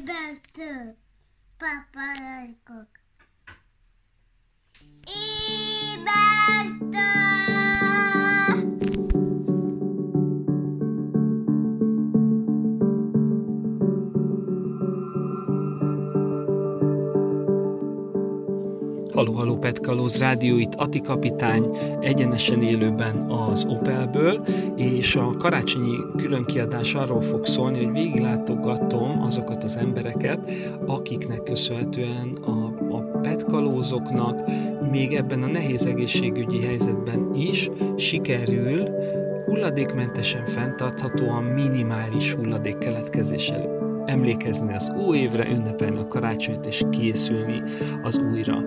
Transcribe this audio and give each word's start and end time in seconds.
Ébresztő, 0.00 0.96
paparajkok. 1.58 2.88
Ébresztő! 5.84 7.29
Haló, 19.20 19.32
haló, 19.32 19.56
Petkalóz 19.56 20.18
Rádió, 20.18 20.56
itt 20.56 20.74
Ati 20.74 21.00
kapitány, 21.00 21.76
egyenesen 22.00 22.62
élőben 22.62 23.30
az 23.30 23.64
Opelből, 23.64 24.44
és 24.76 25.16
a 25.16 25.34
karácsonyi 25.38 25.96
különkiadás 26.16 26.94
arról 26.94 27.22
fog 27.22 27.46
szólni, 27.46 27.84
hogy 27.84 27.92
végiglátogatom 27.92 29.22
azokat 29.22 29.64
az 29.64 29.76
embereket, 29.76 30.50
akiknek 30.86 31.42
köszönhetően 31.42 32.38
a, 32.42 32.64
a 32.96 33.18
petkalózoknak 33.22 34.40
még 34.90 35.14
ebben 35.14 35.42
a 35.42 35.46
nehéz 35.46 35.86
egészségügyi 35.86 36.60
helyzetben 36.60 37.34
is 37.34 37.70
sikerül 37.96 38.88
hulladékmentesen, 39.44 40.46
fenntarthatóan 40.46 41.44
minimális 41.44 42.32
hulladék 42.32 42.78
keletkezéssel 42.78 43.78
emlékezni 44.04 44.74
az 44.74 44.92
új 45.06 45.18
évre, 45.18 45.50
ünnepelni 45.50 45.98
a 45.98 46.08
karácsonyt 46.08 46.66
és 46.66 46.82
készülni 46.90 47.62
az 48.02 48.18
újra. 48.18 48.62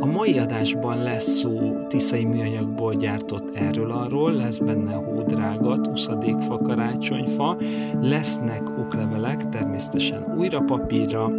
A 0.00 0.06
mai 0.06 0.38
adásban 0.38 1.02
lesz 1.02 1.38
szó 1.38 1.76
tiszai 1.88 2.24
műanyagból 2.24 2.94
gyártott 2.94 3.56
erről-arról, 3.56 4.32
lesz 4.32 4.58
benne 4.58 4.92
hódrága, 4.92 5.80
tuszadékfa, 5.80 6.58
karácsonyfa, 6.58 7.56
lesznek 8.00 8.78
oklevelek, 8.78 9.48
természetesen 9.48 10.34
újra 10.38 10.60
papírra, 10.60 11.32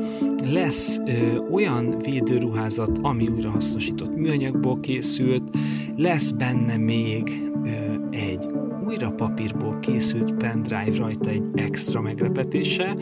lesz 0.44 1.02
ö, 1.06 1.38
olyan 1.52 1.98
védőruházat, 1.98 3.00
ami 3.02 3.28
újrahasznosított 3.28 4.16
műanyagból 4.16 4.80
készült, 4.80 5.58
lesz 5.98 6.32
benne 6.32 6.78
még 6.78 7.52
ö, 7.64 7.70
egy 8.10 8.50
újra 8.88 9.12
papírból 9.12 9.80
készült 9.80 10.34
pendrive 10.34 10.98
rajta 10.98 11.30
egy 11.30 11.44
extra 11.54 12.02
meglepetése, 12.02 12.96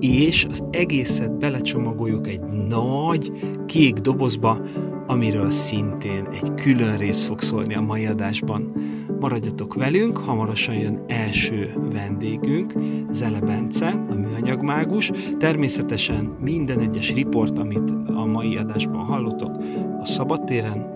és 0.00 0.46
az 0.50 0.62
egészet 0.70 1.38
belecsomagoljuk 1.38 2.28
egy 2.28 2.40
nagy 2.68 3.32
kék 3.66 3.94
dobozba, 3.94 4.60
amiről 5.06 5.50
szintén 5.50 6.28
egy 6.32 6.54
külön 6.54 6.96
rész 6.96 7.22
fog 7.22 7.40
szólni 7.40 7.74
a 7.74 7.80
mai 7.80 8.06
adásban. 8.06 8.72
Maradjatok 9.20 9.74
velünk, 9.74 10.16
hamarosan 10.18 10.74
jön 10.74 11.04
első 11.06 11.72
vendégünk, 11.92 12.74
Zele 13.10 13.40
Bence, 13.40 13.88
a 14.10 14.14
műanyagmágus. 14.14 15.10
Természetesen 15.38 16.36
minden 16.40 16.80
egyes 16.80 17.14
riport, 17.14 17.58
amit 17.58 17.90
a 18.06 18.24
mai 18.24 18.56
adásban 18.56 19.04
hallottok, 19.04 19.56
a 20.00 20.06
szabadtéren, 20.06 20.94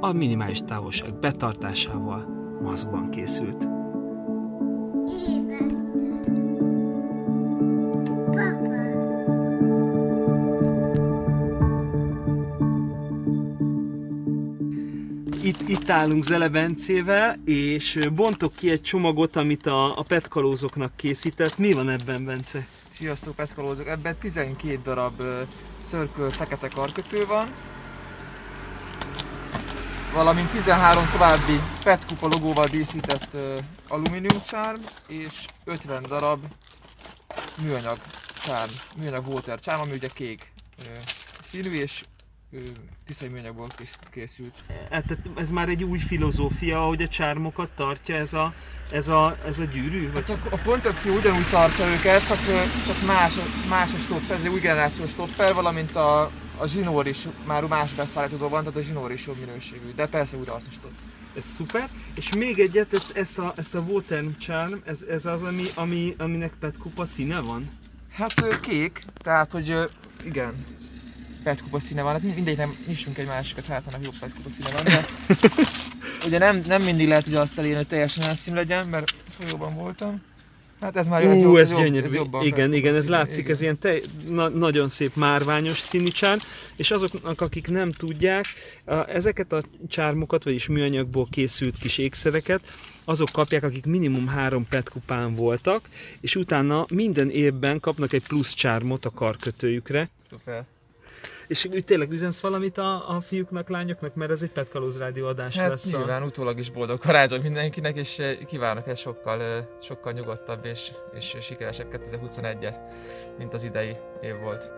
a 0.00 0.12
minimális 0.12 0.60
távolság 0.66 1.14
betartásával 1.20 2.26
maszkban 2.62 3.10
készült. 3.10 3.68
Ébresztő. 5.06 5.45
Itt, 15.46 15.68
itt 15.68 15.90
állunk 15.90 16.24
Zele 16.24 16.48
Bencével, 16.48 17.38
és 17.44 17.98
bontok 18.12 18.54
ki 18.54 18.70
egy 18.70 18.82
csomagot, 18.82 19.36
amit 19.36 19.66
a, 19.66 19.98
a 19.98 20.02
petkalózoknak 20.02 20.96
készített. 20.96 21.58
Mi 21.58 21.72
van 21.72 21.88
ebben, 21.88 22.24
Bence? 22.24 22.66
Sziasztok, 22.94 23.34
petkolózok! 23.34 23.86
Ebben 23.86 24.16
12 24.18 24.80
darab 24.82 25.22
szörkölt 25.84 26.36
fekete 26.36 26.68
karkötő 26.68 27.26
van, 27.26 27.48
valamint 30.12 30.50
13 30.50 31.08
további 31.10 31.60
petkupa 31.84 32.26
logóval 32.26 32.66
díszített 32.66 33.28
ö, 33.34 33.58
alumínium 33.88 34.42
csárm, 34.42 34.80
és 35.08 35.44
50 35.64 36.02
darab 36.08 36.44
műanyag 37.62 37.98
csárm, 38.44 38.70
műanyag 38.96 39.28
water 39.28 39.60
csárm, 39.60 39.80
ami 39.80 39.92
ugye 39.92 40.08
kék 40.08 40.52
ö, 40.78 40.90
színű, 41.44 41.72
és 41.72 42.04
tiszai 43.06 43.28
műanyagból 43.28 43.68
kész- 43.76 43.98
készült. 44.10 44.54
Hát 44.90 45.06
tehát 45.06 45.26
ez 45.36 45.50
már 45.50 45.68
egy 45.68 45.84
új 45.84 45.98
filozófia, 45.98 46.80
hogy 46.80 47.02
a 47.02 47.08
csármokat 47.08 47.68
tartja 47.76 48.16
ez 48.16 48.32
a, 48.32 48.54
ez 48.90 49.08
a, 49.08 49.36
ez 49.46 49.58
a 49.58 49.64
gyűrű? 49.64 50.12
Vagy... 50.12 50.28
Hát 50.28 50.52
a, 50.52 50.62
koncepció 50.62 51.14
ugyanúgy 51.14 51.48
tartja 51.48 51.86
őket, 51.86 52.26
csak, 52.26 52.38
csak 52.86 53.06
más, 53.06 53.34
más 53.68 53.94
a 53.94 53.98
stopper, 53.98 54.36
ez 54.36 54.44
egy 54.44 54.48
új 54.48 54.60
generációs 54.60 55.10
stopper, 55.10 55.54
valamint 55.54 55.96
a, 55.96 56.30
a 56.56 56.66
zsinór 56.66 57.06
is 57.06 57.26
már 57.46 57.64
más 57.64 57.92
beszállítódó 57.92 58.48
van, 58.48 58.64
tehát 58.64 58.78
a 58.78 58.82
zsinór 58.82 59.12
is 59.12 59.26
jobb 59.26 59.38
minőségű, 59.38 59.94
de 59.94 60.06
persze 60.06 60.36
újra 60.36 60.52
hasznosított. 60.52 60.94
Ez 61.36 61.44
szuper. 61.44 61.88
És 62.14 62.32
még 62.34 62.58
egyet, 62.58 62.94
ezt, 62.94 63.16
ezt, 63.16 63.38
a, 63.38 63.52
ezt 63.56 63.74
a 63.74 63.80
Water 63.80 64.24
Charm, 64.38 64.74
ez, 64.84 65.02
ez 65.02 65.26
az, 65.26 65.42
ami, 65.42 65.66
ami, 65.74 66.14
aminek 66.18 66.52
petkupa 66.60 67.06
színe 67.06 67.40
van? 67.40 67.70
Hát 68.12 68.60
kék, 68.60 69.04
tehát 69.22 69.50
hogy 69.52 69.90
igen, 70.24 70.54
petkupa 71.46 71.80
színe 71.80 72.02
van, 72.02 72.12
hát 72.12 72.22
mind- 72.22 72.34
mindegy, 72.34 72.56
nem 72.56 72.76
nyissunk 72.86 73.18
egy 73.18 73.26
másikat, 73.26 73.66
hát 73.66 73.86
annak 73.86 74.04
jobb 74.04 74.18
petkupa 74.20 74.48
színe 74.48 74.70
van, 74.72 74.84
de 74.84 75.04
ugye 76.26 76.38
nem, 76.38 76.62
nem 76.66 76.82
mindig 76.82 77.08
lehet 77.08 77.26
ugye 77.26 77.40
azt 77.40 77.58
elérni, 77.58 77.76
hogy 77.76 77.86
teljesen 77.86 78.24
elszín 78.24 78.54
legyen, 78.54 78.86
mert 78.86 79.14
folyóban 79.28 79.74
voltam. 79.74 80.22
Hát 80.80 80.96
ez 80.96 81.08
már 81.08 81.22
jó, 81.22 81.30
ez, 81.30 81.40
jobb, 81.40 81.56
ez 81.56 81.70
gyönyörű. 81.70 82.06
ez 82.06 82.14
jobban 82.14 82.44
igen, 82.44 82.72
igen, 82.72 82.94
ez 82.94 83.04
színe, 83.04 83.16
látszik, 83.16 83.38
igen. 83.38 83.52
ez 83.52 83.60
ilyen 83.60 83.78
te, 83.78 83.98
na, 84.28 84.48
nagyon 84.48 84.88
szép 84.88 85.14
márványos 85.14 85.78
színű 85.78 86.08
csárm, 86.08 86.38
és 86.76 86.90
azoknak, 86.90 87.40
akik 87.40 87.68
nem 87.68 87.92
tudják, 87.92 88.44
a, 88.84 88.94
ezeket 88.94 89.52
a 89.52 89.62
csármokat, 89.88 90.44
vagyis 90.44 90.66
műanyagból 90.66 91.28
készült 91.30 91.78
kis 91.78 91.98
ékszereket, 91.98 92.60
azok 93.04 93.28
kapják, 93.32 93.62
akik 93.62 93.84
minimum 93.84 94.26
három 94.26 94.66
petkupán 94.68 95.34
voltak, 95.34 95.80
és 96.20 96.36
utána 96.36 96.86
minden 96.94 97.30
évben 97.30 97.80
kapnak 97.80 98.12
egy 98.12 98.22
plusz 98.26 98.54
csármot 98.54 99.04
a 99.04 99.10
karkötőjükre. 99.10 100.08
Szuper. 100.30 100.64
És 101.48 101.64
úgy 101.64 101.84
tényleg 101.84 102.10
üzensz 102.12 102.40
valamit 102.40 102.78
a, 102.78 103.16
a 103.16 103.20
fiúknak, 103.20 103.68
lányoknak, 103.68 104.14
mert 104.14 104.30
ez 104.30 104.42
egy 104.42 104.50
Petkalóz 104.52 104.98
rádió 104.98 105.26
adás 105.26 105.56
Hát 105.56 105.68
lesz. 105.68 105.92
a- 105.92 105.96
nyilván 105.96 106.22
utólag 106.22 106.58
is 106.58 106.70
boldog 106.70 106.98
karácsony 106.98 107.40
mindenkinek, 107.42 107.96
és 107.96 108.18
eh, 108.18 108.36
kívánok 108.46 108.86
egy 108.88 108.98
sokkal, 108.98 109.42
eh, 109.42 109.64
sokkal 109.82 110.12
nyugodtabb 110.12 110.64
és, 110.64 110.92
és 111.14 111.36
sikeresebb 111.40 111.88
2021-et, 111.92 112.76
mint 113.38 113.54
az 113.54 113.64
idei 113.64 113.96
év 114.20 114.38
volt. 114.42 114.70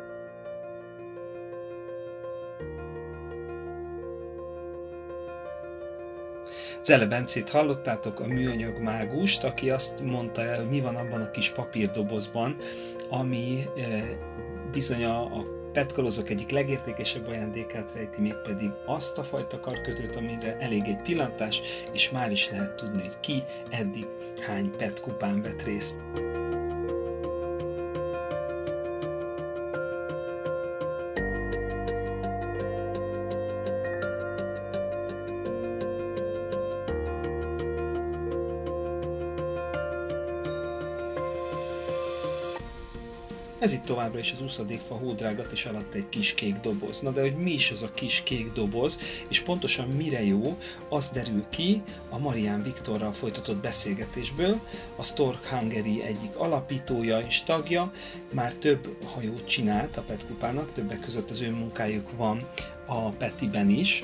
Zele 6.82 7.06
Bencét 7.06 7.48
hallottátok, 7.50 8.20
a 8.20 8.26
műanyag 8.26 8.78
mágust, 8.78 9.44
aki 9.44 9.70
azt 9.70 10.00
mondta 10.00 10.42
el, 10.42 10.56
hogy 10.56 10.68
mi 10.68 10.80
van 10.80 10.96
abban 10.96 11.20
a 11.20 11.30
kis 11.30 11.50
papírdobozban, 11.50 12.56
ami 13.10 13.64
eh, 13.76 14.02
bizony 14.72 15.04
a, 15.04 15.20
a 15.22 15.44
petkolozok 15.78 16.30
egyik 16.30 16.50
legértékesebb 16.50 17.28
ajándékát 17.28 17.94
rejti, 17.94 18.20
mégpedig 18.20 18.70
azt 18.86 19.18
a 19.18 19.24
fajta 19.24 19.60
karkötőt, 19.60 20.16
amire 20.16 20.56
elég 20.58 20.82
egy 20.82 21.02
pillantás, 21.02 21.60
és 21.92 22.10
már 22.10 22.30
is 22.30 22.50
lehet 22.50 22.76
tudni, 22.76 23.00
hogy 23.00 23.20
ki 23.20 23.42
eddig 23.70 24.06
hány 24.46 24.70
petkupán 24.70 25.42
vett 25.42 25.62
részt. 25.62 25.96
Ez 43.68 43.74
itt 43.74 43.84
továbbra 43.84 44.18
is 44.18 44.32
az 44.32 44.42
úszadékfa 44.42 44.94
hódrágat 44.94 45.52
és 45.52 45.64
alatt 45.64 45.94
egy 45.94 46.08
kis 46.08 46.34
kék 46.34 46.54
doboz. 46.54 47.00
Na 47.00 47.10
de 47.10 47.20
hogy 47.20 47.36
mi 47.36 47.52
is 47.52 47.70
az 47.70 47.82
a 47.82 47.92
kis 47.94 48.22
kék 48.24 48.52
doboz, 48.52 48.98
és 49.28 49.40
pontosan 49.40 49.88
mire 49.88 50.24
jó, 50.24 50.58
az 50.88 51.10
derül 51.10 51.44
ki 51.50 51.82
a 52.10 52.18
Marián 52.18 52.62
Viktorral 52.62 53.12
folytatott 53.12 53.56
beszélgetésből. 53.56 54.60
A 54.96 55.02
Stork 55.02 55.46
Hungary 55.46 56.02
egyik 56.02 56.36
alapítója 56.36 57.18
és 57.18 57.42
tagja, 57.42 57.92
már 58.34 58.52
több 58.52 58.96
hajót 59.14 59.46
csinált 59.46 59.96
a 59.96 60.02
Petkupának, 60.02 60.72
többek 60.72 61.00
között 61.00 61.30
az 61.30 61.40
ő 61.40 61.50
munkájuk 61.50 62.16
van 62.16 62.40
a 62.86 63.08
Petiben 63.08 63.70
is, 63.70 64.02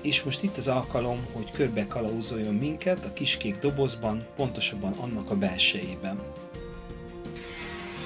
és 0.00 0.22
most 0.22 0.42
itt 0.42 0.56
az 0.56 0.68
alkalom, 0.68 1.26
hogy 1.32 1.50
körbe 1.50 1.86
kalauzoljon 1.86 2.54
minket 2.54 3.04
a 3.04 3.12
kis 3.12 3.36
kék 3.36 3.58
dobozban, 3.58 4.26
pontosabban 4.36 4.92
annak 4.92 5.30
a 5.30 5.36
belsejében. 5.36 6.45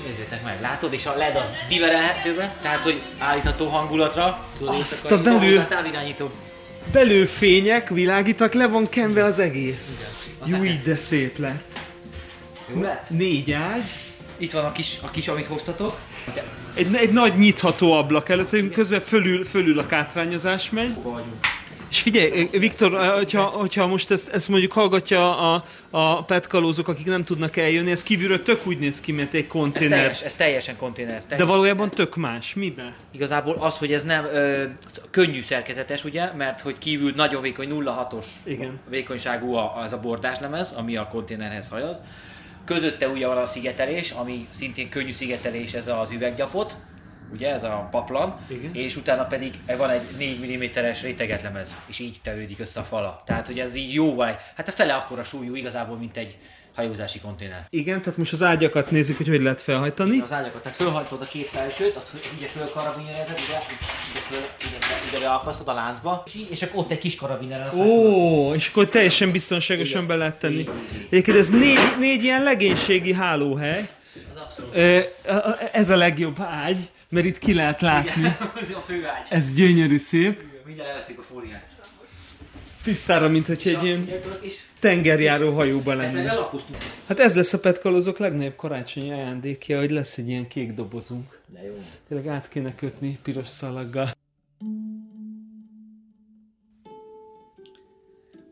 Nézzétek 0.07 0.45
meg, 0.45 0.61
látod, 0.61 0.93
és 0.93 1.07
a 1.07 1.17
LED 1.17 1.37
az 1.37 1.51
biverelhetőbe, 1.69 2.55
tehát 2.63 2.79
hogy 2.81 3.03
állítható 3.19 3.67
hangulatra. 3.67 4.45
Tudod, 4.59 4.75
Azt 4.75 5.05
a 5.11 5.19
belül- 5.23 5.59
a 5.59 5.67
távirányító. 5.69 6.29
Belőfények 6.93 7.89
világítak, 7.89 8.53
le 8.53 8.67
van 8.69 8.89
kenve 8.89 9.25
az 9.25 9.39
egész. 9.39 9.99
Igen. 10.47 10.81
De 10.85 10.97
szép 10.97 11.39
lett. 11.39 11.65
Jó 12.75 12.81
lett? 12.83 13.11
Négy 13.11 13.53
ágy, 13.53 13.85
itt 14.37 14.53
van 14.53 14.65
a 14.65 14.73
kis, 14.73 14.99
a 15.03 15.11
kis 15.11 15.29
amit 15.29 15.47
hoztatok. 15.47 15.99
Egy, 16.75 16.95
egy 16.95 17.13
nagy 17.13 17.39
nyitható 17.39 17.93
ablak 17.93 18.29
előtt, 18.29 18.73
közben 18.73 19.01
fölül, 19.01 19.45
fölül 19.45 19.79
a 19.79 19.87
kátrányozás 19.87 20.71
megy. 20.71 20.93
Hova 20.95 21.11
vagyunk? 21.11 21.35
És 21.91 22.01
figyelj, 22.01 22.49
Viktor, 22.53 23.13
hogyha, 23.15 23.43
hogyha 23.43 23.87
most 23.87 24.11
ezt, 24.11 24.29
ezt 24.29 24.49
mondjuk 24.49 24.73
hallgatja 24.73 25.53
a, 25.55 25.65
a 25.91 26.25
petkalózók, 26.25 26.89
akik 26.89 27.07
nem 27.07 27.25
tudnak 27.25 27.57
eljönni, 27.57 27.91
ez 27.91 28.03
kívülről 28.03 28.43
tök 28.43 28.67
úgy 28.67 28.79
néz 28.79 29.01
ki, 29.01 29.13
mint 29.13 29.35
egy 29.35 29.43
Ez, 29.43 29.49
konténer. 29.49 29.99
teljes, 29.99 30.23
ez 30.23 30.35
teljesen 30.35 30.77
konténer. 30.77 31.23
De 31.29 31.45
valójában 31.45 31.91
tök 31.91 32.17
más. 32.17 32.55
Miben? 32.55 32.95
Igazából 33.11 33.57
az, 33.61 33.77
hogy 33.79 33.93
ez 33.93 34.05
nem 34.05 34.25
ö, 34.25 34.65
könnyű 35.11 35.43
szerkezetes, 35.43 36.05
ugye, 36.05 36.33
mert 36.33 36.61
hogy 36.61 36.79
kívül 36.79 37.13
nagyon 37.17 37.43
vékony 37.43 37.69
0,6-os 37.71 38.25
Igen. 38.45 38.79
vékonyságú 38.89 39.55
az 39.55 39.93
a 39.93 40.01
bordáslemez, 40.01 40.73
ami 40.73 40.97
a 40.97 41.09
konténerhez 41.09 41.69
hajaz. 41.69 41.97
Közötte 42.65 43.09
ugye 43.09 43.27
van 43.27 43.37
a 43.37 43.47
szigetelés, 43.47 44.11
ami 44.11 44.47
szintén 44.59 44.89
könnyű 44.89 45.13
szigetelés, 45.13 45.73
ez 45.73 45.87
az 45.87 46.11
üveggyapot, 46.11 46.77
ugye, 47.33 47.55
ez 47.55 47.63
a 47.65 47.89
paplan, 47.91 48.39
Igen. 48.49 48.71
és 48.75 48.97
utána 48.97 49.25
pedig 49.25 49.55
van 49.77 49.91
egy 49.91 50.03
4 50.19 50.73
mm-es 50.77 51.03
rétegetlemez, 51.03 51.69
és 51.87 51.99
így 51.99 52.17
tevődik 52.23 52.61
össze 52.61 52.81
a 52.81 52.85
fala. 52.85 53.23
Tehát, 53.27 53.47
hogy 53.47 53.59
ez 53.59 53.75
így 53.75 53.93
jóval, 53.95 54.39
hát 54.57 54.69
a 54.69 54.73
fele 54.73 54.95
akkora 54.95 55.25
súlyú 55.25 55.55
igazából, 55.55 55.97
mint 55.97 56.17
egy 56.17 56.37
hajózási 56.75 57.21
konténer. 57.21 57.67
Igen, 57.71 58.01
tehát 58.03 58.19
most 58.19 58.33
az 58.33 58.43
ágyakat 58.43 58.91
nézzük, 58.91 59.17
hogy 59.17 59.29
hogy 59.29 59.41
lehet 59.43 59.63
felhajtani. 59.63 60.19
Az 60.21 60.33
ágyakat, 60.33 60.63
tehát 60.63 60.79
fölhajtod 60.79 61.21
a 61.21 61.25
két 61.25 61.47
felsőt, 61.47 61.97
azt 61.97 62.13
ugye 62.37 62.47
fölkarabinjerezed, 62.47 63.39
ugye, 63.39 63.59
ide, 64.11 64.21
föl, 64.29 64.39
ide, 64.39 64.77
ide, 64.77 65.09
ide 65.17 65.19
beakasztod 65.27 65.69
a 65.69 65.73
láncba, 65.75 66.23
és, 66.27 66.35
így- 66.35 66.51
és 66.51 66.63
akkor 66.63 66.79
ott 66.79 66.91
egy 66.91 66.99
kis 66.99 67.15
karabiner. 67.17 67.75
Ó, 67.75 68.55
és 68.55 68.69
akkor 68.69 68.89
teljesen 68.89 69.31
biztonságosan 69.33 69.95
Igen. 70.03 70.07
be 70.07 70.17
lehet 70.17 70.39
tenni. 70.39 70.59
Igen, 70.61 70.75
igen. 70.91 71.07
Egyébként 71.11 71.37
ez 71.39 71.49
négy, 71.49 71.95
négy 71.99 72.23
ilyen 72.25 72.43
legénységi 72.43 73.13
hálóhely. 73.13 73.89
Ö, 74.73 74.99
Ez 75.73 75.91
a 75.91 75.97
legjobb 75.97 76.37
ágy, 76.41 76.89
mert 77.11 77.27
itt 77.27 77.39
ki 77.39 77.55
lehet 77.55 77.81
látni. 77.81 78.25
Ez 78.25 78.71
a 78.81 78.83
főágy. 78.87 79.27
Ez 79.29 79.53
gyönyörű 79.53 79.99
szép. 79.99 80.43
Mindjárt 80.65 80.89
elveszik 80.91 81.19
a 81.19 81.23
fóliát. 81.23 81.69
Tisztára, 82.83 83.29
mint 83.29 83.47
hogy 83.47 83.63
egy 83.65 83.85
ilyen 83.85 84.09
tengerjáró 84.79 85.55
hajóban 85.55 86.01
ezt 86.01 86.13
meg 86.13 86.23
lenne. 86.25 86.35
elapoztuk. 86.37 86.77
Hát 87.07 87.19
ez 87.19 87.37
lesz 87.37 87.53
a 87.53 87.59
petkalózok 87.61 88.19
legnagyobb 88.19 88.57
karácsonyi 88.57 89.13
ajándékja, 89.13 89.79
hogy 89.79 89.91
lesz 89.91 90.19
egy 90.19 90.29
ilyen 90.29 90.47
kék 90.49 90.73
dobozunk. 90.73 91.39
De 91.47 91.65
jó. 91.65 91.73
Tényleg 92.09 92.27
át 92.27 92.49
kéne 92.49 92.75
kötni 92.75 93.19
piros 93.23 93.49
szalaggal. 93.49 94.11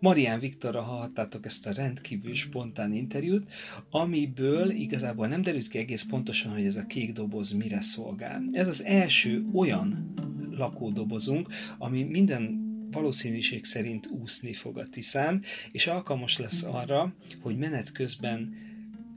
Marián 0.01 0.41
Viktorra 0.41 0.83
hallhattátok 0.83 1.47
ezt 1.47 1.67
a 1.67 1.73
rendkívül 1.73 2.35
spontán 2.35 2.93
interjút, 2.93 3.53
amiből 3.91 4.71
igazából 4.71 5.27
nem 5.27 5.43
derült 5.43 5.69
ki 5.69 5.79
egész 5.79 6.03
pontosan, 6.03 6.53
hogy 6.53 6.65
ez 6.65 6.77
a 6.77 6.87
kék 6.87 7.13
doboz 7.13 7.51
mire 7.51 7.81
szolgál. 7.81 8.43
Ez 8.53 8.69
az 8.69 8.85
első 8.85 9.45
olyan 9.53 10.15
lakódobozunk, 10.51 11.49
ami 11.79 12.03
minden 12.03 12.67
valószínűség 12.91 13.65
szerint 13.65 14.07
úszni 14.07 14.53
fog 14.53 14.79
a 14.79 14.87
Tiszán, 14.89 15.43
és 15.73 15.87
alkalmas 15.87 16.39
lesz 16.39 16.63
arra, 16.63 17.15
hogy 17.41 17.57
menet 17.57 17.93
közben 17.93 18.55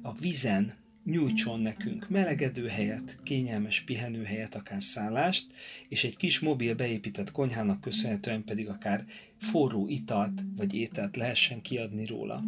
a 0.01 0.13
vízen 0.13 0.73
nyújtson 1.03 1.59
nekünk 1.59 2.09
melegedő 2.09 2.67
helyet, 2.67 3.17
kényelmes 3.23 3.81
pihenőhelyet, 3.81 4.55
akár 4.55 4.83
szállást, 4.83 5.45
és 5.87 6.03
egy 6.03 6.17
kis 6.17 6.39
mobil 6.39 6.75
beépített 6.75 7.31
konyhának 7.31 7.81
köszönhetően 7.81 8.43
pedig 8.43 8.67
akár 8.67 9.05
forró 9.41 9.87
italt 9.87 10.43
vagy 10.57 10.73
ételt 10.73 11.15
lehessen 11.15 11.61
kiadni 11.61 12.05
róla. 12.05 12.43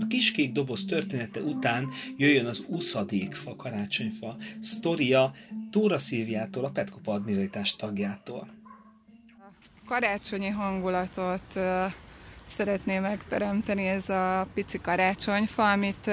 A 0.00 0.06
kiskék 0.06 0.52
doboz 0.52 0.84
története 0.84 1.40
után 1.40 1.88
jöjjön 2.16 2.46
az 2.46 2.64
uszadékfa 2.68 3.56
karácsonyfa 3.56 4.36
sztoria 4.60 5.34
Tóra 5.70 5.98
Szilviától, 5.98 6.64
a 6.64 6.70
Petkopa 6.70 7.12
Admiralitás 7.12 7.76
tagjától. 7.76 8.48
karácsonyi 9.86 10.48
hangulatot 10.48 11.54
ö, 11.54 11.84
szeretné 12.56 12.98
megteremteni 12.98 13.86
ez 13.86 14.08
a 14.08 14.46
pici 14.54 14.80
karácsonyfa, 14.80 15.70
amit, 15.70 16.10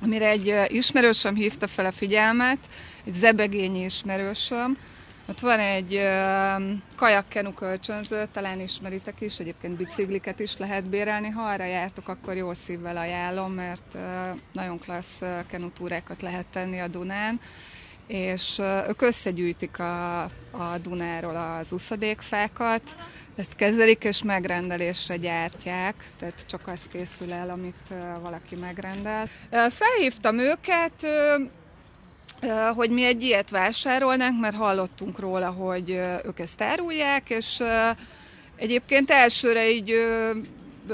amire 0.00 0.28
egy 0.28 0.54
ismerősöm 0.68 1.34
hívta 1.34 1.68
fel 1.68 1.86
a 1.86 1.92
figyelmet, 1.92 2.58
egy 3.04 3.14
zebegényi 3.14 3.84
ismerősöm. 3.84 4.78
Ott 5.30 5.40
van 5.40 5.58
egy 5.58 6.08
kajakkenu 6.96 7.54
kölcsönző, 7.54 8.28
talán 8.32 8.60
ismeritek 8.60 9.20
is, 9.20 9.38
egyébként 9.38 9.76
bicikliket 9.76 10.38
is 10.38 10.56
lehet 10.56 10.84
bérelni. 10.84 11.28
Ha 11.28 11.42
arra 11.42 11.64
jártok, 11.64 12.08
akkor 12.08 12.36
jó 12.36 12.52
szívvel 12.66 12.96
ajánlom, 12.96 13.52
mert 13.52 13.96
nagyon 14.52 14.78
klassz 14.78 15.18
kenutúrákat 15.46 16.22
lehet 16.22 16.46
tenni 16.52 16.80
a 16.80 16.88
Dunán 16.88 17.40
és 18.06 18.60
ők 18.88 19.02
összegyűjtik 19.02 19.78
a, 19.78 20.22
a 20.50 20.78
Dunáról 20.82 21.36
az 21.36 21.72
uszadékfákat, 21.72 22.82
ezt 23.36 23.56
kezelik 23.56 24.04
és 24.04 24.22
megrendelésre 24.22 25.16
gyártják, 25.16 25.94
tehát 26.18 26.46
csak 26.46 26.68
az 26.68 26.80
készül 26.92 27.32
el, 27.32 27.50
amit 27.50 27.94
valaki 28.22 28.54
megrendel. 28.54 29.28
Felhívtam 29.50 30.38
őket, 30.38 31.06
hogy 32.74 32.90
mi 32.90 33.04
egy 33.04 33.22
ilyet 33.22 33.50
vásárolnánk, 33.50 34.40
mert 34.40 34.56
hallottunk 34.56 35.18
róla, 35.18 35.50
hogy 35.50 35.90
ők 36.24 36.38
ezt 36.38 36.60
árulják, 36.62 37.30
és 37.30 37.62
egyébként 38.56 39.10
elsőre 39.10 39.70
így 39.70 39.94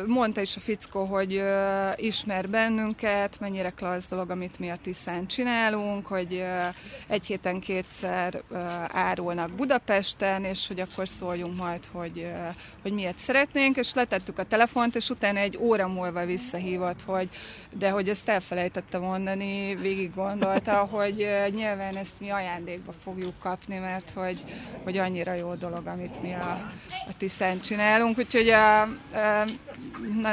mondta 0.07 0.41
is 0.41 0.57
a 0.57 0.61
fickó, 0.61 1.05
hogy 1.05 1.35
ö, 1.35 1.89
ismer 1.97 2.49
bennünket, 2.49 3.41
mennyire 3.41 3.71
klassz 3.71 4.09
dolog, 4.09 4.31
amit 4.31 4.59
mi 4.59 4.71
a 4.71 4.79
Tiszán 4.83 5.27
csinálunk, 5.27 6.07
hogy 6.07 6.35
ö, 6.35 6.67
egy 7.07 7.27
héten 7.27 7.61
kétszer 7.61 8.43
ö, 8.51 8.57
árulnak 8.89 9.51
Budapesten, 9.51 10.45
és 10.45 10.67
hogy 10.67 10.81
akkor 10.81 11.09
szóljunk 11.09 11.57
majd, 11.57 11.81
hogy, 11.93 12.19
ö, 12.19 12.49
hogy 12.83 12.93
miért 12.93 13.19
szeretnénk, 13.19 13.77
és 13.77 13.95
letettük 13.95 14.39
a 14.39 14.45
telefont, 14.45 14.97
és 14.97 15.11
utána 15.11 15.39
egy 15.39 15.57
óra 15.57 15.89
múlva 15.89 16.25
visszahívott, 16.25 17.03
hogy 17.05 17.29
de 17.71 17.91
hogy 17.91 18.09
ezt 18.09 18.29
elfelejtette 18.29 18.99
mondani, 18.99 19.75
végig 19.75 20.15
gondolta, 20.15 20.77
hogy 20.97 21.23
ö, 21.23 21.49
nyilván 21.49 21.97
ezt 21.97 22.21
mi 22.21 22.31
ajándékba 22.31 22.93
fogjuk 23.03 23.39
kapni, 23.39 23.79
mert 23.79 24.11
hogy, 24.15 24.45
hogy 24.85 24.97
annyira 24.99 25.33
jó 25.33 25.55
dolog, 25.55 25.87
amit 25.87 26.23
mi 26.23 26.33
a, 26.33 26.73
a 27.09 27.17
Tiszán 27.19 27.61
csinálunk, 27.61 28.19
úgyhogy 28.19 28.49
a, 28.49 28.81
a, 28.83 28.89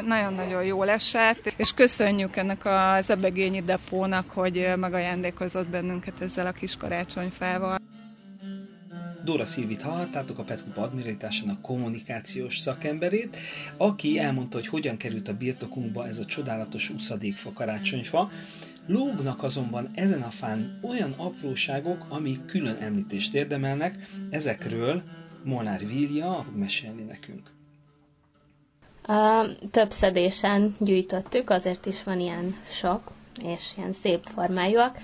nagyon-nagyon 0.06 0.64
jól 0.64 0.90
esett, 0.90 1.54
és 1.58 1.72
köszönjük 1.74 2.36
ennek 2.36 2.66
a 2.66 3.00
Zebegényi 3.02 3.62
depónak, 3.62 4.30
hogy 4.30 4.74
megajándékozott 4.76 5.68
bennünket 5.68 6.22
ezzel 6.22 6.46
a 6.46 6.52
kis 6.52 6.76
karácsonyfával. 6.76 7.78
Dóra 9.24 9.46
Szilvit 9.46 9.82
hallhattátok 9.82 10.38
a 10.38 10.44
Petkupa 10.44 10.82
Admiralitásának 10.82 11.62
kommunikációs 11.62 12.58
szakemberét, 12.58 13.38
aki 13.78 14.20
elmondta, 14.20 14.58
hogy 14.58 14.68
hogyan 14.68 14.98
került 14.98 15.28
a 15.28 15.38
birtokunkba 15.38 16.08
ez 16.08 16.18
a 16.18 16.26
csodálatos 16.26 16.90
uszadékfa 16.90 17.54
karácsonyfa. 17.54 18.32
Lógnak 18.88 19.44
azonban 19.44 19.92
ezen 19.96 20.22
a 20.22 20.30
fán 20.30 20.80
olyan 20.82 21.12
apróságok, 21.12 22.06
amik 22.10 22.46
külön 22.46 22.76
említést 22.76 23.34
érdemelnek, 23.34 23.96
ezekről 24.30 25.04
Molnár 25.44 25.88
Vilja 25.88 26.44
fog 26.46 26.56
mesélni 26.58 27.04
nekünk. 27.04 27.53
Több 29.72 29.92
szedésen 29.92 30.72
gyűjtöttük, 30.80 31.50
azért 31.50 31.86
is 31.86 32.04
van 32.04 32.20
ilyen 32.20 32.56
sok, 32.70 33.02
és 33.46 33.72
ilyen 33.78 33.92
szép 34.02 34.28
formájúak. 34.34 34.98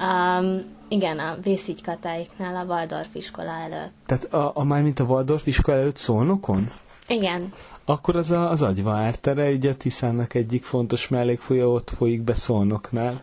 Um, 0.00 0.64
igen, 0.88 1.18
a 1.18 1.36
vészígykatáiknál 1.42 2.56
a 2.56 2.64
Waldorf 2.64 3.14
iskola 3.14 3.50
előtt. 3.50 3.92
Tehát 4.06 4.24
a, 4.24 4.50
a 4.54 4.64
már 4.64 4.82
mint 4.82 5.00
a 5.00 5.04
Waldorf 5.04 5.46
iskola 5.46 5.76
előtt 5.76 5.96
szolnokon? 5.96 6.70
Igen, 7.06 7.52
Akkor 7.84 8.16
az 8.16 8.30
a, 8.30 8.50
az 8.50 8.62
agyva 8.62 8.92
ártere, 8.92 9.50
ugye 9.50 9.74
Tiszának 9.74 10.34
egyik 10.34 10.64
fontos 10.64 11.08
mellékfolya 11.08 11.68
ott 11.70 11.90
folyik 11.90 12.22
be 12.22 12.34
szolnoknál. 12.34 13.22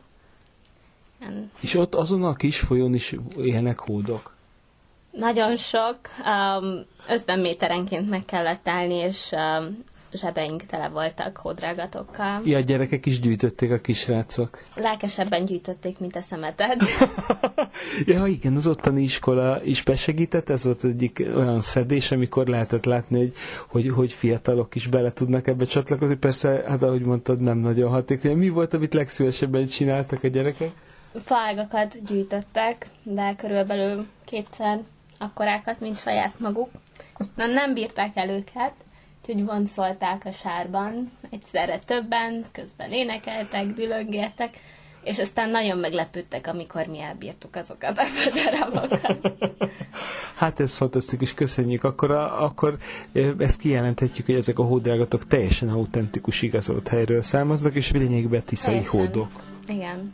igen. 1.22 1.52
És 1.60 1.76
ott 1.76 1.96
azon 1.96 2.24
a 2.24 2.34
kis 2.34 2.60
folyón 2.60 2.94
is 2.94 3.16
élnek 3.38 3.80
hódok. 3.80 4.34
Nagyon 5.12 5.58
sok, 5.58 5.98
um, 6.26 6.86
50 7.08 7.40
méterenként 7.40 8.10
meg 8.10 8.26
kellett 8.26 8.68
állni, 8.68 8.94
és 8.96 9.32
um, 9.32 9.84
zsebeink 10.14 10.64
tele 10.64 10.88
voltak 10.88 11.38
hódrágatokkal. 11.38 12.42
Ja, 12.46 12.58
a 12.58 12.62
gyerekek 12.62 13.06
is 13.06 13.20
gyűjtötték 13.20 13.72
a 13.72 13.78
kisrácok. 13.80 14.64
Lelkesebben 14.76 15.46
gyűjtötték, 15.46 16.00
mint 16.00 16.16
a 16.16 16.22
szemetet. 16.22 16.78
ja, 18.06 18.26
igen, 18.26 18.56
az 18.56 18.68
ottani 18.68 19.02
iskola 19.02 19.64
is 19.64 19.84
besegített, 19.84 20.50
ez 20.50 20.64
volt 20.64 20.84
egyik 20.84 21.24
olyan 21.36 21.60
szedés, 21.60 22.12
amikor 22.12 22.48
lehetett 22.48 22.86
látni, 22.86 23.18
hogy, 23.20 23.34
hogy, 23.68 23.90
hogy 23.90 24.14
fiatalok 24.14 24.76
is 24.76 24.88
bele 24.88 25.12
tudnak 25.12 25.48
ebbe 25.48 25.66
csatlakozni. 25.66 26.16
Persze, 26.16 26.64
hát 26.68 26.84
ahogy 26.84 27.06
mondtad, 27.06 27.40
nem 27.40 27.58
nagyon 27.58 27.90
hatékony. 27.90 28.38
Mi 28.38 28.50
volt, 28.50 28.74
amit 28.74 28.94
legszívesebben 28.94 29.68
csináltak 29.68 30.24
a 30.24 30.28
gyerekek? 30.28 30.72
Faágakat 31.24 32.06
gyűjtöttek, 32.06 32.88
de 33.04 33.36
körülbelül 33.38 34.08
kétszer 34.26 34.80
akkorákat, 35.18 35.80
mint 35.80 36.00
saját 36.00 36.40
maguk. 36.40 36.70
Na, 37.36 37.46
nem 37.46 37.74
bírták 37.74 38.16
el 38.16 38.30
őket, 38.30 38.74
úgyhogy 39.28 39.46
vonszolták 39.46 40.26
a 40.26 40.32
sárban, 40.32 41.12
egyszerre 41.30 41.78
többen, 41.80 42.46
közben 42.52 42.92
énekeltek, 42.92 43.66
dülöngéltek, 43.66 44.58
és 45.04 45.20
aztán 45.20 45.50
nagyon 45.50 45.78
meglepődtek, 45.78 46.48
amikor 46.48 46.86
mi 46.86 47.00
elbírtuk 47.02 47.56
azokat 47.56 47.98
a 47.98 48.04
darabokat. 48.44 49.34
Hát 50.36 50.60
ez 50.60 50.76
fantasztikus, 50.76 51.34
köszönjük. 51.34 51.84
Akkor, 51.84 52.12
a, 52.12 52.44
akkor 52.44 52.78
ezt 53.38 53.60
kijelenthetjük, 53.60 54.26
hogy 54.26 54.36
ezek 54.36 54.60
a 54.60 54.64
hódrágatok 54.64 55.28
teljesen 55.28 55.70
autentikus 55.70 56.42
igazolt 56.42 56.88
helyről 56.88 57.22
származnak, 57.22 57.76
és 57.76 57.92
lényegben 57.92 58.44
tiszai 58.44 58.74
teljesen. 58.74 59.00
hódok. 59.00 59.30
Igen. 59.68 60.12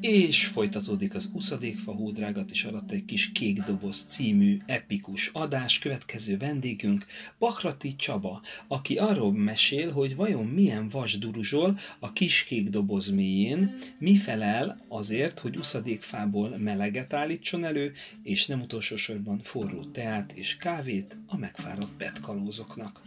És 0.00 0.46
folytatódik 0.46 1.14
az 1.14 1.30
Uszadékfa 1.32 1.92
hódrágat 1.92 2.50
és 2.50 2.64
alatt 2.64 2.90
egy 2.90 3.04
kis 3.04 3.32
kék 3.32 3.62
doboz 3.62 4.04
című 4.08 4.58
epikus 4.66 5.30
adás. 5.32 5.78
Következő 5.78 6.36
vendégünk 6.36 7.06
Bakrati 7.38 7.96
Csaba, 7.96 8.42
aki 8.68 8.96
arról 8.96 9.32
mesél, 9.32 9.92
hogy 9.92 10.16
vajon 10.16 10.46
milyen 10.46 10.88
vas 10.88 11.18
duruzsol 11.18 11.78
a 11.98 12.12
kis 12.12 12.44
kék 12.44 12.68
doboz 12.68 13.08
mélyén, 13.08 13.74
mi 13.98 14.16
felel 14.16 14.84
azért, 14.88 15.38
hogy 15.38 15.56
uszadékfából 15.56 16.56
meleget 16.58 17.12
állítson 17.12 17.64
elő, 17.64 17.92
és 18.22 18.46
nem 18.46 18.60
utolsó 18.60 18.96
sorban 18.96 19.38
forró 19.38 19.84
teát 19.84 20.32
és 20.32 20.56
kávét 20.56 21.16
a 21.26 21.36
megfáradt 21.36 21.96
petkalózoknak. 21.96 23.02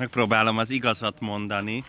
Megpróbálom 0.00 0.58
az 0.58 0.70
igazat 0.70 1.20
mondani, 1.20 1.84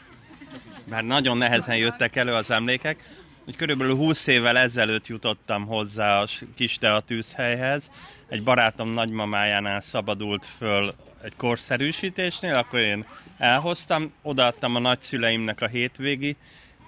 mert 0.89 1.05
nagyon 1.05 1.37
nehezen 1.37 1.77
jöttek 1.77 2.15
elő 2.15 2.33
az 2.33 2.51
emlékek, 2.51 3.03
hogy 3.43 3.55
körülbelül 3.55 3.95
20 3.95 4.27
évvel 4.27 4.57
ezelőtt 4.57 5.07
jutottam 5.07 5.65
hozzá 5.65 6.21
a 6.21 6.27
kis 6.55 6.77
tűzhelyhez. 7.05 7.89
Egy 8.27 8.43
barátom 8.43 8.89
nagymamájánál 8.89 9.81
szabadult 9.81 10.45
föl 10.57 10.95
egy 11.23 11.35
korszerűsítésnél, 11.35 12.55
akkor 12.55 12.79
én 12.79 13.05
elhoztam, 13.37 14.13
odaadtam 14.21 14.75
a 14.75 14.79
nagyszüleimnek 14.79 15.61
a 15.61 15.67
hétvégi 15.67 16.35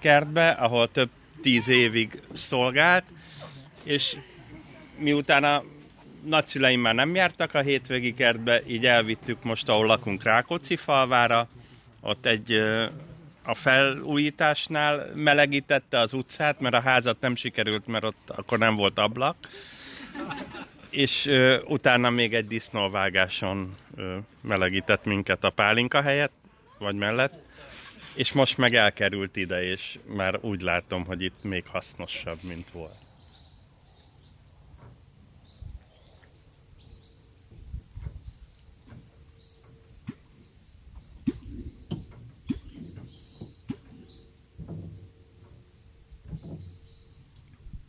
kertbe, 0.00 0.48
ahol 0.50 0.90
több 0.90 1.10
tíz 1.42 1.68
évig 1.68 2.22
szolgált, 2.34 3.04
és 3.82 4.16
miután 4.98 5.44
a 5.44 5.62
nagyszüleim 6.24 6.80
már 6.80 6.94
nem 6.94 7.14
jártak 7.14 7.54
a 7.54 7.60
hétvégi 7.60 8.14
kertbe, 8.14 8.62
így 8.66 8.86
elvittük 8.86 9.42
most, 9.42 9.68
ahol 9.68 9.86
lakunk 9.86 10.22
Rákóczi 10.22 10.76
falvára, 10.76 11.48
ott 12.00 12.26
egy 12.26 12.62
a 13.44 13.54
felújításnál 13.54 15.10
melegítette 15.14 15.98
az 15.98 16.12
utcát, 16.12 16.60
mert 16.60 16.74
a 16.74 16.80
házat 16.80 17.20
nem 17.20 17.36
sikerült, 17.36 17.86
mert 17.86 18.04
ott 18.04 18.30
akkor 18.30 18.58
nem 18.58 18.76
volt 18.76 18.98
ablak. 18.98 19.36
És 20.90 21.26
ö, 21.26 21.60
utána 21.62 22.10
még 22.10 22.34
egy 22.34 22.46
disznóvágáson 22.46 23.74
ö, 23.96 24.16
melegített 24.40 25.04
minket 25.04 25.44
a 25.44 25.50
pálinka 25.50 26.02
helyett, 26.02 26.32
vagy 26.78 26.94
mellett. 26.94 27.42
És 28.14 28.32
most 28.32 28.58
meg 28.58 28.74
elkerült 28.74 29.36
ide, 29.36 29.62
és 29.62 29.98
már 30.06 30.38
úgy 30.40 30.60
látom, 30.60 31.04
hogy 31.04 31.22
itt 31.22 31.42
még 31.42 31.66
hasznosabb, 31.66 32.38
mint 32.42 32.70
volt. 32.70 32.96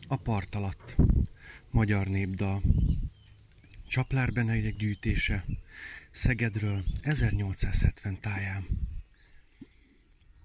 A 0.08 0.16
part 0.16 0.56
alatt. 0.56 0.96
Magyar 1.70 2.08
népdal. 2.08 2.62
Csaplár 3.88 4.32
Benedek 4.32 4.76
gyűjtése. 4.76 5.46
Szegedről 6.12 6.84
1870 7.02 8.20
táján. 8.20 8.68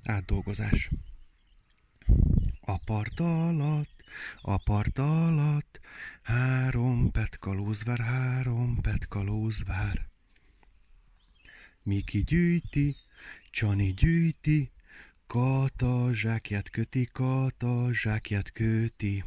Átdolgozás. 0.02 0.90
A 2.60 2.78
part 2.78 3.20
alatt, 3.20 4.04
a 4.40 4.56
part 4.56 4.98
alatt, 4.98 5.80
három 6.22 7.10
petkalózvár, 7.10 7.98
három 7.98 8.80
petkalózvár. 8.80 10.08
Miki 11.82 12.24
gyűjti, 12.24 12.96
Csani 13.50 13.94
gyűjti, 13.94 14.70
Kata 15.26 16.12
zsákját 16.12 16.70
köti, 16.70 17.08
Kata 17.12 17.92
zsákját 17.92 18.52
köti. 18.52 19.24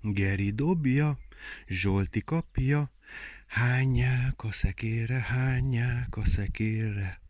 Geri 0.00 0.50
dobja, 0.50 1.18
Zsolti 1.66 2.20
kapja, 2.24 2.90
hányják 3.46 4.44
a 4.44 4.52
szekére, 4.52 5.20
hányják 5.20 6.16
a 6.16 6.24
szekére. 6.24 7.20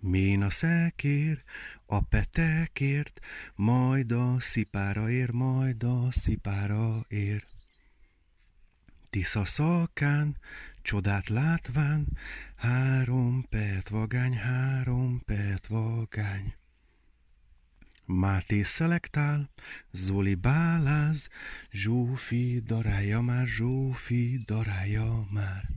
Mén 0.00 0.42
a 0.42 0.50
szekér, 0.50 1.42
a 1.86 2.00
petekért, 2.00 3.20
majd 3.54 4.12
a 4.12 4.40
szipára 4.40 5.10
ér, 5.10 5.30
majd 5.30 5.82
a 5.82 6.10
szipára 6.10 7.04
ér. 7.08 7.44
Tisza 9.10 9.44
szalkán, 9.44 10.36
csodát 10.82 11.28
látván, 11.28 12.18
három 12.56 13.46
pet 13.48 13.88
vagány, 13.88 14.36
három 14.36 15.22
pet 15.24 15.66
vagány. 15.66 16.54
Máté 18.06 18.62
szelektál, 18.62 19.50
Zoli 19.90 20.34
báláz, 20.34 21.28
Zsófi 21.70 22.60
darálja 22.60 23.20
már, 23.20 23.46
Zsófi 23.46 24.42
darálja 24.44 25.26
már. 25.30 25.68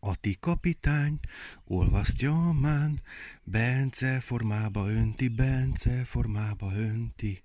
Ati 0.00 0.36
kapitány, 0.40 1.18
olvasztja 1.64 2.52
mán, 2.52 3.00
Bence 3.44 4.20
formába 4.20 4.90
önti, 4.90 5.28
Bence 5.28 6.04
formába 6.04 6.72
önti. 6.74 7.42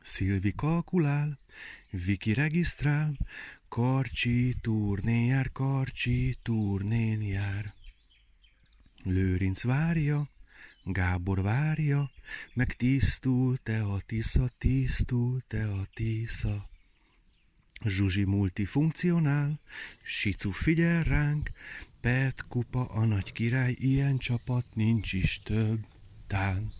Szilvi 0.00 0.52
kalkulál, 0.52 1.38
Viki 1.90 2.32
regisztrál, 2.34 3.16
Karcsi 3.68 4.54
turné 4.60 5.26
jár, 5.26 5.52
Karcsi 5.52 6.36
turnén 6.42 7.22
jár. 7.22 7.74
Lőrinc 9.02 9.62
várja, 9.62 10.28
Gábor 10.84 11.42
várja, 11.42 12.10
meg 12.54 12.76
tisztul 12.76 13.56
te 13.56 13.82
a 13.82 14.00
tisza, 14.06 14.48
tisztul 14.58 15.42
te 15.46 15.64
a 15.64 15.86
tisza. 15.94 16.68
Zsuzsi 17.84 18.24
multifunkcionál, 18.24 19.60
Sicu 20.02 20.50
figyel 20.50 21.02
ránk, 21.02 21.50
Pet 22.00 22.46
kupa 22.48 22.84
a 22.84 23.04
nagy 23.04 23.32
király, 23.32 23.76
ilyen 23.78 24.18
csapat 24.18 24.66
nincs 24.74 25.12
is 25.12 25.40
több, 25.42 25.86
tán. 26.26 26.72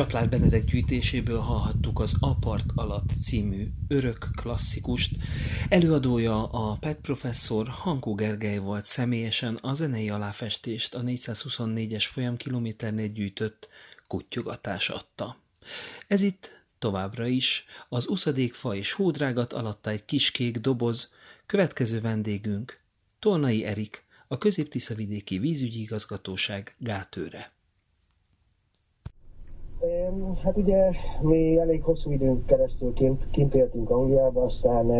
Csaplár 0.00 0.28
Benedek 0.28 0.64
gyűjtéséből 0.64 1.38
hallhattuk 1.38 1.98
az 1.98 2.16
Apart 2.20 2.64
alatt 2.74 3.10
című 3.22 3.68
örök 3.88 4.28
klasszikust. 4.36 5.16
Előadója 5.68 6.46
a 6.46 6.76
Pet 6.76 7.00
professzor 7.00 7.68
Hankó 7.68 8.14
Gergely 8.14 8.58
volt 8.58 8.84
személyesen 8.84 9.58
a 9.62 9.74
zenei 9.74 10.10
aláfestést 10.10 10.94
a 10.94 11.00
424-es 11.00 12.04
folyamkilométernél 12.12 13.08
gyűjtött 13.08 13.68
kuttyogatás 14.06 14.88
adta. 14.88 15.36
Ez 16.06 16.22
itt 16.22 16.64
továbbra 16.78 17.26
is 17.26 17.64
az 17.88 18.08
uszadékfa 18.08 18.74
és 18.74 18.92
hódrágat 18.92 19.52
alatta 19.52 19.90
egy 19.90 20.04
kis 20.04 20.30
kék 20.30 20.58
doboz, 20.58 21.10
következő 21.46 22.00
vendégünk 22.00 22.80
Tolnai 23.18 23.64
Erik, 23.64 24.04
a 24.28 24.38
Közép-Tiszavidéki 24.38 25.38
Vízügyi 25.38 25.80
Igazgatóság 25.80 26.74
gátőre. 26.78 27.52
Hát 30.42 30.56
ugye 30.56 30.90
mi 31.20 31.58
elég 31.58 31.82
hosszú 31.82 32.10
időn 32.10 32.44
keresztül 32.44 32.92
kint, 32.92 33.30
kint 33.30 33.54
éltünk 33.54 33.90
Angliában, 33.90 34.44
aztán 34.44 34.90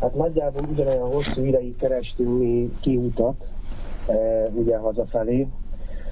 hát 0.00 0.14
nagyjából 0.14 0.62
ugyanolyan 0.70 1.06
hosszú 1.06 1.44
ideig 1.44 1.76
kerestünk 1.76 2.38
mi 2.38 2.70
kiutat, 2.80 3.44
ugye 4.54 4.76
hazafelé. 4.76 5.46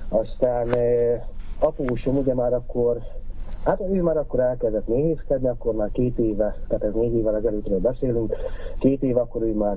Aztán 0.08 0.68
apósom 1.58 2.16
ugye 2.16 2.34
már 2.34 2.52
akkor 2.52 3.00
Hát 3.64 3.80
ő 3.80 4.02
már 4.02 4.16
akkor 4.16 4.40
elkezdett 4.40 4.88
méhészkedni, 4.88 5.48
akkor 5.48 5.74
már 5.74 5.90
két 5.92 6.18
éve, 6.18 6.56
tehát 6.68 6.84
ez 6.84 6.94
négy 6.94 7.14
évvel 7.14 7.36
ezelőttről 7.36 7.78
beszélünk, 7.78 8.36
két 8.78 9.02
éve 9.02 9.20
akkor 9.20 9.42
ő 9.42 9.54
már 9.54 9.76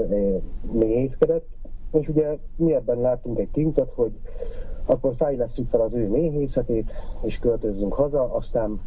méhészkedett, 0.71 1.45
és 1.91 2.07
ugye 2.07 2.37
mi 2.55 2.73
ebben 2.73 3.01
láttunk 3.01 3.39
egy 3.39 3.49
tintot, 3.51 3.91
hogy 3.95 4.11
akkor 4.87 5.13
fejlesztjük 5.17 5.69
fel 5.69 5.81
az 5.81 5.93
ő 5.93 6.07
méhészetét, 6.09 6.91
és 7.21 7.37
költözzünk 7.41 7.93
haza, 7.93 8.33
aztán 8.33 8.79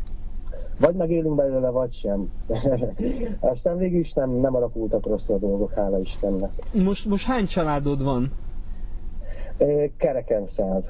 vagy 0.81 0.95
megélünk 0.95 1.37
belőle, 1.37 1.69
vagy 1.69 1.95
sem. 1.95 2.31
aztán 3.53 3.77
végül 3.79 4.01
is 4.01 4.13
nem, 4.13 4.31
nem 4.31 4.55
alakultak 4.55 5.07
rossz 5.07 5.29
a 5.29 5.39
dolgok, 5.39 5.73
hála 5.73 5.99
Istennek. 5.99 6.51
Most, 6.85 7.07
most 7.07 7.27
hány 7.27 7.47
családod 7.47 8.05
van? 8.05 8.33
Kereken 9.97 10.49
száz. 10.57 10.83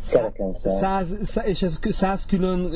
Száz. 0.00 1.18
Száz, 1.22 1.46
és 1.46 1.62
ez 1.62 1.78
száz 1.82 2.26
külön 2.26 2.72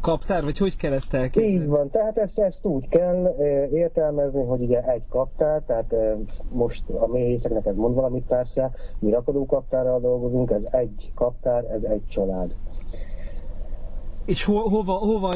kaptár, 0.00 0.42
vagy 0.42 0.58
hogy 0.58 0.76
kell 0.76 0.92
ezt 0.92 1.14
elképzelni? 1.14 1.62
Így 1.62 1.66
van, 1.66 1.90
tehát 1.90 2.16
ezt, 2.16 2.38
ezt 2.38 2.58
úgy 2.62 2.88
kell 2.88 3.36
értelmezni, 3.72 4.42
hogy 4.42 4.60
ugye 4.60 4.82
egy 4.82 5.02
kaptár, 5.08 5.62
tehát 5.66 5.94
most 6.52 6.82
a 6.88 7.06
méhészeknek 7.06 7.66
ez 7.66 7.76
mond 7.76 7.94
valamit 7.94 8.26
persze, 8.26 8.70
mi 8.98 9.10
rakodó 9.10 9.46
kaptárral 9.46 10.00
dolgozunk, 10.00 10.50
ez 10.50 10.62
egy 10.70 11.12
kaptár, 11.14 11.64
ez 11.64 11.82
egy 11.82 12.06
család 12.08 12.54
és 14.26 14.44
ho, 14.44 14.68
hova, 14.68 14.92
hova 14.92 15.34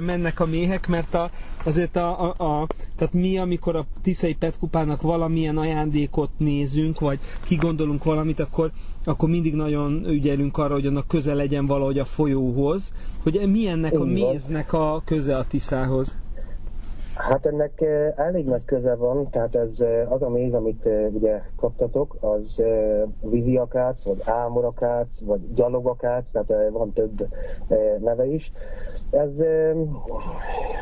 mennek 0.00 0.40
a 0.40 0.46
méhek, 0.46 0.88
mert 0.88 1.14
a, 1.14 1.30
azért 1.64 1.96
a, 1.96 2.20
a, 2.20 2.44
a, 2.44 2.66
tehát 2.96 3.12
mi, 3.12 3.38
amikor 3.38 3.76
a 3.76 3.86
Tiszai 4.02 4.34
Petkupának 4.34 5.02
valamilyen 5.02 5.58
ajándékot 5.58 6.30
nézünk, 6.36 7.00
vagy 7.00 7.18
kigondolunk 7.46 8.04
valamit, 8.04 8.40
akkor, 8.40 8.70
akkor 9.04 9.28
mindig 9.28 9.54
nagyon 9.54 10.04
ügyelünk 10.06 10.58
arra, 10.58 10.74
hogy 10.74 10.86
annak 10.86 11.08
köze 11.08 11.34
legyen 11.34 11.66
valahogy 11.66 11.98
a 11.98 12.04
folyóhoz, 12.04 12.92
hogy 13.22 13.40
mi 13.46 13.66
ennek 13.66 13.98
a 13.98 14.04
méznek 14.04 14.72
a 14.72 15.02
köze 15.04 15.36
a 15.36 15.46
Tiszához? 15.46 16.18
Hát 17.14 17.46
ennek 17.46 17.80
elég 18.16 18.46
nagy 18.46 18.64
köze 18.64 18.94
van, 18.94 19.24
tehát 19.30 19.54
ez 19.54 19.70
az 20.08 20.22
a 20.22 20.28
méz, 20.28 20.52
amit 20.52 20.88
ugye 21.10 21.42
kaptatok, 21.56 22.16
az 22.20 22.62
víziakác, 23.20 24.02
vagy 24.04 24.22
ámorakác, 24.24 25.06
vagy 25.20 25.54
gyalogakác, 25.54 26.24
tehát 26.32 26.70
van 26.70 26.92
több 26.92 27.28
neve 27.98 28.26
is. 28.26 28.52
Ez 29.10 29.30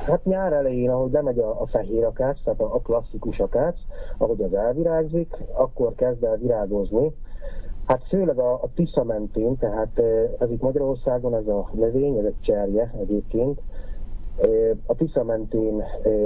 hát 0.07 0.25
nyár 0.25 0.53
elején, 0.53 0.91
ahogy 0.91 1.13
lemegy 1.13 1.39
a, 1.39 1.61
a 1.61 1.67
fehér 1.67 2.05
akác, 2.05 2.43
tehát 2.45 2.61
a, 2.61 2.75
a 2.75 2.81
klasszikus 2.81 3.39
akác, 3.39 3.77
ahogy 4.19 4.43
az 4.43 4.55
elvirágzik, 4.55 5.37
akkor 5.53 5.95
kezd 5.95 6.25
el 6.25 6.37
virágozni, 6.37 7.13
Hát 7.87 8.03
főleg 8.09 8.39
a, 8.39 8.53
a 8.53 8.69
Tisza 8.75 9.05
mentén, 9.05 9.57
tehát 9.59 10.01
ez 10.39 10.51
itt 10.51 10.61
Magyarországon 10.61 11.35
ez 11.35 11.47
a 11.47 11.71
növény, 11.73 12.19
ez 12.19 12.25
egy 12.25 12.41
cserje 12.41 12.95
egyébként, 13.01 13.61
a 14.87 14.95
Tisza 14.95 15.25
mentén 15.25 15.83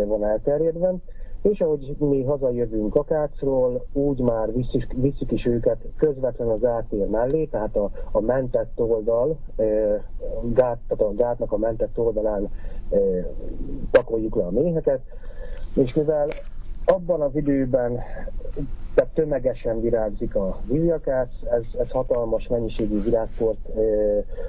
van 0.07 0.25
elterjedve, 0.25 0.95
és 1.43 1.61
ahogy 1.61 1.97
mi 1.99 2.23
hazajövünk 2.23 2.95
Akácról, 2.95 3.87
úgy 3.93 4.21
már 4.21 4.53
visszük, 4.53 4.93
visszük 4.93 5.33
is 5.33 5.47
őket 5.47 5.79
közvetlen 5.97 6.49
az 6.49 6.65
átér 6.65 7.07
mellé, 7.07 7.45
tehát 7.45 7.77
a, 7.77 7.91
a 8.11 8.21
mentett 8.21 8.81
oldal, 8.81 9.39
gát, 10.43 10.79
tehát 10.89 11.01
a 11.01 11.15
gátnak 11.15 11.53
a 11.53 11.59
mentett 11.59 11.99
oldalán 11.99 12.51
pakoljuk 13.91 14.35
le 14.35 14.45
a 14.45 14.51
méheket, 14.51 15.01
és 15.75 15.95
mivel 15.95 16.29
abban 16.85 17.21
az 17.21 17.37
időben 17.37 18.01
tehát 18.97 19.15
tömegesen 19.15 19.81
virágzik 19.81 20.35
a 20.35 20.59
víziakác, 20.69 21.29
ez, 21.51 21.81
ez 21.81 21.91
hatalmas 21.91 22.47
mennyiségű 22.49 23.03
virágport 23.03 23.59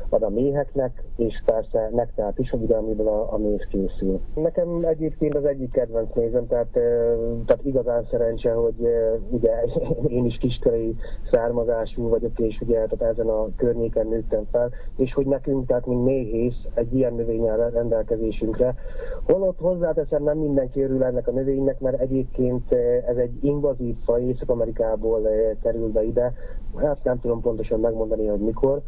ad 0.10 0.24
a 0.24 0.30
méheknek, 0.30 1.04
és 1.16 1.42
persze 1.46 1.90
nektárt 1.92 2.40
is, 2.40 2.52
ugye, 2.52 2.76
amiből 2.76 3.08
a, 3.08 3.34
a 3.34 3.38
méh 3.38 3.68
készül. 3.70 4.20
Nekem 4.36 4.84
egyébként 4.84 5.36
az 5.36 5.46
egyik 5.46 5.72
kedvenc 5.72 6.14
nézem, 6.16 6.48
tehát, 6.48 6.68
tehát 7.46 7.64
igazán 7.64 8.08
szerencse, 8.12 8.52
hogy 8.52 8.76
ugye 9.30 9.52
én 10.18 10.26
is 10.26 10.38
kiskörei 10.38 10.96
származású 11.32 12.10
vagyok, 12.10 12.40
és 12.40 12.60
ugye 12.62 12.86
tehát 12.86 13.14
ezen 13.14 13.28
a 13.28 13.48
környéken 13.56 14.08
nőttem 14.08 14.44
fel, 14.52 14.70
és 14.98 15.14
hogy 15.14 15.26
nekünk, 15.26 15.68
tehát 15.68 15.86
mint 15.86 16.04
méhész, 16.04 16.66
egy 16.74 16.96
ilyen 16.96 17.14
növény 17.14 17.48
áll 17.48 17.70
rendelkezésünkre. 17.70 18.76
Holott 19.24 19.60
hozzáteszem, 19.60 20.24
nem 20.24 20.38
mindenki 20.38 20.82
örül 20.82 21.04
ennek 21.04 21.28
a 21.28 21.32
növénynek, 21.32 21.80
mert 21.80 22.02
egyébként 22.02 22.72
ez 23.08 23.18
egy 23.18 23.44
invazív 23.44 23.96
faj, 24.06 24.37
Észak-Amerikából 24.38 25.28
eh, 25.28 25.58
kerül 25.62 25.92
be 25.92 26.04
ide, 26.04 26.34
hát 26.76 27.04
nem 27.04 27.20
tudom 27.20 27.42
pontosan 27.42 27.80
megmondani, 27.80 28.28
hogy 28.28 28.40
mikor, 28.40 28.82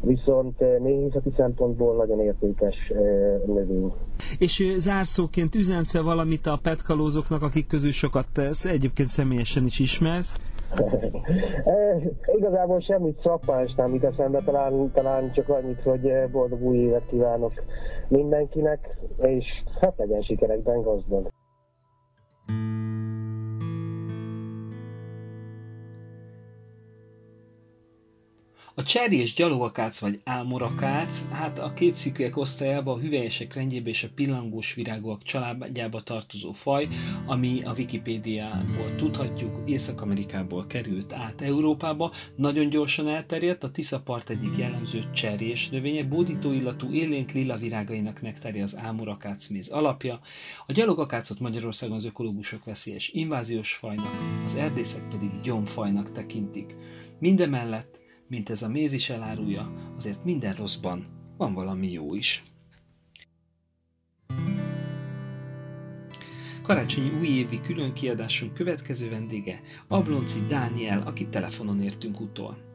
viszont 0.00 0.60
eh, 0.60 0.78
méhészeti 0.78 1.32
szempontból 1.36 1.96
nagyon 1.96 2.20
értékes 2.20 2.74
eh, 2.88 2.98
növény. 3.46 3.92
És 4.38 4.74
zárszóként 4.76 5.54
üzensz 5.54 5.98
valamit 5.98 6.46
a 6.46 6.58
petkalózoknak, 6.62 7.42
akik 7.42 7.66
közül 7.66 7.92
sokat 7.92 8.26
tesz, 8.32 8.64
egyébként 8.64 9.08
személyesen 9.08 9.64
is 9.64 9.78
ismersz? 9.78 10.34
Igazából 12.38 12.80
semmit 12.80 13.20
szakmáns 13.22 13.74
nem 13.74 13.94
jut 13.94 14.04
eszembe, 14.04 14.42
talán, 14.44 14.90
talán 14.94 15.32
csak 15.32 15.48
annyit, 15.48 15.80
hogy 15.82 16.12
boldog 16.32 16.62
új 16.62 16.76
évet 16.76 17.06
kívánok 17.08 17.52
mindenkinek, 18.08 18.98
és 19.22 19.44
hát 19.80 19.94
legyen 19.96 20.22
sikerekben 20.22 20.82
gazdag. 20.82 21.28
A 28.78 28.82
cserjés 28.82 29.34
gyalogakác 29.34 29.98
vagy 29.98 30.20
ámorakác, 30.24 31.28
hát 31.30 31.58
a 31.58 31.72
két 31.72 31.96
szikőek 31.96 32.36
osztályába, 32.36 32.92
a 32.92 32.98
hüvelyesek 32.98 33.54
rendjébe 33.54 33.88
és 33.88 34.02
a 34.02 34.08
pillangós 34.14 34.74
virágok 34.74 35.22
családjába 35.22 36.02
tartozó 36.02 36.52
faj, 36.52 36.88
ami 37.26 37.62
a 37.64 37.72
Wikipédiából 37.72 38.94
tudhatjuk, 38.96 39.70
Észak-Amerikából 39.70 40.66
került 40.66 41.12
át 41.12 41.40
Európába, 41.40 42.12
nagyon 42.34 42.68
gyorsan 42.68 43.08
elterjedt, 43.08 43.64
a 43.64 43.70
Tisza 43.70 44.00
part 44.00 44.30
egyik 44.30 44.56
jellemző 44.56 45.10
cserjés 45.14 45.68
növénye, 45.68 46.04
bódító 46.04 46.52
illatú 46.52 46.92
élénk 46.92 47.30
lila 47.30 47.56
virágainak 47.56 48.22
nektarja 48.22 48.62
az 48.62 48.76
méz 49.50 49.68
alapja. 49.68 50.20
A 50.66 50.72
gyalogakácot 50.72 51.40
Magyarországon 51.40 51.96
az 51.96 52.04
ökológusok 52.04 52.64
veszélyes 52.64 53.08
inváziós 53.08 53.72
fajnak, 53.72 54.10
az 54.44 54.54
erdészek 54.54 55.08
pedig 55.08 55.30
gyomfajnak 55.42 56.12
tekintik. 56.12 56.74
Mindemellett 57.18 58.04
mint 58.28 58.50
ez 58.50 58.62
a 58.62 58.68
méz 58.68 58.92
is 58.92 59.08
elárulja, 59.08 59.92
azért 59.96 60.24
minden 60.24 60.54
rosszban 60.54 61.06
van 61.36 61.54
valami 61.54 61.92
jó 61.92 62.14
is. 62.14 62.42
Karácsonyi 66.62 67.10
újévi 67.18 67.60
külön 67.60 67.92
kiadásunk 67.92 68.54
következő 68.54 69.08
vendége 69.08 69.60
Ablonci 69.88 70.46
Dániel, 70.48 71.02
akit 71.02 71.28
telefonon 71.28 71.82
értünk 71.82 72.20
utol. 72.20 72.65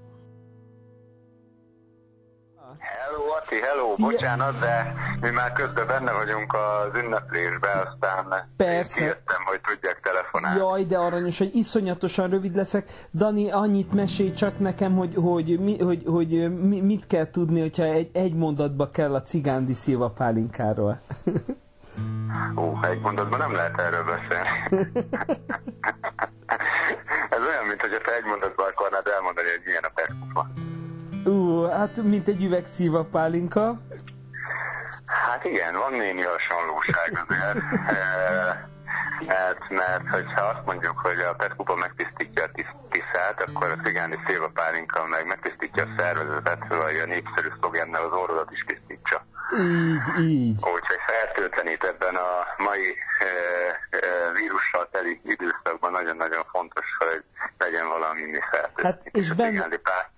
Hello, 2.79 3.31
Ati, 3.41 3.55
hello, 3.62 3.93
Szia. 3.95 4.05
bocsánat, 4.05 4.60
de 4.60 4.93
mi 5.21 5.29
már 5.29 5.51
közben 5.53 5.88
benne 5.88 6.12
vagyunk 6.12 6.53
az 6.53 7.01
ünneplésbe, 7.03 7.69
aztán 7.69 8.49
Persze. 8.57 8.99
kijöttem, 8.99 9.43
hogy 9.45 9.62
tudjak 9.62 9.99
telefonálni. 9.99 10.60
Jaj, 10.60 10.84
de 10.86 10.97
aranyos, 10.97 11.38
hogy 11.38 11.55
iszonyatosan 11.55 12.29
rövid 12.29 12.55
leszek. 12.55 13.07
Dani, 13.13 13.51
annyit 13.51 13.93
mesélj 13.93 14.31
csak 14.31 14.60
nekem, 14.60 14.95
hogy, 14.95 15.15
hogy, 15.15 15.60
mi, 15.60 15.79
hogy, 15.79 16.03
hogy 16.05 16.60
mi, 16.60 16.81
mit 16.81 17.07
kell 17.07 17.29
tudni, 17.29 17.60
hogyha 17.60 17.84
egy, 17.84 18.10
egy 18.13 18.34
mondatba 18.34 18.89
kell 18.89 19.15
a 19.15 19.21
cigándi 19.21 19.73
szilva 19.73 20.10
pálinkáról. 20.10 21.01
Ó, 22.57 22.73
egy 22.84 22.99
mondatban 22.99 23.39
nem 23.39 23.53
lehet 23.53 23.79
erről 23.79 24.03
beszélni. 24.03 24.49
Ez 27.36 27.41
olyan, 27.49 27.65
mint 27.65 27.81
hogy 27.81 28.01
te 28.03 28.15
egy 28.15 28.23
mondatban 28.23 28.67
akarnád 28.67 29.07
elmondani, 29.07 29.49
hogy 29.49 29.62
milyen 29.65 29.84
a 29.84 29.91
hát 31.69 32.04
mint 32.04 32.28
egy 32.28 32.43
üveg 32.43 32.65
szíva 32.65 33.04
pálinka. 33.04 33.82
Hát 35.06 35.45
igen, 35.45 35.74
van 35.74 35.93
némi 35.93 36.21
hasonlóság 36.21 37.26
azért. 37.28 37.60
Hát, 39.28 39.69
mert 39.69 40.10
hogyha 40.10 40.41
azt 40.41 40.65
mondjuk, 40.65 41.00
hogy 41.00 41.19
a 41.19 41.34
petkupa 41.34 41.76
megtisztítja 41.76 42.43
a 42.43 42.50
tisztát, 42.89 43.41
akkor 43.41 43.69
a 43.69 43.82
cigáni 43.84 44.17
pálinka 44.54 45.08
meg 45.08 45.26
megtisztítja 45.26 45.84
a 45.84 45.93
szervezetet, 45.97 46.65
hogy 46.67 46.97
a 46.97 47.06
népszerű 47.06 47.47
szlogennel 47.60 48.06
az 48.06 48.12
orrodat 48.12 48.52
is 48.52 48.63
tisztítsa. 48.67 49.26
Így, 49.60 50.19
így. 50.19 50.56
Úgyhogy 50.56 51.00
fertőtlenít 51.06 51.84
ebben 51.84 52.15
a 52.15 52.30
mai 52.58 52.95
e, 53.19 53.26
e, 53.89 54.32
vírussal 54.34 54.89
teli 54.91 55.21
időszakban 55.24 55.91
nagyon-nagyon 55.91 56.43
fontos, 56.52 56.86
hogy 56.97 57.24
legyen 57.58 57.88
valami 57.88 58.21
fertőzés. 58.52 58.84
Hát, 58.84 59.02
és 59.12 59.34
benne, 59.34 59.67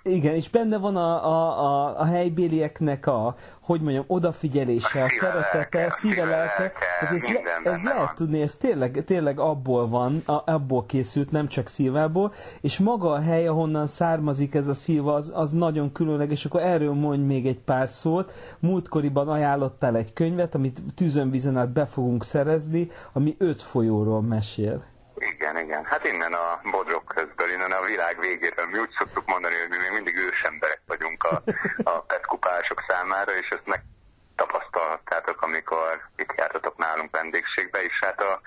igen, 0.04 0.36
és 0.36 0.50
benne 0.50 0.78
van 0.78 0.96
a, 0.96 1.26
a, 1.26 1.60
a, 1.66 2.00
a 2.00 2.04
helybélieknek 2.06 3.08
a, 3.08 3.36
hogy 3.60 3.82
mondjam, 3.82 4.04
odafigyelése, 4.08 5.02
a, 5.02 5.06
a 5.06 5.10
szeretete, 5.10 5.90
szíve, 5.92 6.24
lelke. 6.24 6.72
Hát 7.00 7.12
ez, 7.12 7.22
le, 7.22 7.72
ez 7.72 7.84
lehet 7.84 8.00
van. 8.00 8.16
tudni, 8.16 8.42
ez 8.42 8.56
tényleg, 8.56 9.04
tényleg 9.06 9.40
abból 9.40 9.88
van, 9.88 10.22
a, 10.26 10.52
abból 10.52 10.86
készült, 10.86 11.32
nem 11.32 11.48
csak 11.48 11.68
szilvából, 11.68 12.34
és 12.62 12.80
maga 12.80 13.12
a 13.12 13.20
hely, 13.20 13.48
ahonnan 13.48 13.88
származik 13.88 14.56
ez 14.56 14.68
a 14.68 14.74
szilva, 14.74 15.14
az, 15.14 15.32
az 15.36 15.52
nagyon 15.52 15.92
különleges, 15.92 16.46
akkor 16.46 16.62
erről 16.62 16.94
mondj 16.94 17.24
még 17.26 17.48
egy 17.48 17.60
pár 17.60 17.90
szót. 17.90 18.32
Múltkoriban 18.60 19.28
ajánlottál 19.28 19.96
egy 19.96 20.14
könyvet, 20.14 20.56
amit 20.56 20.82
tűzönvizen 20.96 21.58
át 21.58 21.70
be 21.70 21.86
fogunk 21.86 22.24
szerezni, 22.24 22.90
ami 23.14 23.36
öt 23.38 23.62
folyóról 23.62 24.22
mesél. 24.22 24.84
Igen, 25.18 25.58
igen. 25.58 25.86
Hát 25.86 26.06
innen 26.06 26.34
a 26.34 26.60
bodrok 26.72 27.06
közből, 27.06 27.52
innen 27.52 27.72
a 27.72 27.86
világ 27.86 28.20
végéről. 28.20 28.66
Mi 28.66 28.80
úgy 28.80 28.96
szoktuk 28.98 29.26
mondani, 29.26 29.56
hogy 29.56 29.70
mi 29.70 29.78
még 29.78 29.92
mindig 29.92 30.16
ősemberek 30.16 30.82
vagyunk 30.88 31.24
a, 31.24 31.44
a 31.84 32.00
petkupások 32.00 32.84
számára, 32.88 33.32
és 33.38 33.48
ezt 33.50 33.66
megtapasztaltátok, 33.66 35.42
amikor 35.42 36.02
itt 36.16 36.34
jártatok 36.38 36.78
nálunk 36.78 37.16
vendégségbe, 37.16 37.84
és 37.84 38.00
hát 38.02 38.22
a, 38.22 38.42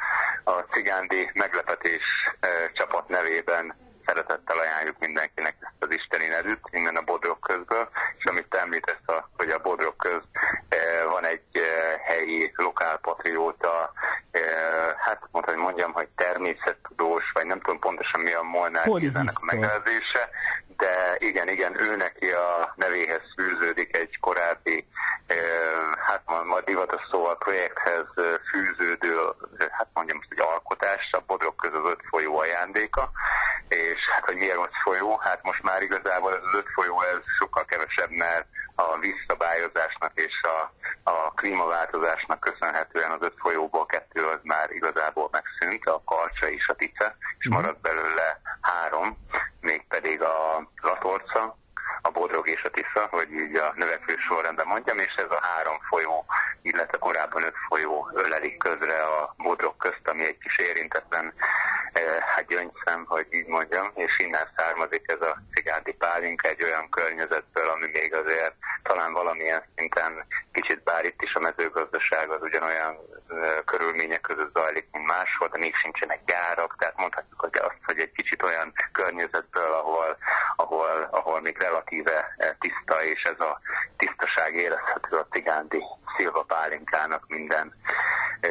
a 0.45 0.53
cigándi 0.53 1.31
meglepetés 1.35 2.05
e, 2.41 2.49
csapat 2.73 3.09
nevében 3.09 3.86
szeretettel 4.07 4.59
ajánljuk 4.59 4.99
mindenkinek 4.99 5.57
ezt 5.61 5.83
az 5.85 5.90
isteni 5.90 6.27
nevűt, 6.27 6.61
innen 6.71 6.97
a 6.97 7.03
Bodrog 7.03 7.38
közből, 7.38 7.88
és 8.19 8.25
amit 8.25 8.49
te 8.49 8.61
említesz, 8.61 9.07
a, 9.07 9.29
hogy 9.37 9.49
a 9.49 9.59
Bodrog 9.59 9.97
köz 9.97 10.23
e, 10.69 11.05
van 11.05 11.25
egy 11.25 11.49
e, 11.53 11.61
helyi 12.05 12.53
lokálpatrióta, 12.57 13.92
e, 14.31 14.40
hát 14.99 15.21
mondhatom, 15.31 15.62
hogy 15.62 15.71
mondjam, 15.71 15.92
hogy 15.92 16.09
természettudós, 16.16 17.25
vagy 17.33 17.47
nem 17.47 17.61
tudom 17.61 17.79
pontosan 17.79 18.21
mi 18.21 18.33
a 18.33 18.42
Molnár 18.42 18.88
a 18.88 19.45
megnevezése, 19.45 20.31
de 20.77 21.17
igen, 21.19 21.49
igen, 21.49 21.81
ő 21.81 21.97
neki 21.97 22.31
a 22.31 22.73
nevéhez 22.77 23.23
fűződik 23.37 23.97
egy 23.97 24.19
korábbi, 24.21 24.87
hát 26.07 26.23
ma 26.45 26.61
divatos 26.61 27.01
szóval 27.11 27.39
projekthez 27.39 28.07
fűződő, 28.51 29.17
hát 29.71 29.89
mondjam 29.95 30.17
most, 30.17 30.29
hogy 30.29 30.39
alkotás, 30.39 31.12
a 31.12 31.23
Bodrog 31.27 31.57
között 31.57 31.87
öt 31.87 32.01
folyó 32.11 32.39
ajándéka, 32.39 33.11
és 33.69 34.01
hát 34.12 34.25
hogy 34.25 34.37
miért 34.37 34.57
öt 34.57 34.77
folyó, 34.83 35.17
hát 35.17 35.43
most 35.43 35.62
már 35.62 35.83
igazából 35.83 36.33
az 36.33 36.55
öt 36.55 36.69
folyó, 36.75 37.03
ez 37.03 37.23
sokkal 37.39 37.65
kevesebb, 37.65 38.11
mert 38.11 38.47
a 38.77 38.99
vízszabályozásnak 38.99 40.12
és 40.15 40.41
a, 40.43 40.73
a 41.11 41.31
klímaváltozásnak 41.35 42.41
köszönhetően 42.41 43.11
az 43.11 43.23
öt 43.23 43.35
folyóból 43.39 43.87
kettő 43.87 44.25
az 44.25 44.39
már 44.43 44.71
igazából 44.71 45.29
megszűnt, 45.33 45.85
a 45.85 46.03
Karcsa 46.05 46.49
és 46.49 46.69
a 46.69 46.75
Tice, 46.75 47.17
és 47.39 47.47
mhm. 47.47 47.55
maradt 47.55 47.81
belőle 47.81 48.41
három, 48.61 49.19
mégpedig 49.61 50.23
a 50.23 50.69
Latorca, 50.83 51.57
a 52.03 52.11
Bodrog 52.11 52.49
és 52.49 52.62
a 52.62 52.71
Tisza, 52.71 53.07
hogy 53.11 53.31
így 53.33 53.57
a 53.57 53.73
növekvő 53.77 54.15
sorrendben 54.29 54.67
mondjam, 54.67 54.99
és 54.99 55.15
ez 55.17 55.31
a 55.31 55.41
három 55.43 55.79
folyó, 55.89 56.25
illetve 56.62 56.99
korábban 56.99 57.43
öt 57.43 57.57
folyó 57.69 58.11
ölelik 58.15 58.59
közre 58.59 59.03
a 59.03 59.35
Bodrog 59.37 59.77
közt, 59.77 60.09
ami 60.09 60.25
egy 60.25 60.39
kis 60.39 60.59
érintetlen 60.59 61.35
hát 62.21 62.47
gyöngyszem, 62.47 63.05
hogy 63.07 63.27
így 63.31 63.47
mondjam, 63.47 63.91
és 63.95 64.19
innen 64.19 64.49
származik 64.57 65.05
ez 65.07 65.21
a 65.21 65.37
cigádi 65.55 65.93
pálinka 65.93 66.49
egy 66.49 66.63
olyan 66.63 66.89
környezetből, 66.89 67.69
ami 67.69 67.87
még 67.93 68.15
azért 68.15 68.55
talán 68.83 69.13
valamilyen 69.13 69.63
szinten 69.77 70.27
kicsit, 70.53 70.83
bár 70.83 71.05
itt 71.05 71.23
is 71.23 71.35
a 71.35 71.41
mezőgazdaság 71.41 72.31
az 72.31 72.43
ugyanolyan 72.43 72.97
körülmények 73.65 74.21
között 74.21 74.55
zajlik, 74.55 74.89
mint 74.93 75.07
máshol, 75.07 75.49
de 75.49 75.59
még 75.59 75.75
sincsenek 75.75 76.21
gyárak, 76.27 76.77
tehát 76.79 76.97
mondhatjuk 76.97 77.41
hogy 77.41 77.57
azt, 77.57 77.81
hogy 77.85 77.99
egy 77.99 78.13
kicsit 78.13 78.43
olyan 78.43 78.73
környezetből, 78.93 79.73
ahol, 79.73 80.17
ahol, 80.57 81.09
ahol 81.11 81.41
még 81.41 81.59
relatíve 81.59 82.37
tiszta, 82.61 83.05
és 83.05 83.23
ez 83.23 83.41
a 83.41 83.61
tisztaság 83.97 84.55
érezhető 84.55 85.17
a 85.17 85.27
cigándi 85.31 85.83
szilva 86.17 86.43
pálinkának 86.43 87.25
minden 87.29 87.75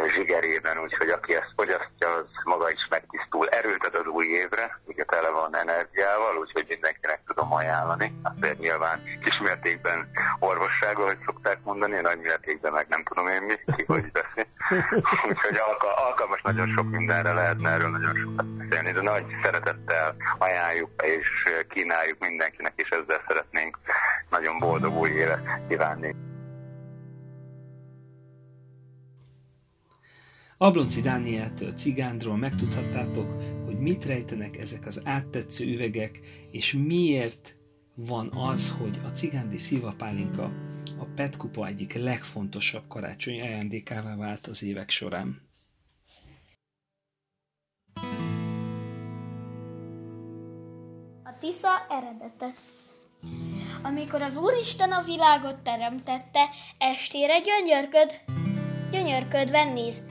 zsigerében, 0.07 0.79
úgyhogy 0.79 1.09
aki 1.09 1.35
ezt 1.35 1.53
fogyasztja, 1.55 2.13
az 2.13 2.25
maga 2.43 2.69
is 2.71 2.87
megtisztul. 2.89 3.34
Erőt 3.43 3.85
ad 3.85 3.95
az 3.95 4.05
új 4.05 4.25
évre, 4.25 4.79
ugye 4.85 5.03
tele 5.03 5.29
van 5.29 5.55
energiával, 5.55 6.37
úgyhogy 6.37 6.65
mindenkinek 6.67 7.21
tudom 7.25 7.53
ajánlani. 7.53 8.13
Azért 8.23 8.59
nyilván 8.59 8.99
kismértékben 9.23 10.09
orvossága, 10.39 11.03
hogy 11.03 11.17
szokták 11.25 11.59
mondani, 11.63 11.99
nagy 11.99 12.19
mértékben 12.19 12.71
meg 12.71 12.85
nem 12.89 13.03
tudom 13.03 13.27
én 13.27 13.41
mi, 13.41 13.73
ki 13.75 13.83
hogy 13.87 14.11
beszél. 14.11 14.47
úgyhogy 15.29 15.57
alka- 15.67 15.99
alkalmas 16.07 16.41
nagyon 16.41 16.73
sok 16.75 16.89
mindenre 16.89 17.33
lehetne 17.33 17.69
erről 17.69 17.89
nagyon 17.89 18.15
sokat 18.15 18.45
beszélni, 18.45 18.91
de 18.91 19.01
nagy 19.01 19.25
szeretettel 19.43 20.15
ajánljuk 20.37 20.89
és 21.03 21.27
kínáljuk 21.69 22.19
mindenkinek, 22.19 22.73
és 22.75 22.89
ezzel 22.89 23.23
szeretnénk 23.27 23.77
nagyon 24.29 24.59
boldog 24.59 24.97
új 24.97 25.09
évet 25.09 25.43
kívánni. 25.67 26.15
Ablonci 30.57 31.01
Dánieltől 31.01 31.71
Cigándról 31.73 32.37
megtudhattátok, 32.37 33.41
hogy 33.65 33.79
mit 33.79 34.05
rejtenek 34.05 34.57
ezek 34.57 34.85
az 34.85 35.01
áttetsző 35.03 35.73
üvegek, 35.73 36.19
és 36.51 36.73
miért 36.73 37.55
van 37.95 38.31
az, 38.33 38.71
hogy 38.79 38.99
a 39.05 39.07
cigándi 39.07 39.57
szilvapálinka 39.57 40.43
a 40.99 41.05
petkupa 41.15 41.67
egyik 41.67 41.93
legfontosabb 41.93 42.83
karácsonyi 42.87 43.41
ajándékává 43.41 44.15
vált 44.15 44.47
az 44.47 44.63
évek 44.63 44.89
során. 44.89 45.41
A 51.23 51.37
Tisza 51.39 51.85
eredete 51.89 52.53
Amikor 53.83 54.21
az 54.21 54.35
Úristen 54.37 54.91
a 54.91 55.03
világot 55.03 55.59
teremtette, 55.59 56.49
estére 56.77 57.39
gyönyörköd, 57.39 58.21
gyönyörködve 58.91 59.63
néz, 59.63 60.03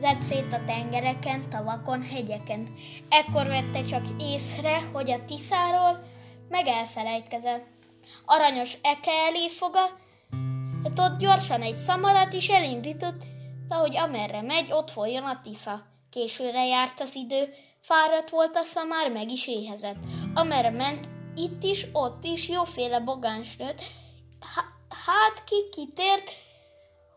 zett 0.00 0.20
szét 0.20 0.52
a 0.52 0.64
tengereken, 0.64 1.50
tavakon, 1.50 2.02
hegyeken. 2.02 2.74
Ekkor 3.08 3.46
vette 3.46 3.82
csak 3.82 4.04
észre, 4.18 4.80
hogy 4.92 5.10
a 5.10 5.24
Tiszáról 5.24 6.04
meg 6.48 6.66
elfelejtkezett. 6.66 7.66
Aranyos 8.24 8.76
eke 8.82 9.10
elé 9.10 9.48
foga, 9.48 10.02
ott 10.96 11.18
gyorsan 11.18 11.62
egy 11.62 11.74
szamarat 11.74 12.32
is 12.32 12.48
elindított, 12.48 13.22
de 13.68 13.74
hogy 13.74 13.96
amerre 13.96 14.42
megy, 14.42 14.72
ott 14.72 14.90
folyjon 14.90 15.24
a 15.24 15.40
Tisza. 15.42 15.82
Későre 16.10 16.66
járt 16.66 17.00
az 17.00 17.14
idő, 17.14 17.54
fáradt 17.80 18.30
volt 18.30 18.56
a 18.56 18.62
szamár, 18.62 19.10
meg 19.10 19.30
is 19.30 19.46
éhezett. 19.46 19.96
Amerre 20.34 20.70
ment, 20.70 21.08
itt 21.34 21.62
is, 21.62 21.86
ott 21.92 22.24
is 22.24 22.48
jóféle 22.48 23.00
bogáns 23.00 23.56
nőtt, 23.56 23.80
hát 25.06 25.44
ki 25.44 25.68
kitért, 25.72 26.30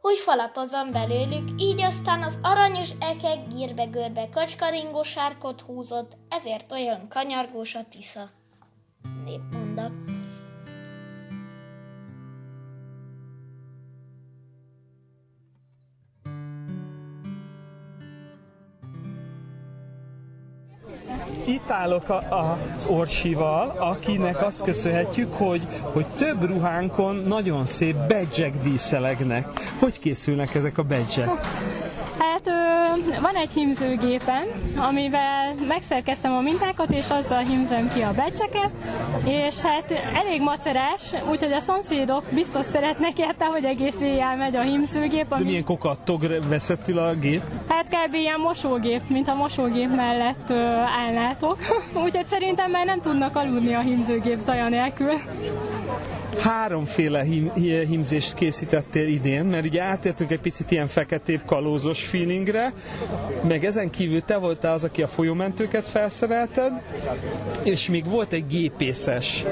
hogy 0.01 0.17
falatozzon 0.17 0.91
belőlük, 0.91 1.61
így 1.61 1.81
aztán 1.81 2.23
az 2.23 2.39
aranyos 2.41 2.89
ekek 2.99 3.47
gírbe-görbe 3.47 4.29
kacskaringó 4.29 5.03
sárkot 5.03 5.61
húzott, 5.61 6.17
ezért 6.29 6.71
olyan 6.71 7.07
kanyargós 7.09 7.75
a 7.75 7.83
tisza. 7.89 8.29
Népmondat. 9.25 10.06
Itt 21.47 21.69
állok 21.71 22.09
a, 22.09 22.23
az 22.75 22.85
Orsival, 22.85 23.75
akinek 23.79 24.41
azt 24.45 24.63
köszönhetjük, 24.63 25.33
hogy, 25.33 25.61
hogy 25.81 26.05
több 26.17 26.43
ruhánkon 26.47 27.15
nagyon 27.15 27.65
szép 27.65 27.95
badge 27.95 28.51
díszelegnek. 28.63 29.47
Hogy 29.79 29.99
készülnek 29.99 30.55
ezek 30.55 30.77
a 30.77 30.83
badge 30.83 31.29
Hát 32.47 33.19
van 33.21 33.35
egy 33.35 33.53
hímzőgépen, 33.53 34.45
amivel 34.75 35.53
megszerkeztem 35.67 36.33
a 36.33 36.41
mintákat, 36.41 36.91
és 36.91 37.09
azzal 37.09 37.39
hímzem 37.39 37.91
ki 37.93 38.01
a 38.01 38.13
becseket, 38.13 38.71
és 39.25 39.61
hát 39.61 39.91
elég 40.13 40.41
macerás, 40.41 41.13
úgyhogy 41.29 41.51
a 41.51 41.59
szomszédok 41.59 42.23
biztos 42.29 42.65
szeretnek 42.65 43.19
érte, 43.19 43.45
hogy 43.45 43.63
egész 43.63 44.01
éjjel 44.01 44.35
megy 44.35 44.55
a 44.55 44.61
hímzőgép. 44.61 45.31
Ami... 45.31 45.41
De 45.41 45.47
milyen 45.47 45.63
kokattog 45.63 46.47
veszettül 46.47 46.97
a 46.97 47.13
gép? 47.13 47.41
Hát 47.67 47.87
kb. 47.87 48.13
ilyen 48.13 48.39
mosógép, 48.39 49.01
mint 49.07 49.27
a 49.27 49.35
mosógép 49.35 49.95
mellett 49.95 50.51
állnátok. 51.05 51.57
úgyhogy 52.05 52.25
szerintem 52.25 52.71
már 52.71 52.85
nem 52.85 53.01
tudnak 53.01 53.35
aludni 53.35 53.73
a 53.73 53.79
hímzőgép 53.79 54.39
zaja 54.39 54.69
nélkül. 54.69 55.13
Háromféle 56.39 57.23
hím, 57.23 57.51
hímzést 57.87 58.33
készítettél 58.33 59.07
idén, 59.07 59.43
mert 59.43 59.65
ugye 59.65 59.81
átértünk 59.81 60.31
egy 60.31 60.39
picit 60.39 60.71
ilyen 60.71 60.87
feketébb 60.87 61.41
kalózos 61.45 62.05
feeling 62.05 62.25
tréningre, 62.27 62.73
meg 63.47 63.65
ezen 63.65 63.89
kívül 63.89 64.21
te 64.21 64.37
voltál 64.37 64.73
az, 64.73 64.83
aki 64.83 65.01
a 65.01 65.07
folyómentőket 65.07 65.89
felszerelted, 65.89 66.81
és 67.63 67.89
még 67.89 68.09
volt 68.09 68.33
egy 68.33 68.47
gépészes. 68.47 69.43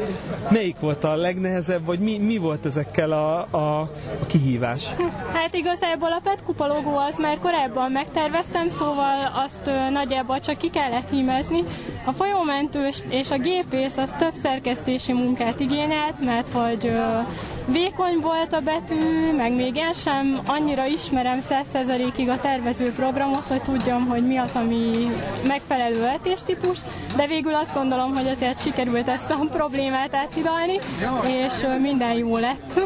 Melyik 0.49 0.79
volt 0.79 1.03
a 1.03 1.15
legnehezebb, 1.15 1.85
vagy 1.85 1.99
mi, 1.99 2.17
mi 2.17 2.37
volt 2.37 2.65
ezekkel 2.65 3.11
a, 3.11 3.47
a, 3.49 3.79
a 4.21 4.25
kihívás? 4.27 4.87
Hát 5.33 5.53
igazából 5.53 6.11
a 6.11 6.19
PET 6.23 6.43
kupa 6.43 6.67
logó 6.67 6.97
az 6.97 7.17
már 7.17 7.39
korábban 7.39 7.91
megterveztem, 7.91 8.69
szóval 8.69 9.43
azt 9.45 9.71
nagyjából 9.91 10.39
csak 10.39 10.57
ki 10.57 10.69
kellett 10.69 11.09
hímezni. 11.09 11.63
A 12.05 12.11
folyómentős 12.11 13.03
és 13.09 13.31
a 13.31 13.37
gépész 13.37 13.97
az 13.97 14.15
több 14.17 14.33
szerkesztési 14.33 15.13
munkát 15.13 15.59
igényelt, 15.59 16.19
mert 16.19 16.49
hogy 16.49 16.74
ö, 16.83 17.19
vékony 17.65 18.19
volt 18.21 18.53
a 18.53 18.59
betű, 18.59 19.31
meg 19.37 19.55
még 19.55 19.75
én 19.75 19.93
sem 19.93 20.39
annyira 20.45 20.85
ismerem 20.85 21.39
100%-ig 21.49 22.29
a 22.29 22.39
tervező 22.39 22.91
programot, 22.91 23.47
hogy 23.47 23.61
tudjam, 23.61 24.07
hogy 24.07 24.27
mi 24.27 24.37
az, 24.37 24.49
ami 24.53 25.11
megfelelő 25.47 25.99
vetéstípus, 25.99 26.77
de 27.15 27.27
végül 27.27 27.55
azt 27.55 27.73
gondolom, 27.73 28.15
hogy 28.15 28.27
azért 28.27 28.59
sikerült 28.59 29.07
ezt 29.07 29.31
a 29.31 29.45
problémát 29.51 30.13
áthidalni, 30.13 30.79
és 31.27 31.53
minden 31.81 32.13
jó 32.13 32.37
lett. 32.37 32.79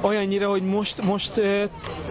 olyannyira, 0.00 0.48
hogy 0.48 0.62
most, 0.62 1.02
most 1.02 1.40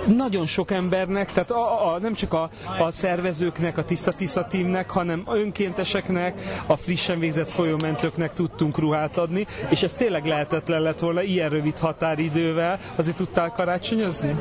nagyon 0.07 0.45
sok 0.45 0.71
embernek, 0.71 1.31
tehát 1.31 1.51
a, 1.51 1.93
a, 1.93 1.99
nem 1.99 2.13
csak 2.13 2.33
a, 2.33 2.49
a 2.79 2.91
szervezőknek, 2.91 3.77
a 3.77 3.83
Tiszta 3.83 4.11
Tisza 4.11 4.47
teamnek, 4.47 4.89
hanem 4.89 5.23
önkénteseknek, 5.27 6.41
a 6.65 6.75
frissen 6.75 7.19
végzett 7.19 7.49
folyómentőknek 7.49 8.33
tudtunk 8.33 8.77
ruhát 8.77 9.17
adni, 9.17 9.45
és 9.69 9.83
ez 9.83 9.93
tényleg 9.93 10.25
lehetetlen 10.25 10.81
lett 10.81 10.99
volna 10.99 11.21
ilyen 11.21 11.49
rövid 11.49 11.77
határidővel. 11.77 12.79
Azért 12.95 13.15
tudtál 13.15 13.51
karácsonyozni? 13.51 14.35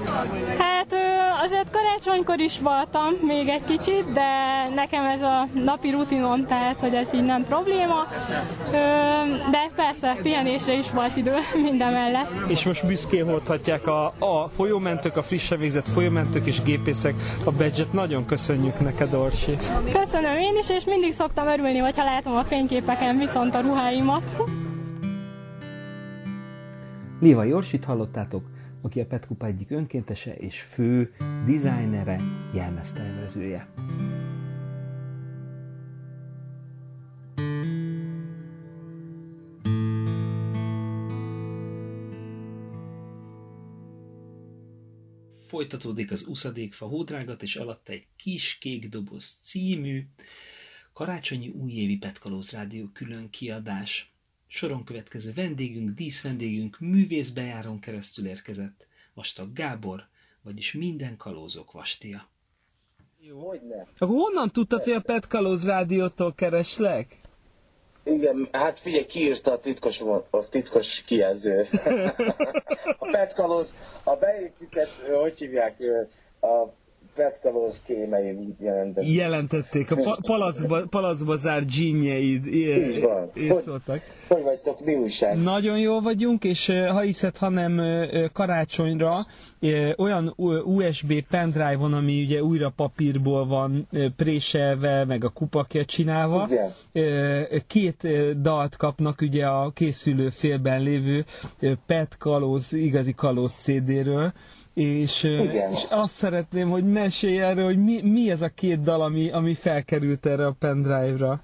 Hát 0.59 0.95
azért 1.43 1.71
karácsonykor 1.71 2.41
is 2.41 2.59
voltam 2.59 3.15
még 3.23 3.49
egy 3.49 3.65
kicsit, 3.65 4.13
de 4.13 4.29
nekem 4.75 5.05
ez 5.05 5.23
a 5.23 5.49
napi 5.53 5.91
rutinom, 5.91 6.47
tehát 6.47 6.81
hogy 6.81 6.95
ez 6.95 7.15
így 7.15 7.23
nem 7.23 7.45
probléma. 7.45 8.07
De 9.51 9.71
persze, 9.77 10.17
pihenésre 10.23 10.75
is 10.75 10.91
volt 10.91 11.17
idő 11.17 11.35
minden 11.69 11.93
mellett. 11.93 12.31
És 12.47 12.65
most 12.65 12.87
büszkén 12.87 13.25
hordhatják 13.25 13.87
a, 13.87 14.05
a 14.19 14.49
folyómentők, 14.49 15.17
a 15.17 15.23
frissen 15.51 15.59
végzett 15.59 15.95
folyómentők 15.95 16.47
és 16.47 16.63
gépészek 16.63 17.15
a 17.45 17.51
badge 17.51 17.85
Nagyon 17.93 18.25
köszönjük 18.25 18.81
neked, 18.81 19.15
Orsi. 19.15 19.57
Köszönöm 19.93 20.37
én 20.37 20.57
is, 20.59 20.71
és 20.71 20.85
mindig 20.85 21.13
szoktam 21.13 21.47
örülni, 21.47 21.79
hogyha 21.79 22.05
látom 22.05 22.37
a 22.37 22.45
fényképeken 22.45 23.19
viszont 23.19 23.55
a 23.55 23.61
ruháimat. 23.61 24.43
Léva 27.21 27.45
Jorsit 27.45 27.85
hallottátok, 27.85 28.45
aki 28.83 29.01
a 29.01 29.07
Petkupa 29.07 29.47
egyik 29.47 29.71
önkéntese 29.71 30.35
és 30.35 30.61
fő 30.61 31.13
dizájnere, 31.47 32.21
jelmeztervezője. 32.55 33.69
Folytatódik 45.51 46.11
az 46.11 46.27
uszadékfa 46.27 46.87
hódrágat, 46.87 47.43
és 47.43 47.57
alatta 47.57 47.93
egy 47.93 48.07
kis 48.17 48.59
kék 48.61 48.89
doboz 48.89 49.39
című 49.43 50.07
karácsonyi 50.93 51.49
újévi 51.49 51.97
Petkalóz 51.97 52.51
Rádió 52.51 52.87
külön 52.93 53.31
kiadás. 53.31 54.13
Soron 54.47 54.85
következő 54.85 55.33
vendégünk, 55.33 55.95
díszvendégünk 55.95 56.79
művészbejáron 56.79 57.81
keresztül 57.81 58.27
érkezett. 58.27 58.87
Vastag 59.15 59.53
Gábor, 59.53 60.09
vagyis 60.43 60.73
minden 60.73 61.17
kalózok 61.17 61.73
vastia. 61.73 62.29
Hogyne. 63.33 63.87
Akkor 63.99 64.17
honnan 64.17 64.51
tudtad, 64.51 64.83
hogy 64.83 64.93
a 64.93 65.01
Pet 65.01 65.27
Kalóz 65.27 65.67
Rádiótól 65.67 66.35
kereslek? 66.35 67.20
Igen, 68.05 68.49
hát 68.53 68.81
figyelj, 68.81 69.07
kiírta 69.07 69.53
a 69.53 69.59
titkos, 69.59 70.01
a 70.31 70.43
titkos 70.49 71.03
kijelző. 71.03 71.69
a 72.99 73.09
petkalóz, 73.11 73.75
a 74.05 74.17
beépített, 74.17 74.91
hogy 75.13 75.39
hívják, 75.39 75.77
a 76.41 76.80
petkalóz 77.21 77.83
kémein 77.87 78.57
jelentették. 78.61 79.15
Jelentették 79.15 79.91
a 79.91 79.97
pa- 79.97 80.19
palacba, 80.23 80.83
palacba 80.91 81.37
zárt 81.37 81.67
dzsinnjeid. 81.67 82.47
Így 82.47 83.01
van. 83.01 83.31
Hogy- 83.33 83.61
szóltak. 83.61 84.01
Hogy 84.29 84.43
vagytok, 84.43 84.85
mi 84.85 84.95
újság? 84.95 85.43
Nagyon 85.43 85.79
jól 85.79 86.01
vagyunk, 86.01 86.45
és 86.45 86.67
ha 86.67 87.01
hiszed, 87.01 87.37
hanem 87.37 87.81
karácsonyra 88.33 89.27
olyan 89.97 90.35
USB 90.65 91.13
pendrive-on, 91.31 91.93
ami 91.93 92.23
ugye 92.23 92.43
újra 92.43 92.73
papírból 92.77 93.47
van 93.47 93.89
préselve, 94.17 95.05
meg 95.05 95.25
a 95.25 95.29
kupakja 95.29 95.85
csinálva, 95.85 96.49
Igen. 96.51 96.71
két 97.67 98.07
dalt 98.41 98.77
kapnak 98.77 99.21
ugye 99.21 99.47
a 99.47 99.71
készülő 99.71 100.29
félben 100.31 100.83
lévő 100.83 101.25
Pet 101.87 102.17
Kalóz, 102.19 102.73
igazi 102.73 103.15
Kalóz 103.15 103.53
CD-ről, 103.53 104.33
és, 104.75 105.23
Igen. 105.23 105.73
és 105.73 105.87
azt 105.91 106.15
szeretném, 106.15 106.71
hogy 106.71 106.85
mesélj 106.85 107.41
erről, 107.43 107.65
hogy 107.65 107.85
mi, 107.85 108.01
mi 108.03 108.31
ez 108.31 108.43
a 108.43 108.49
két 108.49 108.83
dal, 108.83 109.03
ami, 109.03 109.31
ami 109.31 109.55
felkerült 109.55 110.27
erre 110.27 110.47
a 110.47 110.57
pendrive-ra. 110.59 111.43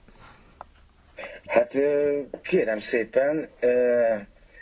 Hát 1.47 1.73
kérem 2.43 2.79
szépen, 2.79 3.49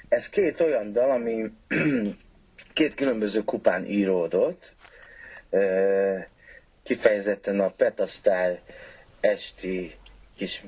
ez 0.08 0.28
két 0.28 0.60
olyan 0.60 0.92
dal, 0.92 1.10
ami 1.10 1.44
két 2.72 2.94
különböző 2.94 3.44
kupán 3.44 3.84
íródott, 3.84 4.74
kifejezetten 6.82 7.60
a 7.60 7.68
Petasztál 7.68 8.58
esti 9.20 9.92
kis 10.36 10.62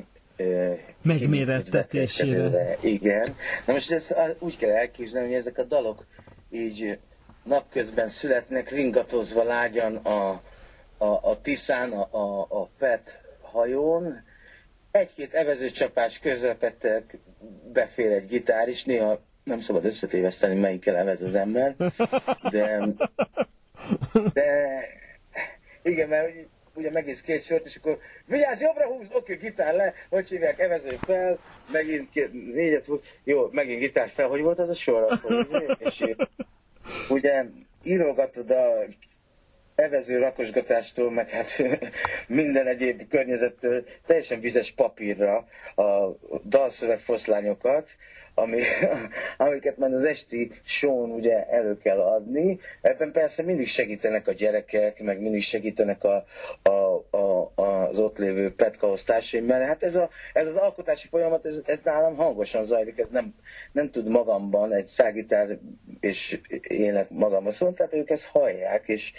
Megmérettetésére. 1.03 2.77
Igen. 2.81 3.35
Na 3.67 3.73
most 3.73 3.91
ezt 3.91 4.17
úgy 4.39 4.57
kell 4.57 4.71
elképzelni, 4.71 5.29
hogy 5.29 5.37
ezek 5.37 5.59
a 5.59 5.65
dalok 5.65 6.05
így 6.51 6.99
napközben 7.47 8.09
születnek, 8.09 8.71
ringatozva 8.71 9.43
lágyan 9.43 9.97
a, 9.97 10.31
a, 10.99 11.05
a 11.31 11.41
Tiszán, 11.41 11.93
a, 11.93 12.09
a, 12.11 12.47
a 12.49 12.69
PET 12.79 13.19
hajón, 13.41 14.25
egy-két 14.91 15.35
evezőcsapás 15.35 16.19
közepette 16.19 17.03
befér 17.73 18.13
egy 18.13 18.27
gitár 18.27 18.69
is, 18.69 18.85
néha 18.85 19.21
nem 19.45 19.61
szabad 19.61 19.85
összetéveszteni, 19.85 20.59
melyikkel 20.61 20.97
evez 20.97 21.23
az 21.23 21.35
ember, 21.35 21.75
de, 22.51 22.87
de 24.33 24.67
igen, 25.83 26.09
mert 26.09 26.33
ugye- 26.75 26.91
megint 26.91 27.21
két 27.21 27.43
sort, 27.43 27.67
és 27.67 27.77
akkor 27.77 27.99
vigyázz, 28.27 28.61
jobbra 28.61 28.87
húz, 28.87 29.07
oké, 29.13 29.35
gitár 29.35 29.75
le, 29.75 29.95
hogy 30.09 30.29
hívják, 30.29 30.59
evező 30.59 30.97
fel, 31.01 31.39
megint 31.73 32.09
két, 32.11 32.33
négyet 32.55 32.85
húz, 32.87 33.01
jó, 33.25 33.49
megint 33.51 33.81
gitár 33.81 34.09
fel, 34.09 34.29
hogy 34.29 34.41
volt 34.41 34.59
az 34.59 34.69
a 34.69 34.75
sor, 34.75 35.03
akkor, 35.13 35.47
és 35.79 36.05
ugye 37.09 37.45
írogatod 37.83 38.51
a 38.51 38.85
evező 39.75 40.19
rakosgatástól, 40.19 41.11
meg 41.11 41.29
hát 41.29 41.63
minden 42.27 42.67
egyéb 42.67 43.09
környezettől 43.09 43.85
teljesen 44.07 44.41
vizes 44.41 44.71
papírra 44.71 45.37
a 45.75 46.17
dalszövegfoszlányokat, 46.45 47.91
ami, 48.39 48.61
amiket 49.37 49.77
már 49.77 49.91
az 49.91 50.05
esti 50.05 50.51
show 50.65 51.15
ugye 51.15 51.47
elő 51.47 51.77
kell 51.77 51.99
adni. 51.99 52.59
Ebben 52.81 53.13
persze 53.13 53.43
mindig 53.43 53.67
segítenek 53.67 54.29
a 54.29 54.33
gyerekek, 54.33 55.03
meg 55.03 55.21
mindig 55.21 55.43
segítenek 55.43 56.05
a, 56.05 56.25
a, 56.63 57.17
a, 57.17 57.53
az 57.55 57.99
ott 57.99 58.19
lévő 58.19 58.55
petkaosztársaim, 58.55 59.45
mert 59.45 59.67
hát 59.67 59.83
ez, 59.83 59.95
a, 59.95 60.11
ez 60.33 60.47
az 60.47 60.57
alkotási 60.57 61.09
folyamat, 61.09 61.47
ez, 61.47 61.63
ez 61.65 61.81
nálam 61.81 62.17
hangosan 62.17 62.65
zajlik, 62.65 62.99
ez 62.99 63.09
nem, 63.09 63.35
nem 63.73 63.91
tud 63.91 64.09
magamban 64.09 64.73
egy 64.73 64.87
szágitár 64.87 65.59
és 66.01 66.41
ének 66.69 67.11
magamban 67.11 67.53
szólni, 67.53 67.75
tehát 67.75 67.95
ők 67.95 68.11
ezt 68.11 68.27
hallják, 68.27 68.89
és, 68.89 69.13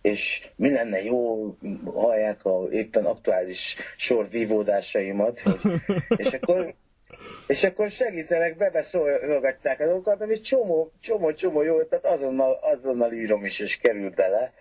és 0.00 0.50
mi 0.56 0.70
lenne 0.70 1.02
jó, 1.02 1.46
hallják 1.94 2.44
a 2.44 2.66
éppen 2.70 3.04
aktuális 3.04 3.76
sor 3.96 4.28
vívódásaimat, 4.28 5.42
és 6.16 6.26
akkor 6.26 6.74
és 7.46 7.64
akkor 7.64 7.90
segítenek, 7.90 8.56
bebeszolgatják 8.56 9.80
a 9.80 9.84
dolgokat, 9.84 10.20
ami 10.20 10.40
csomó, 10.40 10.92
csomó, 11.00 11.32
csomó 11.32 11.62
jó, 11.62 11.82
tehát 11.82 12.04
azonnal, 12.04 12.58
azonnal 12.62 13.12
írom 13.12 13.44
is, 13.44 13.60
és 13.60 13.76
kerül 13.78 14.10
bele, 14.10 14.52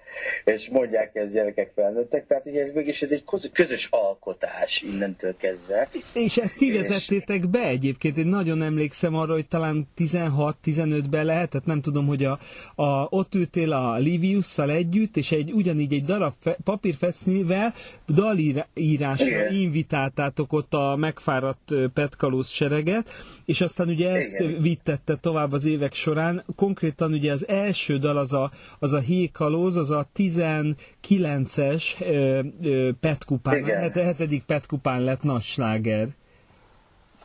és 0.44 0.70
mondják 0.70 1.16
ezt 1.16 1.32
gyerekek 1.32 1.72
felnőttek, 1.76 2.28
tehát 2.28 2.46
ugye 2.46 2.62
ez 2.62 2.72
mégis 2.72 3.02
ez 3.02 3.12
egy 3.12 3.24
közös 3.52 3.88
alkotás 3.92 4.82
innentől 4.82 5.38
kezdve. 5.38 5.90
És 6.14 6.38
ezt 6.38 6.58
ti 6.58 6.72
vezettétek 6.72 7.50
be 7.50 7.62
egyébként, 7.62 8.18
én 8.18 8.28
nagyon 8.28 8.62
emlékszem 8.62 9.16
arra, 9.16 9.34
hogy 9.34 9.48
talán 9.48 9.88
16-15-ben 9.98 11.26
lehetett, 11.26 11.66
nem 11.66 11.82
tudom, 11.82 12.08
hogy 12.08 12.24
a, 12.24 12.40
a, 12.76 13.08
ott 13.10 13.36
ültél 13.36 13.72
a 13.72 13.98
Liviusszal 13.98 14.72
együtt, 14.72 15.18
és 15.18 15.32
egy 15.32 15.52
ugyanígy 15.52 15.94
egy 15.94 16.06
darab 16.06 16.34
fe, 16.40 16.58
papírfecnivel 16.64 17.74
dalírásra 18.08 19.26
Igen. 19.26 19.54
invitáltátok 19.54 20.54
ott 20.54 20.74
a 20.74 20.96
megfáradt 20.96 21.74
petkalóz 21.94 22.50
sereg 22.50 22.70
sereget, 22.72 23.10
és 23.46 23.62
aztán 23.62 23.88
ugye 23.88 24.10
ezt 24.10 24.40
Igen. 24.40 24.62
vittette 24.62 25.16
tovább 25.16 25.52
az 25.52 25.66
évek 25.66 25.94
során. 25.94 26.44
Konkrétan 26.56 27.14
ugye 27.14 27.32
az 27.32 27.48
első 27.48 27.98
dal 27.98 28.18
az 28.18 28.34
a, 28.34 28.52
az 28.80 28.94
a 28.94 29.00
Hékalóz, 29.00 29.76
az 29.76 29.92
a 29.92 30.01
19-es 30.18 32.02
ö, 32.02 32.42
ö, 32.64 32.90
petkupán, 33.00 33.58
Igen. 33.58 33.78
a 33.78 33.82
het- 33.82 33.94
hetedik 34.04 34.44
petkupán 34.44 35.02
lett 35.04 35.24
nagy 35.24 35.42
sláger. 35.42 36.08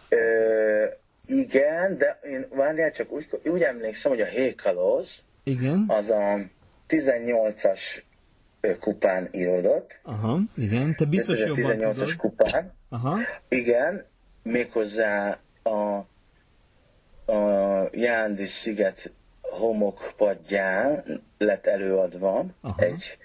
Ö, 0.09 0.85
igen, 1.27 1.99
de 1.99 2.19
én 2.31 2.47
várjál 2.55 2.93
csak 2.93 3.13
úgy, 3.13 3.29
úgy 3.45 3.63
emlékszem, 3.63 4.11
hogy 4.11 4.21
a 4.21 4.25
Hékalóz 4.27 5.23
Igen. 5.43 5.85
az 5.89 6.09
a 6.11 6.39
18-as 6.89 7.81
ö, 8.61 8.79
kupán 8.79 9.29
íródott. 9.33 10.01
Aha, 10.03 10.39
igen, 10.57 10.95
te 10.97 11.05
biztos 11.05 11.41
jobban 11.41 11.77
18-as 11.77 11.95
tudod. 11.95 12.17
kupán. 12.17 12.73
Aha. 12.89 13.19
Igen, 13.49 14.05
méghozzá 14.43 15.39
a, 15.63 15.95
a 17.33 17.89
Jándi 17.93 18.45
sziget 18.45 19.13
homokpadján 19.59 21.05
lett 21.39 21.67
előadva 21.67 22.45
Aha. 22.61 22.83
egy, 22.83 23.19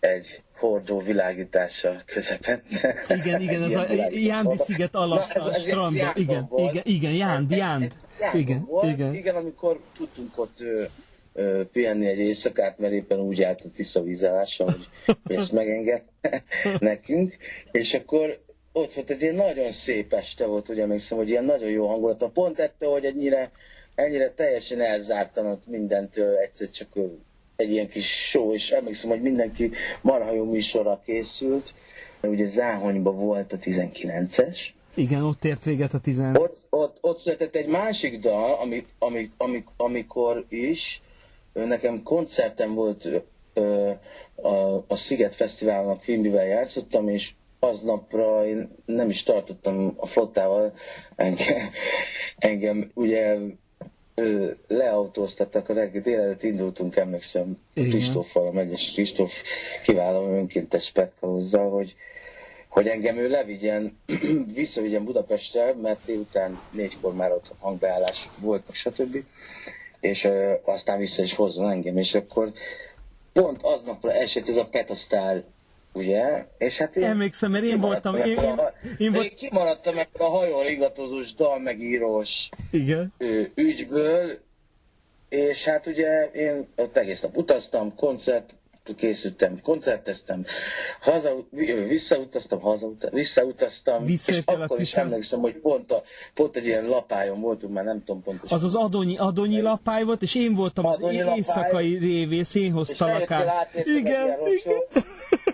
egy 0.00 0.42
hordó 0.60 1.00
világítása 1.00 2.02
közepette. 2.06 2.94
Igen, 3.08 3.40
igen, 3.40 3.62
az 3.68 3.74
a 3.74 3.86
Jándi 4.10 4.56
sziget 4.58 4.94
alatt 4.94 5.32
a 5.32 5.54
strandon. 5.54 6.12
Igen, 6.14 6.48
igen, 6.56 6.82
igen, 6.82 7.12
Jánd, 7.12 7.50
Jánd. 7.50 7.92
Igen, 8.32 8.64
volt. 8.64 8.92
igen. 8.92 9.14
igen, 9.14 9.34
amikor 9.34 9.80
tudtunk 9.96 10.38
ott 10.38 10.60
ö, 10.60 10.84
ö, 11.32 11.62
pihenni 11.72 12.06
egy 12.06 12.18
éjszakát, 12.18 12.78
mert 12.78 12.92
éppen 12.92 13.18
úgy 13.18 13.42
állt 13.42 13.60
a 13.64 13.68
Tisza 13.74 14.02
vízállása, 14.02 14.64
hogy 14.64 14.86
ezt 15.36 15.52
megenged 15.52 16.02
nekünk, 16.78 17.36
és 17.70 17.94
akkor 17.94 18.38
ott 18.72 18.94
volt 18.94 19.10
egy 19.10 19.22
ilyen 19.22 19.34
nagyon 19.34 19.72
szép 19.72 20.12
este 20.12 20.46
volt, 20.46 20.68
ugye 20.68 20.82
emlékszem, 20.82 21.18
hogy 21.18 21.28
ilyen 21.28 21.44
nagyon 21.44 21.70
jó 21.70 21.86
hangulata. 21.86 22.28
Pont 22.28 22.58
ettől, 22.58 22.90
hogy 22.90 23.04
ennyire, 23.04 23.50
ennyire 24.04 24.28
teljesen 24.28 24.80
elzártan 24.80 25.46
ott 25.46 25.66
mindentől, 25.66 26.36
egyszer 26.36 26.70
csak 26.70 26.88
egy 27.56 27.70
ilyen 27.70 27.88
kis 27.88 28.28
show, 28.28 28.52
és 28.52 28.70
emlékszem, 28.70 29.10
hogy 29.10 29.22
mindenki 29.22 29.70
marha 30.02 30.32
jó 30.32 30.44
műsorra 30.44 31.00
készült. 31.04 31.74
Ugye 32.22 32.46
Záhonyban 32.46 33.16
volt 33.16 33.52
a 33.52 33.58
19-es, 33.58 34.58
Igen, 34.94 35.22
ott 35.22 35.44
ért 35.44 35.64
véget 35.64 35.94
a 35.94 35.98
10. 35.98 36.20
ott, 36.34 36.66
ott, 36.70 36.98
ott 37.00 37.18
született 37.18 37.54
egy 37.54 37.66
másik 37.66 38.18
dal, 38.18 38.52
ami, 38.52 38.84
ami, 38.98 39.30
ami, 39.36 39.64
amikor 39.76 40.44
is 40.48 41.02
nekem 41.52 42.02
koncertem 42.02 42.74
volt 42.74 43.08
ö, 43.54 43.90
a, 44.34 44.84
a 44.88 44.96
Sziget 44.96 45.34
Fesztiválnak 45.34 46.02
filmbivel 46.02 46.46
játszottam, 46.46 47.08
és 47.08 47.32
aznapra 47.58 48.46
én 48.46 48.70
nem 48.84 49.08
is 49.08 49.22
tartottam 49.22 49.94
a 49.96 50.06
flottával, 50.06 50.72
engem, 51.16 51.56
engem 52.38 52.90
ugye 52.94 53.36
ö, 54.14 54.50
leautóztattak 54.68 55.68
a 55.68 55.72
reggel, 55.72 56.02
délelőtt 56.02 56.42
indultunk, 56.42 56.96
emlékszem. 56.96 57.58
Kristóffal, 57.74 58.46
a 58.46 58.52
megyes 58.52 58.92
Kristóf 58.92 59.42
kiváló 59.84 60.34
önkéntes 60.36 60.90
petkalózzal, 60.90 61.70
hogy, 61.70 61.94
hogy 62.68 62.86
engem 62.86 63.16
ő 63.16 63.28
levigyen, 63.28 63.98
visszavigyen 64.54 65.04
Budapestre, 65.04 65.74
mert 65.74 66.04
délután 66.04 66.60
négykor 66.70 67.14
már 67.14 67.32
ott 67.32 67.52
hangbeállás 67.58 68.28
voltak, 68.36 68.74
stb. 68.74 69.24
És 70.00 70.24
ö, 70.24 70.54
aztán 70.64 70.98
vissza 70.98 71.22
is 71.22 71.34
hozzon 71.34 71.70
engem, 71.70 71.96
és 71.96 72.14
akkor 72.14 72.52
pont 73.32 73.62
aznapra 73.62 74.12
esett 74.12 74.48
ez 74.48 74.56
a 74.56 74.68
Petasztár, 74.68 75.44
ugye? 75.92 76.46
És 76.58 76.78
hát 76.78 76.96
én 76.96 77.04
Emlékszem, 77.04 77.50
mert 77.50 77.64
én 77.64 77.80
voltam, 77.80 78.16
én, 78.16 78.24
én, 78.24 78.38
a- 78.38 78.72
én 78.98 79.12
volt, 79.12 79.24
én 79.24 79.34
kimaradtam 79.36 79.98
ebből 79.98 80.26
a 80.26 80.30
hajón 80.30 80.66
ingatozós 80.68 81.34
dalmegírós 81.34 82.48
igen. 82.70 83.12
ügyből, 83.54 84.38
és 85.28 85.64
hát 85.64 85.86
ugye 85.86 86.24
én 86.24 86.66
ott 86.76 86.96
egész 86.96 87.20
nap 87.20 87.36
utaztam, 87.36 87.94
koncert, 87.94 88.54
készültem, 88.96 89.60
koncerteztem, 89.62 90.44
haza, 91.00 91.46
visszautaztam, 91.88 92.60
hazautaztam, 92.60 93.14
visszautaztam, 94.04 94.04
és 94.58 94.64
akkor 94.64 94.80
is 94.80 94.94
emlékszem, 94.94 95.40
hogy 95.40 95.56
pont, 95.56 95.92
a, 95.92 96.02
pont 96.34 96.56
egy 96.56 96.66
ilyen 96.66 96.84
lapájon 96.86 97.40
voltunk, 97.40 97.72
már 97.74 97.84
nem 97.84 98.02
tudom 98.04 98.22
pontosan. 98.22 98.56
Az 98.56 98.64
az 98.64 98.74
adonyi, 98.74 99.16
adonyi 99.18 99.60
lapály 99.60 100.02
volt, 100.04 100.22
és 100.22 100.34
én 100.34 100.54
voltam 100.54 100.86
az 100.86 100.96
Adonyi 100.96 101.18
lapály. 101.18 101.36
éjszakai 101.36 101.98
révész, 101.98 102.54
én 102.54 102.72
egy 103.74 103.86
ilyen 103.86 103.98
Igen, 103.98 104.36
rocsó, 104.36 104.84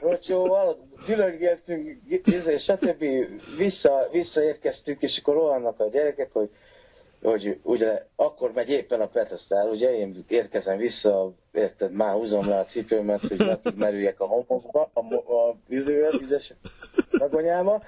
rocsóval, 0.08 0.78
gyülölgéltünk, 1.06 2.00
és 2.46 2.62
stb. 2.62 3.04
Vissza, 3.56 4.08
visszaérkeztünk, 4.12 5.02
és 5.02 5.18
akkor 5.18 5.34
rohannak 5.34 5.80
a 5.80 5.88
gyerekek, 5.88 6.32
hogy 6.32 6.50
hogy 7.22 7.58
ugye 7.62 8.04
akkor 8.16 8.52
megy 8.52 8.68
éppen 8.68 9.00
a 9.00 9.06
Petasztár, 9.06 9.68
ugye 9.68 9.96
én 9.96 10.24
érkezem 10.28 10.76
vissza, 10.76 11.32
érted, 11.52 11.92
már 11.92 12.12
húzom 12.12 12.48
le 12.48 12.58
a 12.58 12.64
cipőmet, 12.64 13.20
hogy 13.20 13.58
merüljek 13.76 14.20
a 14.20 14.24
homokba, 14.26 14.90
a, 14.92 15.14
a 15.14 15.56
vízővel, 15.68 16.18
vizes 16.18 16.52
vagonyába, 17.10 17.82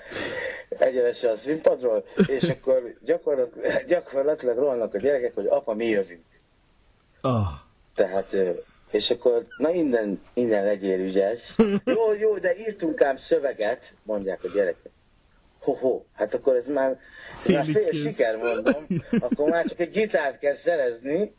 egyenesen 0.69 1.33
a 1.33 1.37
színpadról, 1.37 2.05
és 2.27 2.43
akkor 2.43 2.95
gyakorlatilag, 3.05 3.85
gyakorlatilag 3.87 4.57
rohannak 4.59 4.95
a 4.95 4.99
gyerekek, 4.99 5.35
hogy 5.35 5.47
apa, 5.47 5.75
mi 5.75 5.87
jövünk. 5.87 6.25
Ah. 7.21 7.47
Tehát, 7.95 8.37
és 8.91 9.11
akkor, 9.11 9.47
na 9.57 9.71
innen, 9.71 10.21
innen 10.35 10.65
legyél 10.65 11.01
ügyes. 11.01 11.55
Jó, 11.85 12.13
jó, 12.13 12.39
de 12.39 12.57
írtunk 12.57 13.03
ám 13.03 13.17
szöveget, 13.17 13.93
mondják 14.03 14.45
a 14.45 14.49
gyerekek. 14.49 14.91
Ho-ho, 15.61 16.03
hát 16.13 16.35
akkor 16.35 16.57
ez 16.57 16.67
már, 16.67 16.99
ez 17.45 17.53
már 17.53 17.65
fél 17.65 17.89
kész. 17.89 18.01
siker, 18.03 18.37
mondom. 18.37 18.87
Akkor 19.21 19.51
már 19.51 19.65
csak 19.65 19.81
egy 19.81 19.91
gitárt 19.91 20.39
kell 20.39 20.55
szerezni. 20.55 21.19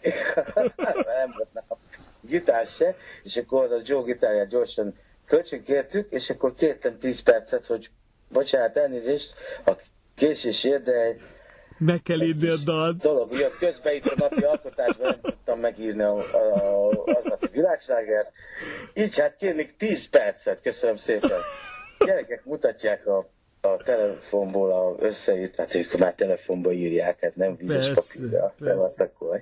Nem 0.75 1.33
volt 1.37 1.53
nálam 1.53 1.79
gitár 2.21 2.65
se. 2.65 2.95
És 3.23 3.37
akkor 3.37 3.71
a 3.71 3.81
Joe 3.83 4.03
gitárját 4.03 4.47
gyorsan 4.47 4.95
kölcsönkértük, 5.25 6.11
és 6.11 6.29
akkor 6.29 6.53
kértem 6.55 6.97
10 6.97 7.21
percet, 7.21 7.65
hogy 7.65 7.89
bocsánat, 8.29 8.77
elnézést, 8.77 9.33
a 9.65 9.71
késésért, 10.15 10.83
de 10.83 11.15
Meg 11.79 12.01
kell 12.01 12.21
írni 12.21 12.47
a 12.47 12.55
dalt. 12.55 12.97
dolog. 12.97 13.31
Ugye 13.31 13.49
közben 13.59 13.95
itt 13.95 14.05
a 14.05 14.13
napi 14.17 14.43
alkotásban 14.43 15.07
nem 15.09 15.19
tudtam 15.21 15.59
megírni 15.59 16.01
a, 16.01 16.13
a, 16.13 16.89
a, 16.89 17.03
aznapi 17.05 17.47
világságert. 17.51 18.31
Így 18.93 19.19
hát 19.19 19.35
kérnék 19.35 19.77
10 19.77 20.09
percet, 20.09 20.61
köszönöm 20.61 20.97
szépen. 20.97 21.39
Gyerekek 22.05 22.45
mutatják 22.45 23.07
a, 23.07 23.29
a 23.61 23.77
telefonból 23.77 24.71
a 24.71 25.05
összeírt, 25.05 25.55
hát 25.55 25.75
ők 25.75 25.97
már 25.97 26.13
telefonba 26.13 26.71
írják, 26.71 27.19
hát 27.21 27.35
nem 27.35 27.55
vízes 27.55 27.89
akkor. 28.99 29.41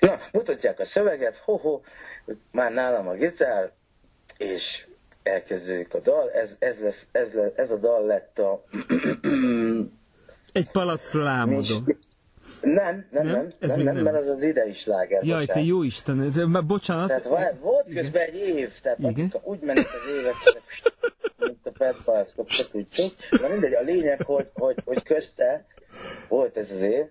Na, 0.00 0.20
mutatják 0.32 0.78
a 0.78 0.84
szöveget, 0.84 1.36
ho-ho, 1.36 1.80
már 2.52 2.72
nálam 2.72 3.08
a 3.08 3.12
gitár, 3.12 3.72
és 4.36 4.86
elkezdődik 5.22 5.94
a 5.94 6.00
dal, 6.00 6.30
ez, 6.30 6.50
ez, 6.58 6.78
lesz, 6.80 7.06
ez, 7.12 7.32
lesz, 7.32 7.52
ez 7.54 7.70
a 7.70 7.76
dal 7.76 8.06
lett 8.06 8.38
a 8.38 8.64
Egy 10.52 10.70
palackról 10.70 11.26
álmodom. 11.26 11.84
nem, 12.60 13.06
nem, 13.10 13.26
Nem? 13.26 13.26
nem, 13.26 13.48
Ez 13.58 13.68
nem, 13.68 13.76
még 13.76 13.86
nem, 13.86 13.94
nem 13.94 14.04
mert 14.04 14.16
az. 14.16 14.26
az 14.28 14.42
idei 14.42 14.72
sláger. 14.74 15.22
Jaj, 15.24 15.40
te 15.40 15.46
bocsánat. 15.46 15.68
jó 15.68 15.82
Isten, 15.82 16.20
ez- 16.22 16.36
már 16.46 16.64
bocsánat. 16.66 17.06
Tehát 17.08 17.28
vár- 17.28 17.60
volt 17.60 17.94
közben 17.94 18.22
egy 18.22 18.34
év, 18.34 18.80
tehát 18.82 18.98
Igen. 18.98 19.10
Atika, 19.12 19.40
úgy 19.42 19.60
mennek 19.60 19.86
az 19.86 20.14
évek, 20.20 20.34
mint 21.38 21.66
a 21.66 21.70
petpalaszkok, 21.78 22.46
csak 22.46 22.66
úgy 22.72 22.88
csak. 22.88 23.10
Na 23.40 23.48
mindegy, 23.48 23.72
a 23.74 23.80
lényeg, 23.80 24.22
hogy, 24.22 24.48
hogy, 24.54 24.76
hogy 24.84 25.02
közte 25.02 25.66
volt 26.28 26.56
ez 26.56 26.70
az 26.70 26.80
év, 26.80 27.04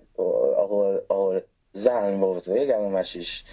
ahol, 0.56 1.04
ahol 1.08 1.48
Záhonyban 1.74 2.30
volt 2.30 2.46
végállomás 2.46 3.16
is, 3.16 3.44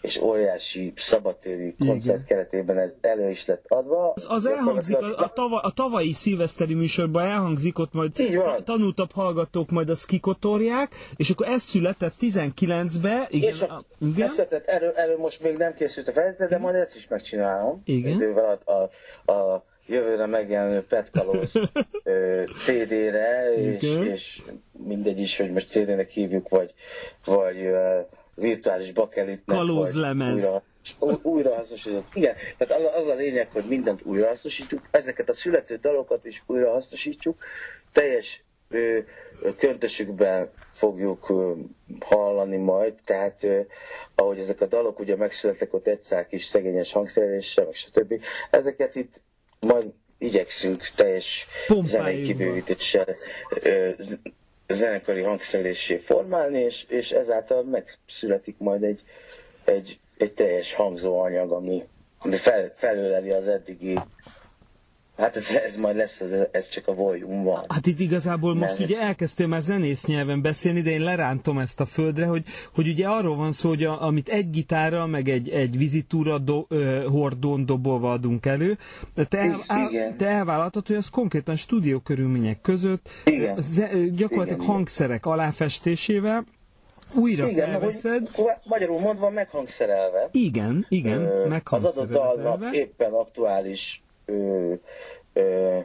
és 0.00 0.20
óriási 0.20 0.92
szabadtéri 0.96 1.74
koncert 1.78 2.24
keretében 2.24 2.78
ez 2.78 2.98
elő 3.00 3.28
is 3.28 3.46
lett 3.46 3.64
adva. 3.68 4.12
Az, 4.14 4.26
az 4.28 4.46
elhangzik, 4.46 4.96
a, 4.96 5.16
a, 5.16 5.32
tava, 5.32 5.60
a 5.60 5.70
tavalyi 5.70 6.12
szilveszteri 6.12 6.74
műsorban 6.74 7.26
elhangzik, 7.26 7.78
ott 7.78 7.92
majd 7.92 8.12
ta- 8.12 8.64
tanultabb 8.64 9.12
hallgatók 9.12 9.70
majd 9.70 9.88
azt 9.88 10.06
kikotorják, 10.06 10.94
és 11.16 11.30
akkor 11.30 11.46
ez 11.46 11.62
született 11.62 12.14
19-be, 12.20 13.26
igen, 13.30 13.48
és 13.48 13.62
a, 13.62 13.74
a, 13.74 13.84
igen, 13.98 14.26
ez 14.26 14.32
született, 14.32 14.66
erről, 14.66 14.92
erről 14.96 15.18
most 15.18 15.42
még 15.42 15.56
nem 15.56 15.74
készült 15.74 16.08
a 16.08 16.12
felvétel, 16.12 16.48
de 16.48 16.58
majd 16.58 16.74
ezt 16.74 16.96
is 16.96 17.08
megcsinálom. 17.08 17.82
Igen. 17.84 18.12
Idővel 18.12 18.58
a, 18.64 18.72
a, 18.72 19.32
a 19.32 19.64
jövőre 19.86 20.26
megjelenő 20.26 20.84
Pet 20.88 21.10
Kalóz 21.10 21.52
ö, 22.02 22.42
CD-re, 22.58 23.52
és, 23.56 23.82
és 24.12 24.42
mindegy 24.86 25.18
is, 25.18 25.36
hogy 25.36 25.50
most 25.50 25.68
CD-nek 25.68 26.10
hívjuk, 26.10 26.48
vagy, 26.48 26.74
vagy 27.24 27.56
ö, 27.64 28.00
virtuális 28.40 28.92
bakelitnek, 28.92 29.56
Kalózlemez. 29.56 30.34
újra, 30.98 31.18
újrahasznosított. 31.22 32.06
Igen, 32.14 32.34
tehát 32.58 32.94
az- 32.96 33.06
a 33.08 33.14
lényeg, 33.14 33.48
hogy 33.52 33.64
mindent 33.68 34.02
újrahasznosítjuk, 34.04 34.88
ezeket 34.90 35.28
a 35.28 35.32
születő 35.32 35.76
dalokat 35.76 36.24
is 36.24 36.42
újrahasznosítjuk, 36.46 37.44
teljes 37.92 38.42
ö, 38.70 38.98
köntösükben 39.56 40.50
fogjuk 40.72 41.28
ö, 41.30 41.52
hallani 42.00 42.56
majd, 42.56 42.94
tehát 43.04 43.42
ö, 43.42 43.60
ahogy 44.14 44.38
ezek 44.38 44.60
a 44.60 44.66
dalok 44.66 44.98
ugye 44.98 45.16
megszülettek 45.16 45.74
ott 45.74 45.86
egy 45.86 46.00
szál 46.00 46.26
kis 46.26 46.44
szegényes 46.44 46.92
hangszereléssel, 46.92 47.64
meg 47.64 47.74
stb. 47.74 48.14
Ezeket 48.50 48.94
itt 48.94 49.22
majd 49.60 49.86
igyekszünk 50.18 50.88
teljes 50.96 51.46
zenei 51.82 52.22
kibővítéssel 52.22 53.16
zenekari 54.72 55.22
hangszerelésé 55.22 55.96
formálni, 55.96 56.58
és, 56.58 56.84
és 56.88 57.10
ezáltal 57.10 57.62
megszületik 57.62 58.58
majd 58.58 58.82
egy, 58.82 59.02
egy, 59.64 59.98
egy 60.18 60.32
teljes 60.34 60.74
hangzóanyag, 60.74 61.52
ami, 61.52 61.86
ami 62.18 62.36
fel, 62.36 62.72
felöleli 62.76 63.30
az 63.30 63.48
eddigi 63.48 63.98
Hát 65.20 65.36
ez, 65.36 65.50
ez 65.64 65.76
majd 65.76 65.96
lesz, 65.96 66.20
ez, 66.20 66.48
ez 66.52 66.68
csak 66.68 66.88
a 66.88 66.94
volume 66.94 67.42
van. 67.42 67.64
Hát 67.68 67.86
itt 67.86 68.00
igazából 68.00 68.54
most 68.54 68.78
Mert- 68.78 68.90
ugye 68.90 69.00
elkezdtél 69.00 69.46
már 69.46 69.60
zenész 69.60 70.04
nyelven 70.04 70.42
beszélni, 70.42 70.80
de 70.80 70.90
én 70.90 71.00
lerántom 71.00 71.58
ezt 71.58 71.80
a 71.80 71.86
földre, 71.86 72.26
hogy, 72.26 72.44
hogy 72.74 72.88
ugye 72.88 73.06
arról 73.06 73.36
van 73.36 73.52
szó, 73.52 73.68
hogy 73.68 73.84
a, 73.84 74.02
amit 74.02 74.28
egy 74.28 74.50
gitárra, 74.50 75.06
meg 75.06 75.28
egy, 75.28 75.48
egy 75.48 75.76
vizitúra 75.76 76.38
do, 76.38 76.64
ö, 76.68 77.04
hordón 77.10 77.66
dobolva 77.66 78.12
adunk 78.12 78.46
elő, 78.46 78.78
te, 79.28 79.38
el, 79.38 79.60
el, 79.66 80.16
te 80.16 80.26
elvállaltad, 80.26 80.86
hogy 80.86 80.96
az 80.96 81.08
konkrétan 81.08 81.56
stúdió 81.56 81.98
körülmények 81.98 82.60
között 82.60 83.08
Igen. 83.24 83.56
Ze, 83.62 83.90
gyakorlatilag 84.14 84.60
Igen. 84.60 84.72
hangszerek 84.74 85.26
aláfestésével 85.26 86.44
újra 87.14 87.48
Igen, 87.48 87.68
felveszed. 87.70 88.28
hogy, 88.32 88.44
magyarul 88.64 89.00
mondva 89.00 89.30
meghangszerelve. 89.30 90.28
Igen, 90.32 90.86
igen, 90.88 91.20
Ö, 91.20 91.54
Az 91.64 91.84
adott 91.84 92.10
dalnak 92.10 92.10
meghangszerelve. 92.10 92.70
éppen 92.72 93.12
aktuális 93.12 94.02
ö, 94.30 94.72
ö, 95.32 95.78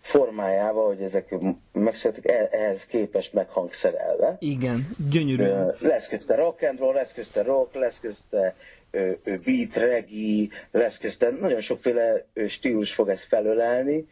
formájába, 0.00 0.86
hogy 0.86 1.02
ezek 1.02 1.34
megszületik, 1.72 2.28
eh- 2.28 2.52
ehhez 2.52 2.86
képest 2.86 3.32
meghangszerelve. 3.32 4.36
Igen, 4.38 4.88
gyönyörű. 5.10 5.42
Ö, 5.42 5.70
Lesz 5.80 6.08
közte 6.08 6.34
rock 6.34 6.62
and 6.62 6.78
roll, 6.78 6.94
lesz 6.94 7.12
közte 7.12 7.42
rock, 7.42 7.74
lesz 7.74 8.00
közte 8.00 8.54
ö, 8.90 9.10
ö, 9.24 9.34
beat, 9.44 9.76
reggae, 9.76 10.48
lesz 10.70 10.98
közte, 10.98 11.30
nagyon 11.30 11.60
sokféle 11.60 12.24
stílus 12.48 12.92
fog 12.92 13.08
ez 13.08 13.22
felölelni. 13.22 14.06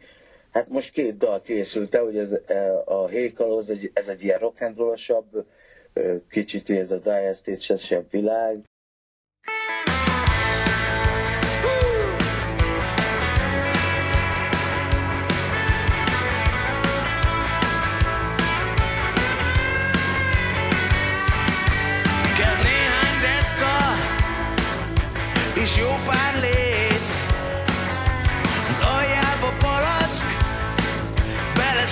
Hát 0.51 0.69
most 0.69 0.91
két 0.91 1.17
dal 1.17 1.41
készült 1.41 1.95
el, 1.95 2.03
hogy 2.03 2.17
ez, 2.17 2.37
e, 2.47 2.73
a 2.85 3.07
Hékalóz, 3.07 3.71
ez 3.93 4.07
egy 4.07 4.23
ilyen 4.23 4.39
rock 4.39 4.61
and 4.61 4.77
roll-osabb, 4.77 5.45
kicsit 6.29 6.69
ez 6.69 6.91
a 6.91 6.97
Dire 6.97 7.33
Straits-esebb 7.33 8.05
világ. 8.11 8.57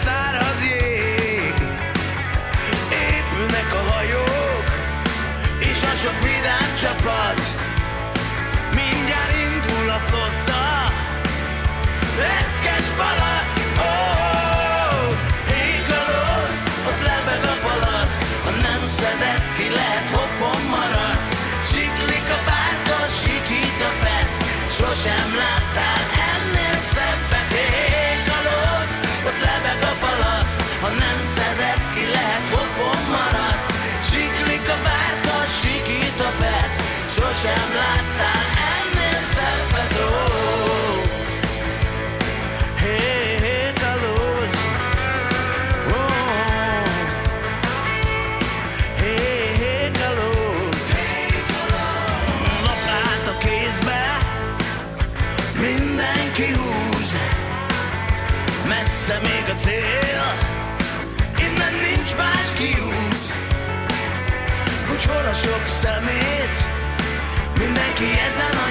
inside 0.07 0.41
of 0.41 0.46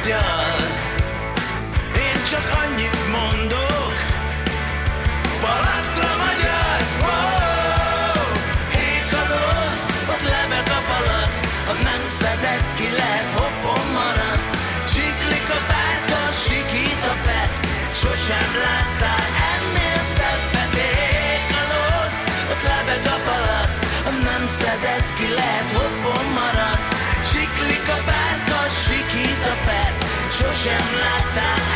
ezen 0.08 0.35
pet 30.36 30.52
Sosem 30.52 31.75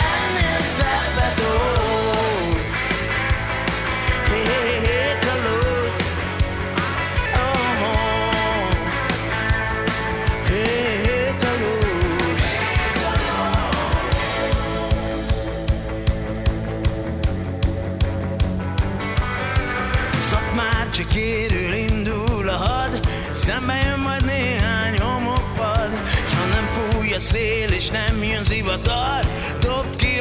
nem 28.40 28.48
jön 28.48 28.64
zivatar 28.64 29.24
Dobd 29.60 29.96
ki 29.96 30.20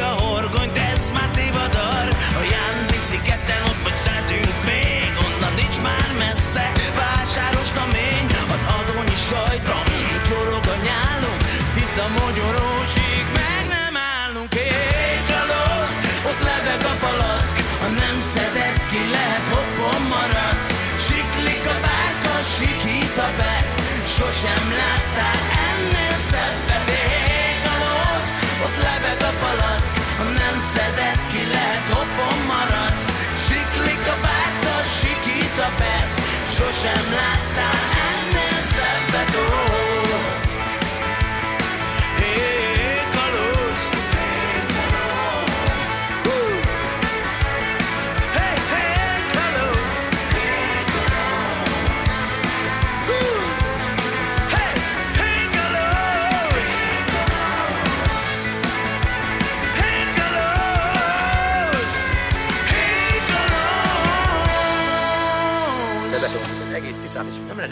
sosem 36.60 37.12
lát 37.12 37.49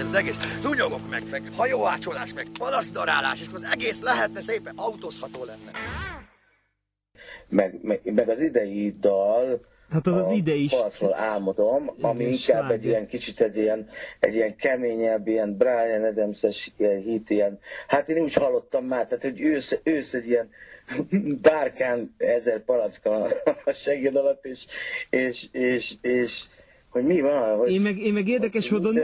ez 0.08 0.14
az 0.14 0.20
egész 0.20 0.38
szúnyogok 0.62 1.10
meg, 1.10 1.24
meg 1.30 1.42
hajóácsolás, 1.56 2.34
meg 2.34 2.48
palaszdarálás, 2.60 3.42
és 3.42 3.48
az 3.54 3.64
egész 3.72 4.00
lehetne 4.00 4.42
szépen 4.42 4.74
autózható 4.78 5.44
lenne. 5.44 5.72
meg, 7.50 7.80
meg, 7.82 8.14
meg 8.14 8.30
az 8.30 8.40
idei 8.40 8.96
dal 9.00 9.60
Hát 9.92 10.08
az 10.08 10.16
az 10.16 10.32
ide 10.32 10.54
is. 10.54 10.72
Palacról 10.72 11.14
álmodom, 11.14 11.90
ami 12.02 12.20
Igen, 12.20 12.32
inkább 12.32 12.40
sláger. 12.40 12.72
egy 12.72 12.86
ilyen 12.86 13.08
kicsit 13.08 13.42
egy 13.42 13.58
ilyen, 13.58 13.88
egy 14.20 14.36
ilyen 14.36 14.56
keményebb, 14.56 15.28
ilyen 15.28 15.58
Brian 15.58 16.04
Adams-es 16.04 16.72
ilyen 16.78 17.00
hit, 17.00 17.30
ilyen, 17.30 17.60
hát 17.88 18.10
én 18.10 18.24
úgy 18.24 18.34
hallottam 18.34 18.86
már, 18.86 19.08
tehát 19.08 19.24
hogy 19.24 19.42
ősz, 19.42 19.80
ősz 19.84 20.14
egy 20.14 20.28
ilyen 20.28 20.50
bárkán 21.42 22.16
ezer 22.18 22.60
palacka 22.60 23.28
a 23.66 23.72
segéd 23.72 24.16
alatt, 24.16 24.46
és, 24.46 24.66
és, 25.10 25.48
és, 25.52 25.94
és 26.02 26.48
hogy 27.02 27.16
mi 27.16 27.22
van, 27.22 27.58
hogy 27.58 27.72
Én 27.72 27.82
meg, 27.82 28.00
én 28.00 28.14
meg 28.14 28.28
érdekes 28.28 28.70
módon 28.70 28.96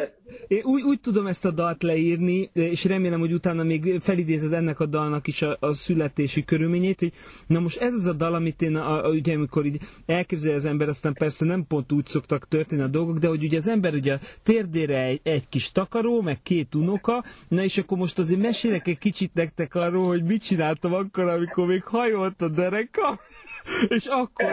én 0.47 0.61
úgy, 0.63 0.81
úgy 0.81 0.99
tudom 0.99 1.27
ezt 1.27 1.45
a 1.45 1.51
dalt 1.51 1.83
leírni, 1.83 2.49
és 2.53 2.85
remélem, 2.85 3.19
hogy 3.19 3.33
utána 3.33 3.63
még 3.63 3.99
felidézed 3.99 4.53
ennek 4.53 4.79
a 4.79 4.85
dalnak 4.85 5.27
is 5.27 5.41
a, 5.41 5.57
a 5.59 5.73
születési 5.73 6.45
körülményét, 6.45 6.99
hogy 6.99 7.13
na 7.47 7.59
most 7.59 7.81
ez 7.81 7.93
az 7.93 8.05
a 8.05 8.13
dal, 8.13 8.33
amit 8.33 8.61
én, 8.61 8.75
a, 8.75 9.05
a, 9.05 9.09
ugye 9.09 9.33
amikor 9.35 9.65
így 9.65 9.79
elképzelje 10.05 10.55
az 10.55 10.65
ember, 10.65 10.87
aztán 10.87 11.13
persze 11.13 11.45
nem 11.45 11.67
pont 11.67 11.91
úgy 11.91 12.05
szoktak 12.05 12.47
történni 12.47 12.81
a 12.81 12.87
dolgok, 12.87 13.17
de 13.17 13.27
hogy 13.27 13.43
ugye 13.43 13.57
az 13.57 13.67
ember 13.67 13.93
ugye 13.93 14.13
a 14.13 14.19
térdére 14.43 15.03
egy, 15.03 15.19
egy 15.23 15.49
kis 15.49 15.71
takaró, 15.71 16.21
meg 16.21 16.41
két 16.41 16.75
unoka, 16.75 17.23
na 17.47 17.63
és 17.63 17.77
akkor 17.77 17.97
most 17.97 18.19
azért 18.19 18.41
mesélek 18.41 18.87
egy 18.87 18.97
kicsit 18.97 19.33
nektek 19.33 19.75
arról, 19.75 20.07
hogy 20.07 20.23
mit 20.23 20.43
csináltam 20.43 20.93
akkor, 20.93 21.27
amikor 21.27 21.67
még 21.67 21.83
hajolt 21.83 22.41
a 22.41 22.47
dereka, 22.47 23.19
és 23.95 24.05
akkor... 24.05 24.51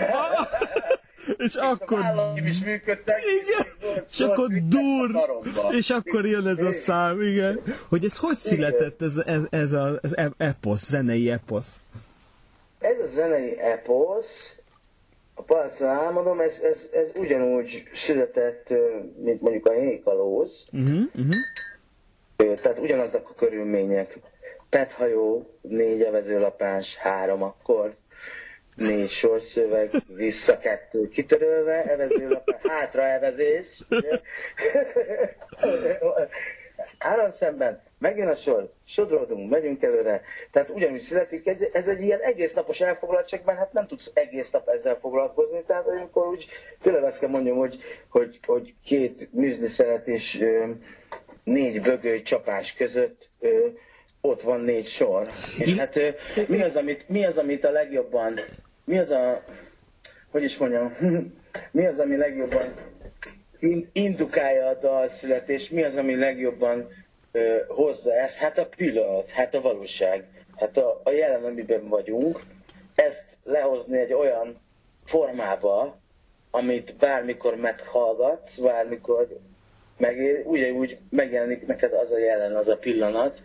És 1.37 1.55
akkor... 1.55 2.01
is 2.45 2.65
működtek. 2.65 3.17
Igen. 3.43 3.67
És 4.11 4.21
akkor 4.21 4.49
dur, 4.49 5.11
és 5.71 5.91
akkor 5.91 6.27
jön 6.27 6.47
ez 6.47 6.61
a 6.63 6.73
szám, 6.73 7.21
igen. 7.21 7.61
Hogy 7.89 8.05
ez 8.05 8.17
hogy 8.17 8.37
született 8.37 9.03
ez, 9.03 9.17
ez, 9.17 9.43
ez 9.51 9.73
a, 9.73 9.99
az 10.03 10.17
e- 10.17 10.33
eposz, 10.37 10.87
zenei 10.89 11.31
eposz? 11.31 11.81
Ez 12.79 12.97
a 13.05 13.07
zenei 13.07 13.59
eposz, 13.59 14.61
a 15.35 15.43
Palacra 15.43 15.89
álmodom, 15.89 16.41
ez, 16.41 16.61
ez, 16.61 16.89
ez 16.93 17.11
ugyanúgy 17.15 17.89
született, 17.93 18.75
mint 19.23 19.41
mondjuk 19.41 19.67
a 19.67 19.73
Hékalóz, 19.73 20.69
Uh-huh, 20.73 21.03
uh-huh. 21.15 21.35
Ö, 22.37 22.55
tehát 22.63 22.79
ugyanazok 22.79 23.31
a 23.31 23.35
körülmények. 23.35 24.19
Pethajó, 24.69 25.51
négy 25.61 26.03
evezőlapás, 26.03 26.97
három 26.97 27.43
akkor, 27.43 27.95
négy 28.81 29.11
sorszöveg, 29.11 29.91
vissza 30.15 30.59
kettő 30.59 31.09
kitörölve, 31.09 31.85
evezőlapás, 31.85 32.61
hátra 32.63 33.03
evezés. 33.03 33.81
ugye? 33.91 34.21
Három 36.99 37.31
szemben, 37.31 37.83
megjön 37.99 38.29
a 38.29 38.35
sor, 38.35 38.73
sodródunk, 38.87 39.51
megyünk 39.51 39.83
előre. 39.83 40.23
Tehát 40.51 40.71
ugyanúgy 40.71 41.01
születik, 41.01 41.47
ez, 41.47 41.65
ez 41.73 41.89
egy 41.89 42.01
ilyen 42.01 42.21
egész 42.21 42.53
napos 42.53 42.81
elfoglaltság, 42.81 43.43
mert 43.45 43.59
hát 43.59 43.73
nem 43.73 43.87
tudsz 43.87 44.11
egész 44.15 44.51
nap 44.51 44.69
ezzel 44.69 44.99
foglalkozni, 45.01 45.63
tehát 45.67 45.87
amikor 45.87 46.27
úgy 46.27 46.47
tényleg 46.83 47.03
azt 47.03 47.19
kell 47.19 47.29
mondjam, 47.29 47.57
hogy, 47.57 47.79
hogy, 48.09 48.39
hogy 48.47 48.75
két 48.85 49.29
műzliszeret 49.33 50.07
és 50.09 50.41
ö, 50.41 50.65
négy 51.45 51.81
bögöly 51.81 52.23
csapás 52.23 52.75
között 52.75 53.29
ö, 53.41 53.67
ott 54.21 54.43
van 54.43 54.61
négy 54.61 54.87
sor. 54.87 55.29
És 55.59 55.75
hát 55.75 55.97
ö, 55.97 56.09
mi 56.49 56.63
az, 56.63 56.77
amit, 56.77 57.09
mi 57.09 57.25
az, 57.25 57.39
amit 57.39 57.65
a 57.65 57.71
legjobban, 57.71 58.41
mi 58.91 58.99
az 58.99 59.11
a, 59.11 59.43
hogy 60.31 60.43
is 60.43 60.57
mondjam, 60.57 60.93
mi 61.73 61.87
az, 61.87 61.99
ami 61.99 62.17
legjobban 62.17 62.75
in- 63.59 63.89
indukálja 63.93 64.67
a 64.67 64.75
dalszületés, 64.75 65.69
mi 65.69 65.83
az, 65.83 65.97
ami 65.97 66.17
legjobban 66.17 66.89
ö, 67.33 67.57
hozza 67.69 68.13
ezt? 68.15 68.37
Hát 68.39 68.59
a 68.59 68.67
pillanat, 68.77 69.31
hát 69.31 69.55
a 69.55 69.61
valóság, 69.61 70.25
hát 70.57 70.77
a, 70.77 71.01
a 71.05 71.11
jelen, 71.11 71.45
amiben 71.45 71.89
vagyunk, 71.89 72.41
ezt 72.95 73.25
lehozni 73.45 73.99
egy 73.99 74.13
olyan 74.13 74.61
formába, 75.05 75.99
amit 76.51 76.97
bármikor 76.97 77.57
meghallgatsz, 77.57 78.57
bármikor 78.59 79.29
megér, 79.97 80.43
ugyanúgy 80.47 80.99
megjelenik 81.11 81.67
neked 81.67 81.93
az 81.93 82.11
a 82.13 82.19
jelen, 82.19 82.57
az 82.57 82.69
a 82.69 82.77
pillanat, 82.79 83.43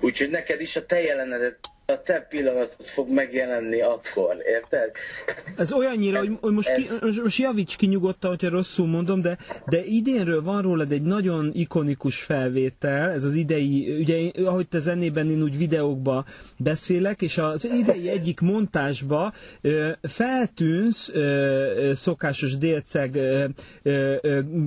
úgyhogy 0.00 0.30
neked 0.30 0.60
is 0.60 0.76
a 0.76 0.86
te 0.86 1.02
jelenedet, 1.02 1.58
a 1.86 2.02
te 2.02 2.26
pillanatod 2.28 2.86
fog 2.86 3.10
megjelenni 3.10 3.80
akkor, 3.80 4.36
érted? 4.46 4.90
Ez 5.56 5.72
olyannyira, 5.72 6.18
hogy, 6.18 6.30
hogy 6.40 6.52
most, 6.52 6.74
ki, 6.74 6.86
most, 7.22 7.36
javíts 7.36 7.76
ki 7.76 7.86
nyugodtan, 7.86 8.30
hogyha 8.30 8.48
rosszul 8.48 8.86
mondom, 8.86 9.20
de, 9.20 9.38
de 9.66 9.84
idénről 9.84 10.42
van 10.42 10.62
rólad 10.62 10.92
egy 10.92 11.02
nagyon 11.02 11.50
ikonikus 11.54 12.22
felvétel, 12.22 13.10
ez 13.10 13.24
az 13.24 13.34
idei, 13.34 13.96
ugye 14.00 14.30
ahogy 14.44 14.68
te 14.68 14.78
zenében 14.78 15.30
én 15.30 15.42
úgy 15.42 15.58
videókba 15.58 16.24
beszélek, 16.56 17.22
és 17.22 17.38
az 17.38 17.64
idei 17.64 18.08
egyik 18.08 18.40
montásba 18.40 19.32
feltűnsz 20.02 21.12
szokásos 21.92 22.56
délceg, 22.56 23.18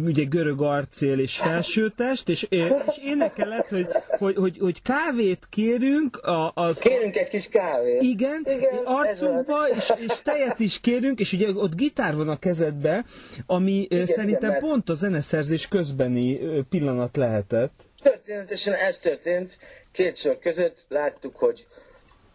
ugye 0.05 0.23
görög 0.23 0.61
arcél 0.61 1.19
és 1.19 1.37
felsőtest, 1.37 2.29
és, 2.29 2.45
és 2.49 2.69
énekeled, 3.05 3.65
hogy, 3.65 3.87
hogy, 4.17 4.35
hogy, 4.35 4.57
hogy 4.59 4.81
kávét 4.81 5.47
kérünk, 5.49 6.17
a, 6.17 6.51
az... 6.55 6.79
Kérünk 6.79 7.06
egy 7.15 7.27
kis 7.27 7.49
kávét. 7.49 8.01
Igen, 8.01 8.45
Igen, 8.45 8.85
arcunkba, 8.85 9.69
és, 9.69 9.93
és 9.97 10.21
tejet 10.23 10.59
is 10.59 10.79
kérünk, 10.79 11.19
és 11.19 11.33
ugye 11.33 11.49
ott 11.49 11.75
gitár 11.75 12.15
van 12.15 12.29
a 12.29 12.39
kezedbe, 12.39 13.05
ami 13.45 13.87
igen, 13.89 14.05
szerintem 14.05 14.49
igen, 14.49 14.61
pont 14.61 14.89
a 14.89 14.93
zeneszerzés 14.93 15.67
közbeni 15.67 16.39
pillanat 16.69 17.15
lehetett. 17.17 17.71
Történetesen 18.01 18.73
ez 18.73 18.97
történt. 18.97 19.57
Két 19.91 20.17
sor 20.17 20.39
között 20.39 20.85
láttuk, 20.87 21.35
hogy, 21.35 21.65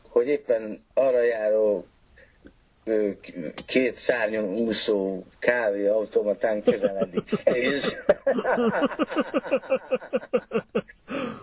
hogy 0.09 0.27
éppen 0.27 0.85
arra 0.95 1.23
járó 1.23 1.87
két 3.67 3.95
szárnyon 3.95 4.45
úszó 4.45 5.25
kávéautomatán 5.39 6.63
közeledik. 6.63 7.31
És 7.45 7.85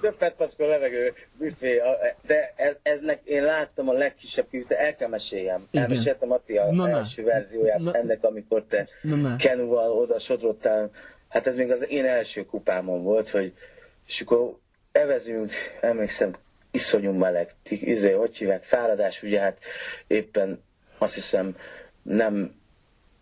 Döppet 0.02 0.34
paszkó 0.34 0.68
levegő 0.68 1.14
büfé, 1.38 1.82
de 2.28 2.54
ez, 2.56 2.76
eznek 2.82 3.22
én 3.24 3.44
láttam 3.44 3.90
a 3.90 3.94
legkisebb 3.94 4.48
kívül, 4.50 4.68
el 4.78 4.96
kell 4.96 5.08
meséljem. 5.08 5.62
Elmeséltem 5.72 6.32
Atti 6.32 6.58
a 6.58 6.72
Na, 6.72 6.88
na. 6.88 6.98
első 6.98 7.24
verzióját 7.24 7.80
Na. 7.80 7.94
ennek, 7.94 8.24
amikor 8.24 8.64
te 8.64 8.88
na. 9.02 9.36
Kenuval 9.36 9.92
oda 9.92 10.20
sodrottál. 10.20 10.90
Hát 11.30 11.48
ez 11.48 11.56
még 11.56 11.72
az 11.72 11.90
én 11.90 12.06
első 12.06 12.46
kupámon 12.46 13.04
volt, 13.04 13.30
hogy 13.30 13.54
és 14.08 14.22
akkor 14.22 14.58
evezünk, 14.92 15.52
emlékszem, 15.82 16.34
iszonyú 16.72 17.12
meleg, 17.12 17.50
izé, 17.70 18.12
hogy 18.12 18.38
hívják, 18.38 18.64
fáradás, 18.64 19.24
ugye 19.24 19.40
hát 19.40 19.58
éppen 20.08 20.64
azt 21.00 21.14
hiszem 21.14 21.56
nem 22.02 22.52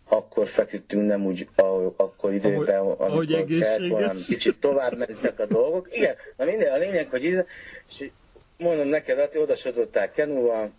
akkor 0.08 0.48
feküdtünk, 0.48 1.06
nem 1.06 1.24
úgy 1.26 1.48
ahogy, 1.54 1.92
akkor 1.96 2.32
időben, 2.32 2.78
Ahogy- 2.78 3.00
amikor 3.00 3.34
ahogy 3.34 3.58
kellett 3.58 3.88
volna, 3.88 4.12
kicsit 4.12 4.60
tovább 4.60 4.96
mentek 4.96 5.38
a 5.38 5.46
dolgok. 5.46 5.96
Igen, 5.96 6.14
na 6.36 6.44
minden, 6.44 6.72
a 6.72 6.76
lényeg, 6.76 7.08
hogy 7.08 7.24
ide, 7.24 7.46
és 7.88 8.10
mondom 8.58 8.86
neked, 8.88 9.18
Ati, 9.18 9.38
oda 9.38 9.54
sodrottál 9.54 10.10
Kenúval, 10.10 10.70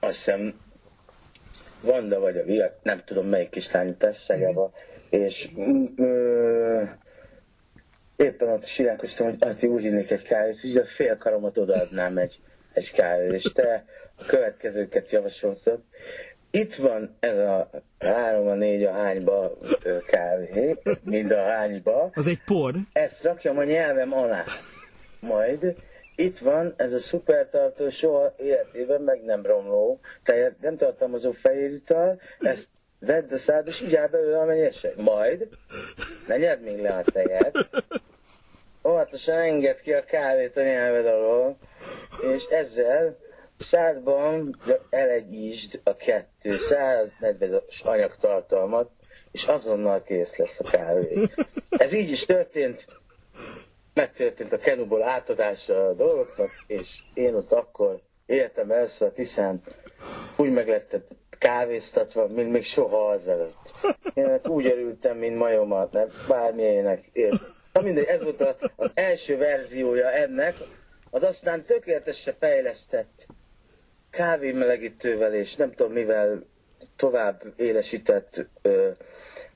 azt 0.00 0.14
hiszem 0.14 0.54
Vanda 1.80 2.20
vagy 2.20 2.36
a 2.36 2.44
Via, 2.44 2.78
nem 2.82 3.02
tudom 3.04 3.26
melyik 3.26 3.48
kislányú 3.48 3.94
társaságában, 3.94 4.72
és 5.10 5.48
mm, 5.60 5.84
ö, 5.96 6.82
éppen 8.16 8.48
ott 8.48 8.64
siránkoztam, 8.66 9.26
hogy 9.26 9.36
Ati 9.40 9.66
úgy 9.66 9.84
innék 9.84 10.10
egy 10.10 10.22
kávét, 10.22 10.60
hogy 10.60 10.76
a 10.76 10.84
fél 10.84 11.16
karomat 11.16 11.58
odaadnám 11.58 12.18
egy, 12.18 12.40
egy 12.72 12.92
kávét, 12.92 13.32
és 13.32 13.42
te 13.42 13.84
a 14.18 14.24
következőket 14.26 15.10
javasoltad. 15.10 15.80
Itt 16.50 16.74
van 16.74 17.16
ez 17.20 17.38
a 17.38 17.70
három, 17.98 18.46
a 18.46 18.54
négy, 18.54 18.84
a 18.84 18.92
hányba 18.92 19.58
kávé, 20.06 20.76
mind 21.02 21.30
a 21.30 21.42
hányba. 21.42 22.10
Az 22.14 22.26
egy 22.26 22.42
por. 22.44 22.74
Ezt 22.92 23.22
rakjam 23.22 23.58
a 23.58 23.64
nyelvem 23.64 24.12
alá. 24.12 24.44
Majd 25.20 25.74
itt 26.16 26.38
van 26.38 26.74
ez 26.76 26.92
a 26.92 26.98
szupertartó, 26.98 27.88
soha 27.88 28.34
életében 28.36 29.00
meg 29.00 29.24
nem 29.24 29.46
romló, 29.46 30.00
tehát 30.24 30.56
nem 30.60 30.76
tartalmazó 30.76 31.32
fehér 31.32 31.70
ital, 31.70 32.20
ezt 32.40 32.68
vedd 32.98 33.32
a 33.32 33.36
szád, 33.36 33.66
és 33.66 33.80
így 33.80 33.94
áll 33.94 34.08
belőle 34.08 34.38
amennyire 34.38 34.70
Majd, 34.96 35.48
ne 36.26 36.36
nyedd 36.36 36.60
még 36.60 36.80
le 36.80 36.90
a 36.90 37.02
tejet, 37.12 37.68
óvatosan 38.84 39.38
engedd 39.38 39.76
ki 39.82 39.92
a 39.92 40.04
kávét 40.04 40.56
a 40.56 40.62
nyelved 40.62 41.06
alól, 41.06 41.56
és 42.34 42.44
ezzel 42.44 43.16
szádban 43.58 44.60
elegyítsd 44.90 45.80
a 45.84 45.96
kettő 45.96 46.56
140-es 46.70 47.84
anyagtartalmat, 47.84 48.90
és 49.32 49.44
azonnal 49.44 50.02
kész 50.02 50.36
lesz 50.36 50.60
a 50.60 50.70
kávé. 50.70 51.22
Ez 51.70 51.92
így 51.92 52.10
is 52.10 52.24
történt, 52.26 52.86
megtörtént 53.94 54.52
a 54.52 54.58
kenuból 54.58 55.02
átadása 55.02 55.86
a 55.86 55.94
dolgoknak, 55.94 56.50
és 56.66 56.98
én 57.14 57.34
ott 57.34 57.52
akkor 57.52 58.00
éltem 58.26 58.70
először 58.70 59.08
a 59.08 59.12
Tiszán, 59.12 59.62
úgy 60.36 60.50
meglettem 60.52 61.04
kávéztatva, 61.38 62.26
mint 62.26 62.50
még 62.50 62.64
soha 62.64 63.08
azelőtt. 63.08 63.70
Én 64.14 64.40
úgy 64.44 64.66
örültem, 64.66 65.16
mint 65.16 65.36
majomat, 65.36 65.92
nem? 65.92 66.08
Bármilyenek. 66.28 67.10
Na 67.72 67.80
mindegy, 67.80 68.04
ez 68.04 68.22
volt 68.22 68.56
az 68.76 68.90
első 68.94 69.36
verziója 69.36 70.10
ennek, 70.10 70.56
az 71.10 71.22
aztán 71.22 71.64
tökéletesre 71.64 72.34
fejlesztett 72.38 73.26
kávémelegítővel 74.10 75.34
és 75.34 75.54
nem 75.56 75.72
tudom 75.72 75.92
mivel 75.92 76.42
tovább 76.96 77.42
élesített 77.56 78.46
ö, 78.62 78.88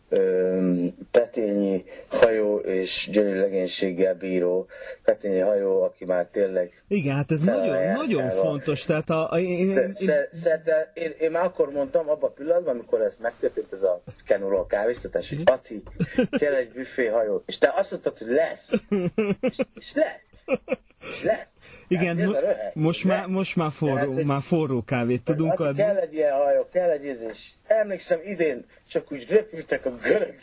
ö, 0.08 0.86
petényi 1.10 1.84
hajó 2.08 2.58
és 2.58 3.08
gyönyörű 3.12 3.40
legénységgel 3.40 4.14
bíró 4.14 4.66
petényi 5.04 5.38
hajó, 5.38 5.82
aki 5.82 6.04
már 6.04 6.26
tényleg 6.26 6.84
Igen, 6.88 7.16
hát 7.16 7.30
ez 7.30 7.40
nagyon, 7.40 7.92
nagyon 7.92 8.30
fontos. 8.30 8.84
Tehát 8.84 9.10
a, 9.10 9.30
a, 9.30 9.38
én, 9.38 9.70
én, 9.70 9.92
Sze- 9.92 10.28
Szerte, 10.32 10.90
én, 10.94 11.12
én 11.20 11.30
már 11.30 11.44
akkor 11.44 11.70
mondtam, 11.72 12.08
abban 12.08 12.30
a 12.30 12.32
pillanatban, 12.32 12.74
amikor 12.74 13.00
ez 13.00 13.16
megtörtént, 13.16 13.72
ez 13.72 13.82
a 13.82 14.02
kenuló 14.26 14.66
kávéztatás, 14.66 15.28
hogy 15.28 15.42
Ati, 15.44 15.82
kell 16.30 16.54
egy 16.54 16.72
büféhajó. 16.72 17.42
És 17.46 17.58
te 17.58 17.72
azt 17.76 17.90
mondtad, 17.90 18.18
hogy 18.18 18.28
lesz. 18.30 18.70
És, 19.50 19.58
és 19.74 19.94
lett. 19.94 20.60
És 21.00 21.22
lett. 21.22 21.50
Igen, 21.92 22.16
mo- 22.16 22.40
röhely. 22.40 22.70
most 22.74 23.04
már, 23.04 23.26
most 23.26 23.56
már 23.56 23.70
forró, 23.70 24.22
már 24.24 24.42
forró 24.42 24.82
kávét 24.82 25.22
tudunk 25.22 25.60
adni. 25.60 25.76
kell 25.76 25.96
egy 25.96 26.14
ilyen 26.14 26.32
hajó, 26.32 26.68
kell 26.72 26.90
egy 26.90 27.04
ízés. 27.04 27.52
Emlékszem, 27.66 28.18
idén 28.24 28.64
csak 28.88 29.12
úgy 29.12 29.26
röpültek 29.28 29.86
a 29.86 29.90
görög. 30.02 30.34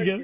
Igen. 0.00 0.22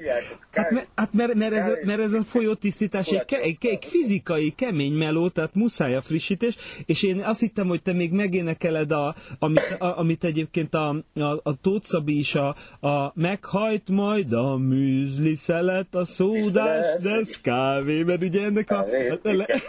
Hát, 0.51 0.71
mert, 0.71 0.87
hát 0.95 1.13
mert, 1.13 1.33
mert, 1.33 1.53
ez, 1.53 1.67
a- 1.67 1.77
mert 1.83 1.99
ez 1.99 2.13
a 2.13 2.21
folyótisztítás 2.23 3.07
egy, 3.07 3.25
ke, 3.25 3.37
egy, 3.39 3.57
egy 3.61 3.85
fizikai, 3.85 4.53
kemény 4.57 4.93
meló, 4.93 5.29
tehát 5.29 5.55
muszáj 5.55 5.95
a 5.95 6.01
frissítés, 6.01 6.55
és 6.85 7.03
én 7.03 7.19
azt 7.19 7.39
hittem, 7.39 7.67
hogy 7.67 7.81
te 7.81 7.93
még 7.93 8.11
megénekeled, 8.11 8.91
a, 8.91 9.15
amit, 9.39 9.75
a, 9.79 9.97
amit 9.97 10.23
egyébként 10.23 10.73
a, 10.73 10.89
a, 11.13 11.21
a 11.43 11.55
Tóth 11.61 11.85
Szabi 11.85 12.17
is 12.19 12.35
a, 12.35 12.55
a 12.87 13.11
meghajt 13.15 13.89
majd 13.89 14.33
a 14.33 14.57
műzli 14.57 15.35
szelet, 15.35 15.95
a 15.95 16.05
szódás, 16.05 16.85
ez 17.03 17.41
kávé, 17.41 18.03
mert 18.03 18.23
ugye 18.23 18.43
ennek 18.43 18.71
a, 18.71 18.77
a, 18.79 19.29
a, 19.29 19.33
le, 19.33 19.45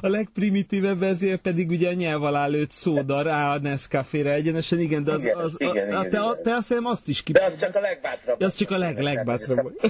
a 0.00 0.08
legprimitívebb 0.08 0.98
verzió 0.98 1.36
pedig 1.42 1.70
ugye 1.70 1.88
a 1.88 1.92
nyelv 1.92 2.22
alá 2.22 2.46
lőtt 2.46 2.70
szóda 2.70 3.22
rá 3.22 3.54
a 3.54 3.58
Nescafé-re 3.58 4.32
egyenesen, 4.32 4.80
igen, 4.80 5.04
de 5.04 5.12
az, 5.12 5.24
Igen, 5.24 5.36
az, 5.36 5.56
igen, 5.58 5.70
a, 5.72 5.76
igen, 5.76 5.96
a, 5.96 6.02
te, 6.02 6.08
igen. 6.08 6.38
te 6.42 6.54
azt 6.54 6.68
hiszem 6.68 6.86
azt 6.86 7.08
is 7.08 7.22
ki... 7.22 7.32
De 7.32 7.44
az 7.44 7.58
csak 7.60 7.74
a 7.74 7.80
legbátrabb. 7.80 8.40
Az 8.42 8.54
csak 8.54 8.70
a 8.70 8.78
leg, 8.78 8.98
legbátrabb. 9.02 9.80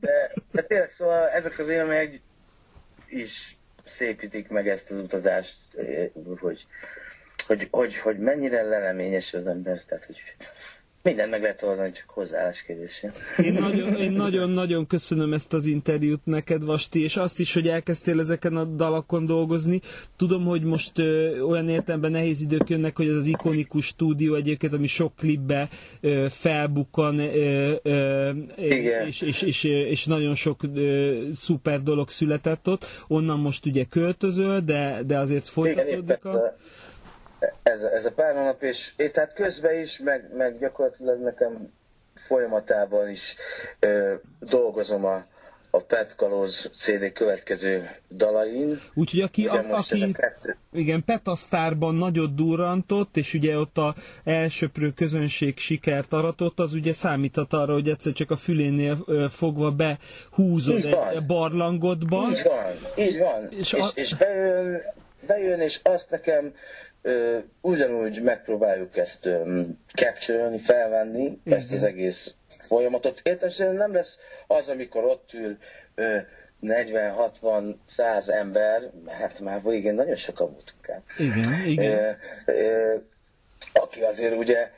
De, 0.00 0.32
de 0.52 0.62
tényleg, 0.62 0.90
szóval 0.90 1.28
ezek 1.28 1.58
az 1.58 1.68
élmények 1.68 2.20
is 3.08 3.56
szépítik 3.84 4.48
meg 4.48 4.68
ezt 4.68 4.90
az 4.90 4.98
utazást, 4.98 5.56
eh, 5.76 6.10
hogy, 6.40 6.66
hogy, 7.46 7.68
hogy, 7.70 7.96
hogy 7.96 8.18
mennyire 8.18 8.62
leleményes 8.62 9.34
az 9.34 9.46
ember, 9.46 9.80
tehát 9.84 10.04
hogy 10.04 10.22
mindent 11.04 11.30
meg 11.30 11.42
lehet 11.42 11.62
oldani, 11.62 11.92
csak 11.92 12.08
hozzáállás 12.08 12.62
kérdése. 12.62 13.12
Én 13.36 13.52
nagyon, 13.52 13.94
én 13.94 14.12
nagyon-nagyon 14.12 14.86
köszönöm 14.86 15.32
ezt 15.32 15.52
az 15.52 15.66
interjút 15.66 16.20
neked, 16.24 16.64
Vasti, 16.64 17.02
és 17.02 17.16
azt 17.16 17.38
is, 17.38 17.54
hogy 17.54 17.68
elkezdtél 17.68 18.20
ezeken 18.20 18.56
a 18.56 18.64
dalakon 18.64 19.26
dolgozni. 19.26 19.80
Tudom, 20.16 20.44
hogy 20.44 20.62
most 20.62 20.98
ö, 20.98 21.40
olyan 21.40 21.68
értelemben 21.68 22.10
nehéz 22.10 22.40
idők 22.40 22.68
jönnek, 22.68 22.96
hogy 22.96 23.08
ez 23.08 23.14
az 23.14 23.24
ikonikus 23.24 23.86
stúdió 23.86 24.34
egyébként, 24.34 24.72
ami 24.72 24.86
sok 24.86 25.16
klipbe 25.16 25.68
ö, 26.00 26.26
felbukkan, 26.30 27.18
ö, 27.18 27.74
ö, 27.82 28.30
Igen. 28.56 29.06
és, 29.06 29.20
és, 29.20 29.42
és, 29.42 29.64
és 29.64 30.06
nagyon 30.06 30.34
sok 30.34 30.60
ö, 30.74 31.18
szuper 31.32 31.82
dolog 31.82 32.08
született 32.08 32.68
ott. 32.68 32.86
Onnan 33.08 33.38
most 33.38 33.66
ugye 33.66 33.84
költözöl, 33.84 34.60
de, 34.60 35.00
de 35.06 35.18
azért 35.18 35.48
folytatódik 35.48 36.24
a... 36.24 36.56
Ez, 37.62 37.82
a- 37.82 37.92
ez 37.94 38.04
a 38.06 38.12
pár 38.12 38.34
hónap, 38.34 38.62
és 38.62 38.92
én 38.96 39.12
tehát 39.12 39.32
közben 39.34 39.80
is, 39.80 39.98
meg, 39.98 40.30
meg 40.36 40.58
gyakorlatilag 40.58 41.20
nekem 41.20 41.72
folyamatában 42.14 43.08
is 43.10 43.36
ö, 43.78 44.14
dolgozom 44.40 45.04
a, 45.04 45.22
a 45.70 45.78
Pet 45.80 46.16
Kalóz 46.16 46.70
CD 46.74 47.12
következő 47.12 47.90
dalain. 48.10 48.80
Úgyhogy 48.94 49.20
aki, 49.20 49.46
Ugye 49.46 49.58
a, 49.58 49.76
aki 49.76 50.12
kettő- 50.12 50.56
igen, 50.72 51.04
Petasztárban 51.04 51.94
nagyot 51.94 52.34
durrantott, 52.34 53.16
és 53.16 53.34
ugye 53.34 53.58
ott 53.58 53.78
a 53.78 53.94
elsöprő 54.24 54.90
közönség 54.90 55.58
sikert 55.58 56.12
aratott, 56.12 56.58
az 56.58 56.72
ugye 56.72 56.92
számíthat 56.92 57.52
arra, 57.52 57.72
hogy 57.72 57.88
egyszer 57.88 58.12
csak 58.12 58.30
a 58.30 58.36
fülénél 58.36 59.04
fogva 59.30 59.70
behúzod 59.70 60.78
Így 60.78 60.84
egy 60.86 60.94
van. 60.94 61.26
barlangodba. 61.26 62.28
Így 62.30 62.42
van, 62.42 62.72
így 63.06 63.18
van. 63.18 63.48
És 63.50 63.58
És, 63.58 63.72
a- 63.72 63.90
és, 63.94 64.14
bejön, 64.16 64.80
bejön, 65.26 65.60
és 65.60 65.80
azt 65.82 66.10
nekem 66.10 66.54
ugyanúgy 67.60 68.22
megpróbáljuk 68.22 68.96
ezt 68.96 69.28
capture 69.94 70.58
felvenni, 70.58 71.40
ezt 71.44 71.72
az 71.72 71.82
egész 71.82 72.34
folyamatot. 72.58 73.20
Értesen 73.22 73.74
nem 73.74 73.92
lesz 73.92 74.18
az, 74.46 74.68
amikor 74.68 75.04
ott 75.04 75.32
ül 75.32 75.58
ö, 75.94 76.16
40-60-100 76.62 78.28
ember, 78.28 78.90
hát 79.06 79.40
már 79.40 79.62
végén 79.62 79.94
nagyon 79.94 80.14
sokan 80.14 80.52
voltunk. 80.52 81.02
Igen, 81.18 81.64
igen. 81.64 82.18
Ö, 82.44 82.52
ö, 82.52 82.96
aki 83.72 84.00
azért 84.00 84.36
ugye, 84.36 84.70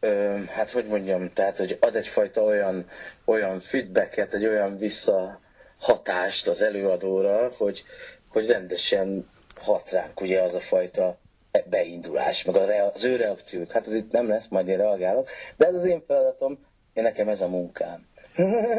ö, 0.00 0.36
hát 0.48 0.70
hogy 0.70 0.84
mondjam, 0.86 1.32
tehát 1.32 1.56
hogy 1.56 1.76
ad 1.80 1.96
egyfajta 1.96 2.42
olyan, 2.42 2.88
olyan 3.24 3.60
feedbacket, 3.60 4.34
egy 4.34 4.46
olyan 4.46 4.78
visszahatást 4.78 6.48
az 6.48 6.62
előadóra, 6.62 7.50
hogy, 7.56 7.84
hogy 8.28 8.46
rendesen 8.46 9.28
hat 9.56 9.90
ránk 9.90 10.20
ugye 10.20 10.40
az 10.40 10.54
a 10.54 10.60
fajta 10.60 11.18
beindulás, 11.64 12.44
meg 12.44 12.56
az 12.94 13.04
ő 13.04 13.16
reakciók. 13.16 13.72
Hát 13.72 13.86
az 13.86 13.94
itt 13.94 14.12
nem 14.12 14.28
lesz, 14.28 14.48
majd 14.48 14.68
én 14.68 14.76
reagálok, 14.76 15.28
de 15.56 15.66
ez 15.66 15.74
az 15.74 15.84
én 15.84 16.02
feladatom, 16.06 16.58
én 16.92 17.02
nekem 17.02 17.28
ez 17.28 17.40
a 17.40 17.48
munkám. 17.48 18.06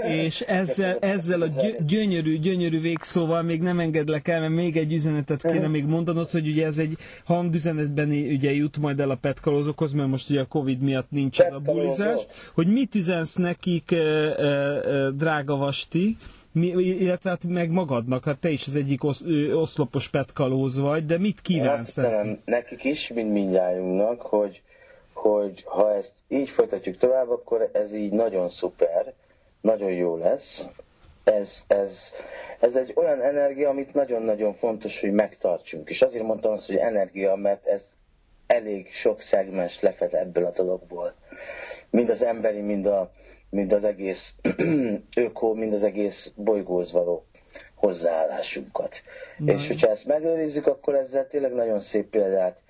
És 0.07 0.41
ezzel, 0.41 0.97
ezzel 0.99 1.41
a 1.41 1.47
gy- 1.47 1.85
gyönyörű, 1.85 2.39
gyönyörű 2.39 2.81
végszóval 2.81 3.41
még 3.41 3.61
nem 3.61 3.79
engedlek 3.79 4.27
el, 4.27 4.39
mert 4.39 4.53
még 4.53 4.77
egy 4.77 4.93
üzenetet 4.93 5.41
kéne 5.41 5.67
még 5.67 5.85
mondanod, 5.85 6.29
hogy 6.29 6.47
ugye 6.47 6.65
ez 6.65 6.77
egy 6.77 6.97
hangüzenetben 7.25 8.09
ugye 8.09 8.51
jut 8.51 8.77
majd 8.77 8.99
el 8.99 9.09
a 9.09 9.15
petkalózokhoz, 9.15 9.91
mert 9.91 10.09
most 10.09 10.29
ugye 10.29 10.39
a 10.39 10.45
Covid 10.45 10.81
miatt 10.81 11.11
nincs 11.11 11.39
az 11.39 11.53
a 11.53 11.59
bulizás, 11.59 12.21
hogy 12.53 12.67
mit 12.67 12.95
üzensz 12.95 13.35
nekik, 13.35 13.91
ö, 13.91 14.29
ö, 14.37 15.09
drága 15.15 15.55
Vasti, 15.55 16.17
mi, 16.57 16.67
illetve 16.83 17.29
hát 17.29 17.43
meg 17.47 17.69
magadnak, 17.69 18.23
hát 18.23 18.39
te 18.39 18.49
is 18.49 18.67
az 18.67 18.75
egyik 18.75 19.03
osz, 19.03 19.21
ö, 19.25 19.53
oszlopos 19.53 20.09
petkalóz 20.09 20.77
vagy, 20.77 21.05
de 21.05 21.17
mit 21.17 21.35
Én 21.35 21.41
kívánsz? 21.57 21.79
azt 21.79 21.97
üzenem 21.97 22.39
nekik 22.45 22.83
is, 22.83 23.07
mint 23.07 23.31
mindjájunknak, 23.31 24.21
hogy, 24.21 24.61
hogy 25.13 25.63
ha 25.65 25.93
ezt 25.93 26.15
így 26.27 26.49
folytatjuk 26.49 26.97
tovább, 26.97 27.29
akkor 27.29 27.69
ez 27.73 27.93
így 27.93 28.13
nagyon 28.13 28.49
szuper, 28.49 29.13
nagyon 29.61 29.91
jó 29.91 30.17
lesz. 30.17 30.67
Ez, 31.23 31.63
ez, 31.67 32.11
ez 32.59 32.75
egy 32.75 32.91
olyan 32.95 33.21
energia, 33.21 33.69
amit 33.69 33.93
nagyon-nagyon 33.93 34.53
fontos, 34.53 34.99
hogy 34.99 35.11
megtartsunk. 35.11 35.89
És 35.89 36.01
azért 36.01 36.23
mondtam 36.23 36.51
azt, 36.51 36.67
hogy 36.67 36.75
energia, 36.75 37.35
mert 37.35 37.65
ez 37.65 37.95
elég 38.47 38.91
sok 38.91 39.21
szegmens 39.21 39.79
lefed 39.79 40.13
ebből 40.13 40.45
a 40.45 40.51
dologból. 40.51 41.13
Mind 41.89 42.09
az 42.09 42.23
emberi, 42.23 42.61
mind, 42.61 42.85
a, 42.85 43.11
mind 43.49 43.71
az 43.71 43.83
egész 43.83 44.35
öko, 45.15 45.53
mind 45.53 45.73
az 45.73 45.83
egész 45.83 46.33
bolygóhoz 46.35 46.91
való 46.91 47.25
hozzáállásunkat. 47.75 49.01
Na. 49.37 49.51
És 49.51 49.67
hogyha 49.67 49.89
ezt 49.89 50.05
megőrizzük, 50.07 50.67
akkor 50.67 50.95
ezzel 50.95 51.27
tényleg 51.27 51.53
nagyon 51.53 51.79
szép 51.79 52.09
példát 52.09 52.63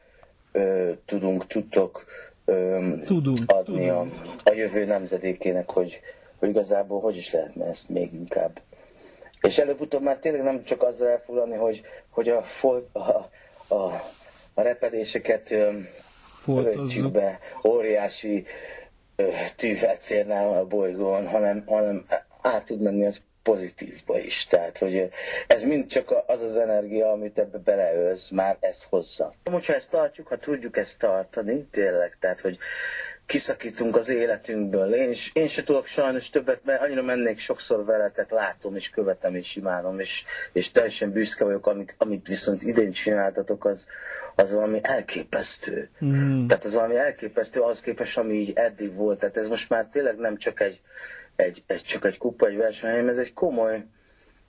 ö, 0.52 0.92
tudunk, 1.06 1.48
tudtok 1.48 2.04
ö, 2.46 2.92
Tudunk, 3.06 3.38
adni 3.52 3.90
a, 3.90 4.08
a 4.44 4.52
jövő 4.54 4.86
nemzedékének, 4.86 5.72
hogy, 5.72 6.00
hogy 6.40 6.50
igazából 6.50 7.00
hogy 7.00 7.16
is 7.16 7.32
lehetne 7.32 7.66
ezt 7.66 7.90
még 7.90 8.14
inkább. 8.14 8.62
És 9.42 9.58
előbb-utóbb 9.58 10.02
már 10.02 10.18
tényleg 10.18 10.44
nem 10.44 10.64
csak 10.64 10.84
azzal 10.84 11.08
elfoglalni, 11.08 11.56
hogy, 11.56 11.82
hogy 12.10 12.30
a, 12.30 12.42
fol, 12.42 12.90
a, 12.92 13.00
a, 13.74 13.84
a 14.54 14.62
repedéseket 14.62 15.52
ö, 15.52 15.72
öltsük 16.48 17.12
be 17.12 17.40
óriási 17.64 18.46
ö, 19.20 19.30
tűvetszérnál 19.56 20.54
a 20.54 20.66
bolygón, 20.66 21.28
hanem, 21.28 21.64
hanem 21.68 22.06
át 22.42 22.66
tud 22.66 22.82
menni 22.82 23.06
az 23.06 23.22
pozitívba 23.44 24.20
is. 24.20 24.46
Tehát, 24.46 24.78
hogy 24.78 25.10
ez 25.48 25.64
mind 25.64 25.88
csak 25.88 26.14
az 26.28 26.42
az 26.42 26.58
energia, 26.58 27.12
amit 27.12 27.40
ebbe 27.40 27.58
beleölsz, 27.58 28.30
már 28.30 28.58
ezt 28.60 28.84
hozza. 28.90 29.34
Hogyha 29.52 29.74
ezt 29.74 29.90
tartjuk, 29.90 30.28
ha 30.28 30.38
tudjuk 30.38 30.78
ezt 30.78 31.00
tartani, 31.00 31.66
tényleg, 31.66 32.16
tehát, 32.20 32.40
hogy 32.40 32.58
kiszakítunk 33.28 33.96
az 33.96 34.10
életünkből. 34.10 34.94
Én, 34.94 35.10
is, 35.10 35.32
én 35.34 35.48
se 35.48 35.64
tudok 35.64 35.86
sajnos 35.86 36.30
többet, 36.30 36.66
mert 36.66 36.82
annyira 36.82 37.02
mennék 37.02 37.40
sokszor 37.40 37.86
veletek, 37.86 38.32
látom 38.32 38.76
és 38.76 38.90
követem 38.90 39.36
és 39.36 39.56
imánom, 39.56 40.00
és, 40.00 40.24
és 40.54 40.72
teljesen 40.72 41.12
büszke 41.12 41.44
vagyok, 41.44 41.68
amit, 41.68 41.96
amit 41.98 42.28
viszont 42.28 42.64
idén 42.64 42.92
csináltatok, 42.92 43.66
az, 43.66 43.88
az 44.36 44.52
valami 44.52 44.80
elképesztő. 44.82 45.90
Mm. 46.06 46.46
Tehát 46.48 46.64
az 46.64 46.74
valami 46.74 46.96
elképesztő 46.96 47.60
az 47.60 47.82
képest, 47.82 48.18
ami 48.18 48.34
így 48.34 48.52
eddig 48.56 48.96
volt. 48.96 49.20
Tehát 49.20 49.38
ez 49.38 49.48
most 49.48 49.70
már 49.70 49.88
tényleg 49.92 50.18
nem 50.18 50.38
csak 50.38 50.60
egy, 50.60 50.82
egy, 51.36 51.64
egy, 51.68 51.82
csak 51.82 52.06
egy 52.06 52.18
kupa, 52.18 52.48
egy 52.48 52.58
verseny, 52.58 52.90
hanem 52.90 53.08
ez 53.08 53.18
egy 53.18 53.34
komoly, 53.34 53.86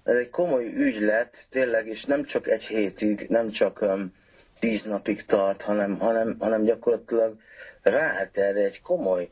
ez 0.05 0.17
egy 0.17 0.31
komoly 0.31 0.65
ügylet, 0.65 1.47
tényleg, 1.51 1.87
és 1.87 2.05
nem 2.05 2.25
csak 2.25 2.47
egy 2.47 2.65
hétig, 2.65 3.27
nem 3.29 3.51
csak 3.51 3.81
um, 3.81 4.13
tíz 4.59 4.85
napig 4.85 5.25
tart, 5.25 5.63
hanem, 5.63 5.99
hanem, 5.99 6.37
hanem 6.39 6.65
gyakorlatilag 6.65 7.37
ráállt 7.83 8.37
erre 8.39 8.61
egy 8.65 8.81
komoly 8.83 9.29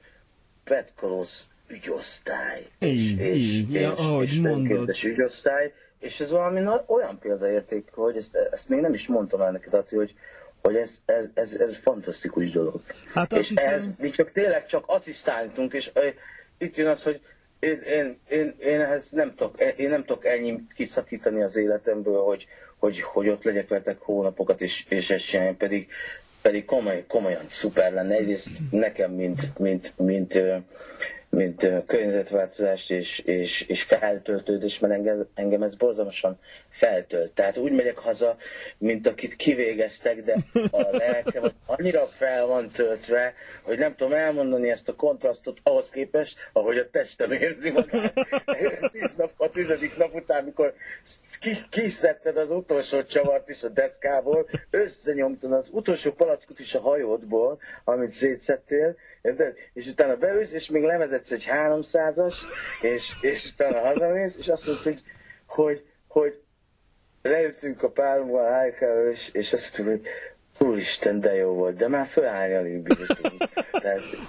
petkolosz 0.65 1.47
ügyosztály. 1.69 2.63
Így, 2.79 3.21
így, 3.21 3.73
ja, 3.73 3.93
ahogy 3.93 4.23
és 4.25 4.39
mondod. 4.39 4.91
ügyosztály, 5.05 5.73
és 5.99 6.21
ez 6.21 6.31
valami 6.31 6.61
olyan 6.87 7.19
példaérték, 7.19 7.89
hogy 7.95 8.17
ezt, 8.17 8.35
ezt 8.35 8.69
még 8.69 8.81
nem 8.81 8.93
is 8.93 9.07
mondtam 9.07 9.41
el 9.41 9.51
neked, 9.51 9.89
hogy, 9.89 10.15
hogy 10.63 10.77
ez, 10.77 11.01
ez, 11.05 11.29
ez, 11.35 11.55
ez 11.55 11.77
fantasztikus 11.77 12.51
dolog. 12.51 12.81
Hát 13.15 13.33
és 13.33 13.49
hiszem... 13.49 13.73
ez, 13.73 13.87
mi 13.99 14.11
csak 14.11 14.33
tényleg 14.33 14.67
csak 14.67 14.85
asszisztáltunk, 14.87 15.73
és 15.73 15.91
itt 16.59 16.77
jön 16.77 16.89
az, 16.89 17.03
hogy 17.03 17.21
én, 17.59 17.81
én, 17.81 18.19
én, 18.29 18.55
én, 18.59 18.81
ehhez 18.81 19.11
nem 19.11 19.35
tudok, 19.35 19.61
én 19.77 19.89
nem 19.89 20.05
tudok 20.05 20.25
ennyi 20.25 20.61
kiszakítani 20.75 21.43
az 21.43 21.57
életemből, 21.57 22.23
hogy, 22.23 22.47
hogy, 22.79 23.01
hogy 23.01 23.29
ott 23.29 23.45
legyek 23.45 23.69
veletek 23.69 23.99
hónapokat, 24.01 24.61
és, 24.61 24.85
és 24.89 25.11
ezt 25.11 25.27
csináljam, 25.27 25.57
pedig, 25.57 25.89
pedig 26.43 26.65
komoly, 26.65 27.05
komolyan 27.09 27.45
szuper 27.49 27.93
lenne. 27.93 28.15
Egyrészt 28.15 28.59
nekem, 28.71 29.13
mint, 29.13 29.59
mint, 29.59 29.95
mint, 29.97 30.43
mint 31.37 31.69
környezetváltozást 31.87 32.91
és, 32.91 33.19
és, 33.19 33.61
és 33.63 33.83
feltöltődés, 33.83 34.79
mert 34.79 34.95
engem, 34.95 35.27
engem 35.35 35.63
ez 35.63 35.75
borzalmasan 35.75 36.39
feltölt. 36.69 37.33
Tehát 37.33 37.57
úgy 37.57 37.73
megyek 37.73 37.99
haza, 37.99 38.37
mint 38.79 39.07
akit 39.07 39.35
kivégeztek, 39.35 40.23
de 40.23 40.37
a 40.71 40.97
lelkem 40.97 41.53
annyira 41.67 42.07
fel 42.07 42.47
van 42.47 42.69
töltve, 42.69 43.35
hogy 43.63 43.79
nem 43.79 43.95
tudom 43.95 44.13
elmondani 44.13 44.71
ezt 44.71 44.89
a 44.89 44.95
kontrasztot 44.95 45.59
ahhoz 45.63 45.91
képest, 45.91 46.51
ahogy 46.53 46.79
a 46.79 46.91
testem 46.91 47.33
érzi 47.33 47.71
magát. 47.71 48.15
Tíz 48.93 49.17
nap, 49.17 49.33
a 49.37 49.51
tizedik 49.51 49.97
nap 49.97 50.15
után, 50.15 50.45
mikor 50.45 50.75
kiszedted 51.71 52.37
az 52.37 52.51
utolsó 52.51 53.03
csavart 53.03 53.49
is 53.49 53.63
a 53.63 53.69
deszkából, 53.69 54.49
összenyomtad 54.71 55.53
az 55.53 55.69
utolsó 55.73 56.11
palackot 56.13 56.59
is 56.59 56.75
a 56.75 56.81
hajódból, 56.81 57.59
amit 57.85 58.11
szétszettél, 58.11 58.97
és 59.73 59.87
utána 59.87 60.17
beülsz, 60.17 60.53
és 60.53 60.71
még 60.71 60.83
levezetsz 60.83 61.31
egy 61.31 61.47
300-as, 61.51 62.35
és, 62.81 63.13
és 63.21 63.51
utána 63.53 63.79
hazamész, 63.79 64.37
és 64.37 64.49
azt 64.49 64.67
mondod, 64.67 64.85
hogy, 64.85 65.03
hogy, 65.47 65.85
hogy 66.09 66.41
leültünk 67.23 67.83
a 67.83 67.91
páromba 67.91 68.41
a 68.41 68.67
és, 69.11 69.29
és 69.33 69.53
azt 69.53 69.79
mondtuk, 69.79 70.05
hogy 70.05 70.13
Úristen, 70.59 71.21
de 71.21 71.35
jó 71.35 71.51
volt, 71.51 71.77
de 71.77 71.89
már 71.89 72.07
fölállni 72.07 72.55
alig 72.55 72.83
bíztunk. 72.83 73.43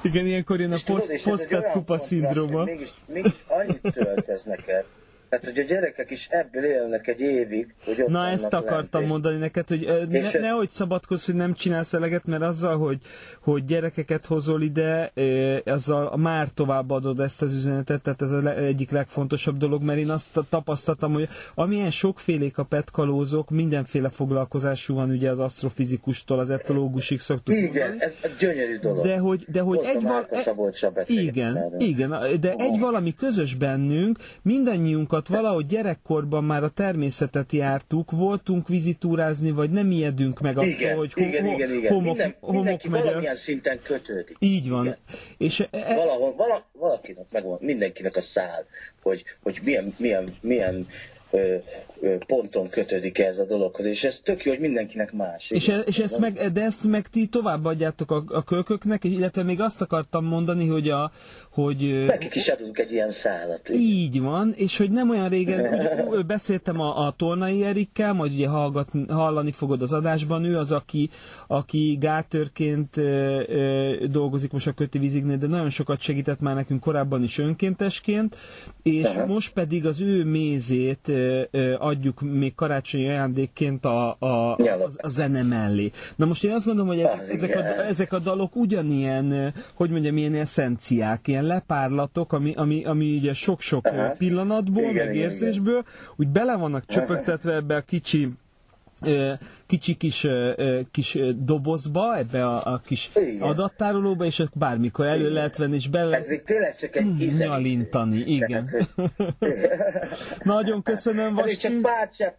Igen, 0.01 0.25
ilyenkor 0.25 0.59
jön 0.59 0.71
a 0.71 0.77
post 0.85 1.71
kupa 1.71 1.97
szindróma. 1.99 2.63
Mégis, 2.63 2.93
mégis 3.05 3.45
annyit 3.47 3.81
tölt 3.93 4.29
ez 4.29 4.43
neked, 4.43 4.85
tehát, 5.29 5.45
hogy 5.45 5.59
a 5.59 5.63
gyerekek 5.63 6.11
is 6.11 6.27
ebből 6.29 6.63
élnek 6.63 7.07
egy 7.07 7.21
évig, 7.21 7.73
hogy 7.85 8.01
ott 8.01 8.07
Na, 8.07 8.27
ezt 8.27 8.53
akartam 8.53 9.01
lent, 9.01 9.11
mondani 9.11 9.37
neked, 9.37 9.67
hogy 9.67 10.07
ne, 10.09 10.19
ez... 10.19 10.33
nehogy 10.33 10.69
szabadkozz, 10.69 11.25
hogy 11.25 11.35
nem 11.35 11.53
csinálsz 11.53 11.93
eleget, 11.93 12.25
mert 12.25 12.41
azzal, 12.41 12.77
hogy, 12.77 12.97
hogy 13.41 13.65
gyerekeket 13.65 14.25
hozol 14.25 14.61
ide, 14.61 15.11
azzal 15.65 16.17
már 16.17 16.49
továbbadod 16.49 17.19
ezt 17.19 17.41
az 17.41 17.53
üzenetet, 17.53 18.01
tehát 18.01 18.21
ez 18.21 18.31
az 18.31 18.45
egyik 18.45 18.91
legfontosabb 18.91 19.57
dolog, 19.57 19.83
mert 19.83 19.99
én 19.99 20.09
azt 20.09 20.39
tapasztaltam, 20.49 21.13
hogy 21.13 21.27
amilyen 21.55 21.91
sokfélék 21.91 22.57
a 22.57 22.63
petkalózok, 22.63 23.49
mindenféle 23.49 24.09
foglalkozású 24.09 24.93
van 24.93 25.09
ugye 25.09 25.29
az 25.29 25.39
asztrofizikustól, 25.39 26.39
az 26.39 26.49
etológusig 26.49 27.19
szoktuk 27.19 27.55
Igen, 27.55 27.89
mondani. 27.89 28.01
ez 28.01 28.15
gyönyörű 28.39 28.77
dolog. 28.77 29.05
De 29.05 29.17
hogy, 29.17 29.45
de 29.51 29.61
hogy 29.61 29.79
egy 29.83 30.03
val... 30.03 30.27
Igen, 31.05 31.73
igen, 31.77 32.09
de 32.39 32.53
egy 32.57 32.79
valami 32.79 33.15
közös 33.15 33.55
bennünk, 33.55 34.17
mindannyiunk 34.41 35.11
magunkat 35.27 35.45
valahogy 35.45 35.65
gyerekkorban 35.65 36.43
már 36.43 36.63
a 36.63 36.69
természetet 36.69 37.51
jártuk, 37.51 38.11
voltunk 38.11 38.67
vizitúrázni, 38.67 39.51
vagy 39.51 39.69
nem 39.71 39.91
ijedünk 39.91 40.39
meg 40.39 40.57
attól, 40.57 40.69
igen, 40.69 40.97
hogy 40.97 41.11
igen, 41.15 41.45
ho- 41.45 41.53
igen, 41.53 41.71
igen. 41.71 41.91
homok, 41.93 42.05
Minden, 42.05 42.35
homok 42.39 42.55
mindenki 42.55 42.89
megy 42.89 43.03
valamilyen 43.03 43.35
szinten 43.35 43.79
kötődik. 43.83 44.35
Így 44.39 44.69
van. 44.69 44.85
Igen. 44.85 44.97
És 45.37 45.59
e- 45.59 45.95
Valahol, 45.95 46.35
vala, 46.35 46.65
valakinek 46.71 47.25
megvan, 47.31 47.57
mindenkinek 47.61 48.15
a 48.15 48.21
szál, 48.21 48.65
hogy, 49.01 49.23
hogy 49.41 49.59
milyen, 49.63 49.93
milyen, 49.97 50.27
milyen 50.41 50.87
ponton 52.27 52.69
kötődik 52.69 53.19
ez 53.19 53.37
a 53.37 53.45
dologhoz, 53.45 53.85
és 53.85 54.03
ez 54.03 54.19
tök 54.19 54.45
jó, 54.45 54.51
hogy 54.51 54.61
mindenkinek 54.61 55.13
más. 55.13 55.51
És, 55.51 55.67
e, 55.67 55.79
és 55.79 55.99
ezt 55.99 56.19
meg, 56.19 56.51
de 56.51 56.61
ezt 56.61 56.83
meg 56.83 57.07
ti 57.07 57.27
továbbadjátok 57.27 58.11
a, 58.11 58.23
a 58.27 58.43
kölköknek, 58.43 59.03
illetve 59.03 59.43
még 59.43 59.61
azt 59.61 59.81
akartam 59.81 60.25
mondani, 60.25 60.67
hogy 60.67 60.89
a, 60.89 61.11
hogy... 61.49 62.03
Nekik 62.05 62.35
is 62.35 62.47
adunk 62.47 62.79
egy 62.79 62.91
ilyen 62.91 63.11
szálat. 63.11 63.69
Így 63.69 64.21
van, 64.21 64.53
és 64.55 64.77
hogy 64.77 64.91
nem 64.91 65.09
olyan 65.09 65.29
régen, 65.29 65.59
ugye, 66.09 66.21
beszéltem 66.21 66.79
a, 66.79 67.05
a 67.05 67.11
Tornai 67.11 67.63
Erikkel, 67.63 68.13
majd 68.13 68.33
ugye 68.33 68.47
hallgat, 68.47 68.89
hallani 69.07 69.51
fogod 69.51 69.81
az 69.81 69.93
adásban, 69.93 70.43
ő 70.43 70.57
az, 70.57 70.71
aki, 70.71 71.09
aki 71.47 71.97
gátörként 71.99 72.97
ö, 72.97 73.41
ö, 73.47 74.07
dolgozik 74.07 74.51
most 74.51 74.67
a 74.67 74.71
Köti 74.71 74.99
Vizignél, 74.99 75.37
de 75.37 75.47
nagyon 75.47 75.69
sokat 75.69 75.99
segített 75.99 76.39
már 76.39 76.55
nekünk 76.55 76.79
korábban 76.79 77.23
is 77.23 77.37
önkéntesként, 77.37 78.35
és 78.83 79.05
Aha. 79.05 79.25
most 79.25 79.53
pedig 79.53 79.85
az 79.85 80.01
ő 80.01 80.23
mézét 80.23 81.11
adjuk 81.77 82.21
még 82.21 82.55
karácsonyi 82.55 83.09
ajándékként 83.09 83.85
a, 83.85 84.15
a, 84.19 84.55
a, 84.55 84.89
a 84.97 85.09
zene 85.09 85.43
mellé. 85.43 85.91
Na 86.15 86.25
most 86.25 86.43
én 86.43 86.51
azt 86.51 86.65
gondolom, 86.65 86.89
hogy 86.89 86.99
ezek, 86.99 87.31
ezek, 87.31 87.55
a, 87.55 87.85
ezek 87.87 88.13
a 88.13 88.19
dalok 88.19 88.55
ugyanilyen, 88.55 89.53
hogy 89.73 89.89
mondjam, 89.89 90.17
ilyen 90.17 90.35
eszenciák, 90.35 91.27
ilyen 91.27 91.43
lepárlatok, 91.43 92.33
ami, 92.33 92.53
ami, 92.55 92.85
ami 92.85 93.15
ugye 93.15 93.33
sok-sok 93.33 93.89
pillanatból, 94.17 94.83
igen, 94.83 95.05
meg 95.05 95.15
érzésből, 95.15 95.79
igen. 95.79 95.85
úgy 96.15 96.27
bele 96.27 96.55
vannak 96.55 96.85
csöpögtetve 96.85 97.53
ebbe 97.53 97.75
a 97.75 97.81
kicsi 97.81 98.29
kicsi 99.67 99.95
kis, 99.97 100.27
kis 100.91 101.17
dobozba, 101.35 102.17
ebbe 102.17 102.45
a, 102.45 102.73
a 102.73 102.81
kis 102.85 103.09
igen. 103.15 103.41
adattárolóba, 103.41 104.25
és 104.25 104.43
bármikor 104.53 105.05
elő 105.05 105.19
igen. 105.19 105.31
lehet 105.31 105.57
venni, 105.57 105.75
és 105.75 105.87
bele... 105.87 106.15
Ez 106.15 106.27
még 106.27 106.43
tényleg 106.43 106.75
csak 106.75 106.95
egy 106.95 107.21
ízelítő. 107.21 107.45
Nyalintani, 107.45 108.17
igen. 108.17 108.69
Nagyon 110.43 110.83
köszönöm, 110.83 111.33
Vasti. 111.33 111.49
Ez 111.51 111.63
még 111.63 111.71
csak 111.71 111.81
pár 111.81 112.07
csepp 112.11 112.35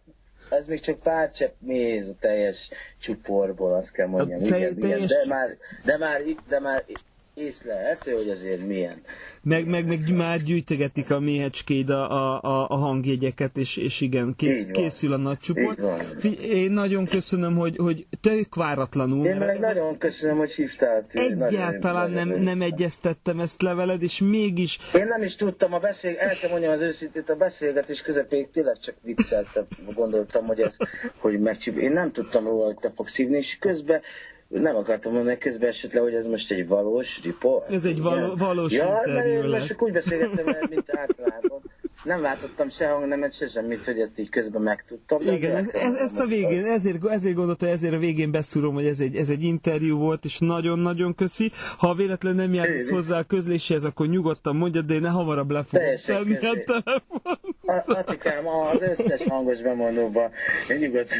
ez 0.49 0.67
még 0.67 0.79
csak 0.79 0.99
pár 0.99 1.31
csepp 1.31 1.53
méz 1.59 2.09
a 2.09 2.13
teljes 2.19 2.69
csuporból, 2.99 3.73
azt 3.73 3.91
kell 3.91 4.07
mondjam. 4.07 4.39
Te, 4.39 4.57
igen, 4.57 4.75
teljes... 4.75 5.11
igen, 5.11 5.27
de 5.27 5.33
már, 5.33 5.57
de 5.85 5.97
már, 5.97 6.21
de 6.47 6.59
már 6.59 6.83
észlelhető, 7.39 8.11
hogy 8.11 8.29
azért 8.29 8.67
milyen. 8.67 9.01
Meg, 9.41 9.65
meg, 9.67 9.87
meg 9.87 10.15
már 10.15 10.41
gyűjtögetik 10.43 11.11
a 11.11 11.19
méhecskéd 11.19 11.89
a, 11.89 12.41
a, 12.41 12.67
a 12.69 12.75
hangjegyeket, 12.75 13.57
és, 13.57 13.77
és 13.77 14.01
igen, 14.01 14.33
kész, 14.37 14.65
készül 14.71 15.13
a 15.13 15.17
nagy 15.17 15.37
csoport. 15.37 15.79
Én 16.41 16.71
nagyon 16.71 17.05
köszönöm, 17.05 17.55
hogy, 17.55 17.75
hogy 17.77 18.05
tök 18.21 18.55
váratlanul. 18.55 19.25
Én 19.25 19.35
meg 19.35 19.59
nagyon 19.59 19.97
köszönöm, 19.97 20.37
hogy 20.37 20.51
hívtál. 20.51 21.03
Egyáltalán 21.09 22.11
nem, 22.11 22.29
nem 22.29 22.61
egyeztettem 22.61 23.39
ezt 23.39 23.61
leveled, 23.61 24.01
és 24.01 24.19
mégis... 24.19 24.79
Én 24.93 25.05
nem 25.07 25.23
is 25.23 25.35
tudtam, 25.35 25.73
a 25.73 25.79
beszél, 25.79 26.17
el 26.17 26.35
kell 26.35 26.49
mondjam 26.49 26.71
az 26.71 26.81
őszintét, 26.81 27.29
a 27.29 27.35
beszélgetés 27.35 28.01
közepéig 28.01 28.49
tényleg 28.49 28.79
csak 28.79 28.95
vicceltem, 29.01 29.65
gondoltam, 29.95 30.45
hogy 30.45 30.59
ez, 30.59 30.77
hogy 31.17 31.39
megcsip. 31.39 31.77
Én 31.77 31.91
nem 31.91 32.11
tudtam 32.11 32.45
róla, 32.45 32.65
hogy 32.65 32.77
te 32.79 32.91
fogsz 32.95 33.15
hívni, 33.15 33.37
és 33.37 33.57
közben 33.57 34.01
nem 34.49 34.75
akartam 34.75 35.13
mondani 35.13 35.37
közben 35.37 35.69
esetleg, 35.69 36.03
hogy 36.03 36.13
ez 36.13 36.25
most 36.25 36.51
egy 36.51 36.67
valós 36.67 37.23
riport. 37.23 37.71
Ez 37.71 37.85
egy 37.85 38.01
való, 38.01 38.35
valós 38.35 38.71
Ja, 38.71 39.01
mert 39.05 39.25
én 39.25 39.49
most 39.49 39.67
csak 39.67 39.81
úgy 39.81 39.91
beszélgettem, 39.91 40.45
mint 40.69 40.95
általában 40.95 41.61
nem 42.03 42.21
látottam 42.21 42.69
se 42.69 42.87
hangnemet, 42.87 43.33
se 43.33 43.47
semmit, 43.47 43.83
hogy 43.83 43.99
ezt 43.99 44.19
így 44.19 44.29
közben 44.29 44.61
megtudtam. 44.61 45.21
Igen, 45.21 45.69
ez, 45.73 45.93
ezt 45.93 46.19
a 46.19 46.25
végén, 46.25 46.65
ezért, 46.65 47.05
ezért 47.05 47.35
gondolta, 47.35 47.67
ezért 47.67 47.93
a 47.93 47.97
végén 47.97 48.31
beszúrom, 48.31 48.73
hogy 48.73 48.85
ez 48.85 48.99
egy, 48.99 49.15
ez 49.15 49.29
egy 49.29 49.43
interjú 49.43 49.97
volt, 49.97 50.25
és 50.25 50.39
nagyon-nagyon 50.39 51.15
köszi. 51.15 51.51
Ha 51.77 51.93
véletlen 51.93 52.35
nem 52.35 52.53
jársz 52.53 52.89
hozzá 52.89 53.17
a 53.17 53.23
közléséhez, 53.23 53.83
akkor 53.83 54.07
nyugodtan 54.07 54.55
mondjad, 54.55 54.85
de 54.85 54.93
én 54.93 55.01
ne 55.01 55.09
hamarabb 55.09 55.51
le 55.51 55.63
fogom 55.63 55.87
tenni 56.05 56.35
a 56.35 56.63
telefon. 56.65 57.39
Atikám, 57.85 58.47
az 58.47 58.81
összes 58.81 59.23
hangos 59.27 59.61
bemondóban 59.61 60.31
nyugodt. 60.79 61.15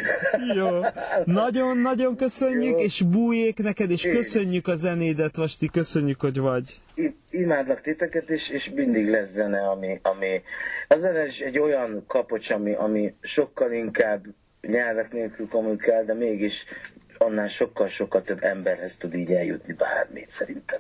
Jó. 0.55 0.79
Nagyon-nagyon 1.25 2.15
köszönjük, 2.15 2.79
Jó. 2.79 2.85
és 2.85 3.01
bújék 3.01 3.57
neked, 3.57 3.91
és 3.91 4.03
Én 4.03 4.13
köszönjük 4.13 4.67
a 4.67 4.75
zenédet, 4.75 5.35
Vasti, 5.35 5.67
köszönjük, 5.67 6.19
hogy 6.19 6.39
vagy 6.39 6.81
imádlak 7.29 7.81
titeket, 7.81 8.29
és, 8.29 8.49
és 8.49 8.69
mindig 8.69 9.09
lesz 9.09 9.29
zene, 9.29 9.69
ami, 9.69 9.99
ami 10.01 10.41
a 10.87 10.97
zene 10.97 11.25
is 11.25 11.39
egy 11.39 11.59
olyan 11.59 12.03
kapocs, 12.07 12.49
ami, 12.49 12.73
ami 12.73 13.15
sokkal 13.21 13.71
inkább 13.71 14.25
nyelvek 14.61 15.11
nélkül 15.11 15.47
kommunikál, 15.47 16.05
de 16.05 16.13
mégis 16.13 16.65
annál 17.17 17.47
sokkal-sokkal 17.47 18.21
több 18.21 18.43
emberhez 18.43 18.97
tud 18.97 19.13
így 19.13 19.31
eljutni 19.31 19.73
bármit 19.73 20.29
szerintem. 20.29 20.79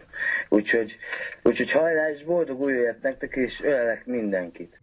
Úgyhogy, 0.49 0.97
úgyhogy 1.43 1.71
hajrá, 1.71 2.09
és 2.09 2.23
boldog 2.23 2.61
új 2.61 2.73
nektek, 3.01 3.35
és 3.35 3.63
ölelek 3.63 4.05
mindenkit. 4.05 4.81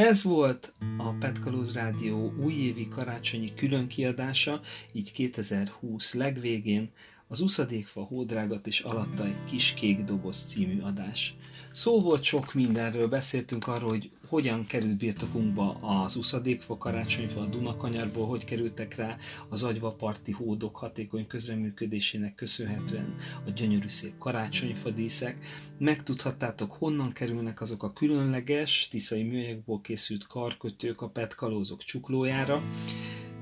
Ez 0.00 0.22
volt 0.22 0.72
a 0.96 1.10
Petkalóz 1.10 1.74
Rádió 1.74 2.32
újévi 2.44 2.88
karácsonyi 2.88 3.54
különkiadása, 3.54 4.60
így 4.92 5.12
2020 5.12 6.14
legvégén, 6.14 6.90
az 7.28 7.40
Uszadékfa 7.40 8.02
hódrágat 8.02 8.66
és 8.66 8.80
alatta 8.80 9.24
egy 9.24 9.44
kis 9.44 9.74
kék 9.74 10.04
doboz 10.04 10.44
című 10.46 10.80
adás. 10.80 11.34
Szó 11.72 12.00
volt 12.00 12.22
sok 12.22 12.54
mindenről, 12.54 13.08
beszéltünk 13.08 13.66
arról, 13.66 13.88
hogy 13.88 14.10
hogyan 14.30 14.66
került 14.66 14.96
birtokunkba 14.96 15.72
az 15.72 16.16
uszadékfa 16.16 16.76
karácsonyfa 16.76 17.40
a 17.40 17.46
Dunakanyarból, 17.46 18.26
hogy 18.26 18.44
kerültek 18.44 18.94
rá 18.94 19.16
az 19.48 19.62
agyvaparti 19.62 20.32
hódok 20.32 20.76
hatékony 20.76 21.26
közreműködésének 21.26 22.34
köszönhetően 22.34 23.14
a 23.46 23.50
gyönyörű 23.50 23.88
szép 23.88 24.18
karácsonyfa 24.18 24.90
díszek. 24.90 25.36
Megtudhattátok, 25.78 26.72
honnan 26.72 27.12
kerülnek 27.12 27.60
azok 27.60 27.82
a 27.82 27.92
különleges 27.92 28.88
tiszai 28.90 29.22
műanyagból 29.22 29.80
készült 29.80 30.26
karkötők 30.26 31.00
a 31.00 31.08
petkalózok 31.08 31.82
csuklójára. 31.82 32.62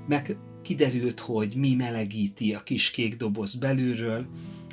Meg 0.07 0.37
kiderült, 0.63 1.21
hogy 1.21 1.55
mi 1.55 1.75
melegíti 1.75 2.55
a 2.55 2.63
kis 2.63 2.91
kék 2.91 3.17
doboz 3.17 3.55
belülről, 3.55 4.27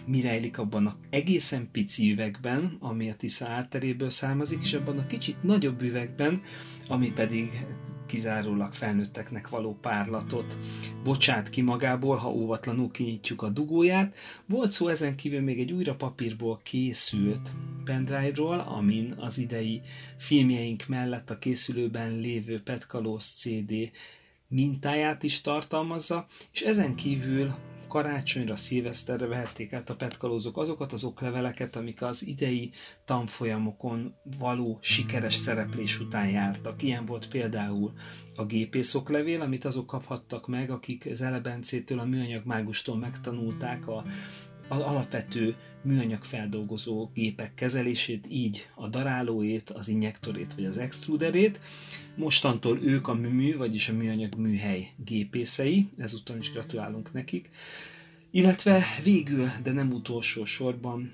mi 0.06 0.22
rejlik 0.22 0.58
abban 0.58 0.86
a 0.86 0.98
egészen 1.10 1.70
pici 1.72 2.12
üvegben, 2.12 2.78
ami 2.80 3.10
a 3.10 3.16
Tisza 3.16 3.48
átteréből 3.48 4.10
származik, 4.10 4.60
és 4.64 4.74
abban 4.74 4.98
a 4.98 5.08
kicsit 5.08 5.44
nagyobb 5.44 5.82
üvegben, 5.82 6.42
ami 6.88 7.12
pedig 7.14 7.66
kizárólag 8.06 8.74
felnőtteknek 8.74 9.50
való 9.50 9.78
párlatot 9.82 10.58
bocsát 11.04 11.50
ki 11.50 11.62
magából, 11.62 12.16
ha 12.16 12.32
óvatlanul 12.32 12.92
kinyitjuk 12.92 13.42
a 13.42 13.50
dugóját. 13.50 14.16
Volt 14.46 14.72
szó 14.72 14.88
ezen 14.88 15.16
kívül 15.16 15.42
még 15.42 15.60
egy 15.60 15.72
újra 15.72 15.96
papírból 15.96 16.60
készült 16.64 17.52
pendrive-ról, 17.84 18.60
amin 18.60 19.14
az 19.18 19.38
idei 19.38 19.82
filmjeink 20.18 20.88
mellett 20.88 21.30
a 21.30 21.38
készülőben 21.38 22.16
lévő 22.16 22.62
Petkalóz 22.62 23.26
CD 23.26 23.74
mintáját 24.48 25.24
is 25.24 25.42
tartalmazza, 25.42 26.26
és 26.52 26.62
ezen 26.62 26.96
kívül 26.96 27.56
karácsonyra, 27.96 28.56
szilveszterre 28.56 29.28
vehették 29.28 29.74
át 29.74 29.90
a 29.90 29.96
petkalózok 29.96 30.58
azokat 30.58 30.94
az 30.94 31.04
okleveleket, 31.04 31.76
amik 31.76 32.02
az 32.02 32.26
idei 32.26 32.72
tanfolyamokon 33.06 34.16
való 34.40 34.78
sikeres 34.82 35.36
szereplés 35.36 36.00
után 36.00 36.30
jártak. 36.30 36.84
Ilyen 36.84 37.06
volt 37.06 37.28
például 37.28 37.94
a 38.36 38.46
gépész 38.46 38.94
oklevél, 38.94 39.42
amit 39.42 39.66
azok 39.66 39.88
kaphattak 39.88 40.48
meg, 40.48 40.70
akik 40.70 41.06
az 41.12 41.22
Elebencétől, 41.22 42.00
a 42.00 42.06
műanyag 42.06 42.46
mágustól 42.46 42.98
megtanulták 42.98 43.88
a 43.88 44.04
az 44.68 44.82
alapvető 44.82 45.56
műanyag 45.82 46.24
feldolgozó 46.24 47.10
gépek 47.14 47.54
kezelését, 47.54 48.26
így 48.30 48.70
a 48.76 48.88
darálóét, 48.88 49.70
az 49.70 49.88
injektorét 49.88 50.54
vagy 50.54 50.66
az 50.66 50.78
extruderét. 50.78 51.60
Mostantól 52.16 52.84
ők 52.84 53.08
a 53.08 53.14
mű, 53.14 53.58
vagyis 53.58 53.90
a 53.90 53.94
műanyag 53.94 54.36
műhely 54.36 54.88
gépészei, 54.98 55.90
ezúttal 55.98 56.38
is 56.38 56.52
gratulálunk 56.52 57.14
nekik. 57.14 57.50
Illetve 58.32 58.84
végül, 59.04 59.50
de 59.64 59.72
nem 59.72 59.92
utolsó 59.92 60.46
sorban, 60.46 61.12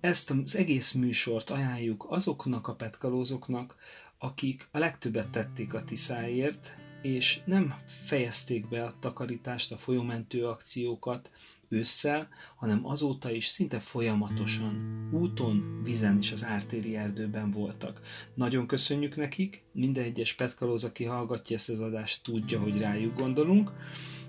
ezt 0.00 0.30
az 0.30 0.56
egész 0.56 0.92
műsort 0.92 1.50
ajánljuk 1.50 2.06
azoknak 2.08 2.68
a 2.68 2.74
petkalózoknak, 2.74 3.76
akik 4.18 4.68
a 4.70 4.78
legtöbbet 4.78 5.28
tették 5.28 5.74
a 5.74 5.84
Tiszáért, 5.84 6.74
és 7.02 7.40
nem 7.44 7.74
fejezték 8.04 8.68
be 8.68 8.84
a 8.84 8.94
takarítást, 9.00 9.72
a 9.72 9.76
folyómentő 9.76 10.46
akciókat, 10.46 11.30
ősszel, 11.74 12.28
hanem 12.56 12.86
azóta 12.86 13.30
is 13.30 13.46
szinte 13.46 13.80
folyamatosan 13.80 15.08
úton, 15.12 15.80
vizen 15.82 16.18
és 16.20 16.32
az 16.32 16.44
ártéri 16.44 16.96
erdőben 16.96 17.50
voltak. 17.50 18.00
Nagyon 18.34 18.66
köszönjük 18.66 19.16
nekik, 19.16 19.62
minden 19.72 20.04
egyes 20.04 20.34
petkalóz, 20.34 20.84
aki 20.84 21.04
hallgatja 21.04 21.56
ezt 21.56 21.68
az 21.68 21.80
adást, 21.80 22.22
tudja, 22.22 22.60
hogy 22.60 22.78
rájuk 22.78 23.18
gondolunk. 23.18 23.72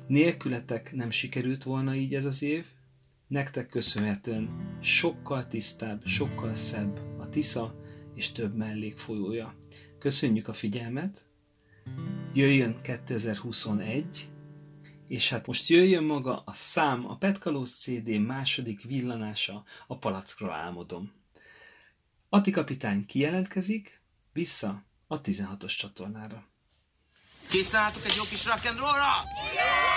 Nélkületek 0.08 0.94
nem 0.94 1.12
sikerült 1.12 1.64
volna 1.64 1.96
így 1.96 2.16
ez 2.16 2.26
az 2.26 2.44
év, 2.44 2.66
nektek 3.28 3.70
köszönhetően 3.70 4.78
sokkal 4.82 5.48
tisztább, 5.48 6.06
sokkal 6.06 6.56
szebb 6.56 7.00
a 7.20 7.30
Tisza 7.30 7.76
és 8.16 8.32
több 8.32 8.56
mellékfolyója. 8.56 9.56
Köszönjük 10.00 10.48
a 10.48 10.54
figyelmet, 10.54 11.26
jöjjön 12.34 12.82
2021, 12.82 14.30
és 15.08 15.30
hát 15.30 15.48
most 15.48 15.68
jöjjön 15.68 16.04
maga 16.04 16.44
a 16.46 16.54
szám, 16.54 17.10
a 17.10 17.18
Petkalóz 17.18 17.72
CD 17.78 18.08
második 18.08 18.84
villanása, 18.84 19.64
a 19.88 19.98
palackról 19.98 20.52
álmodom. 20.52 21.12
Ati 22.30 22.52
kapitány 22.52 23.06
kijelentkezik, 23.06 24.02
vissza 24.34 24.84
a 25.08 25.22
16-os 25.22 25.76
csatornára. 25.78 26.48
Készen 27.50 27.82
álltok 27.82 28.06
egy 28.06 28.14
jó 28.18 28.24
kis 28.24 28.46
rock'n'rollra? 28.46 29.14
Yeah! 29.54 29.95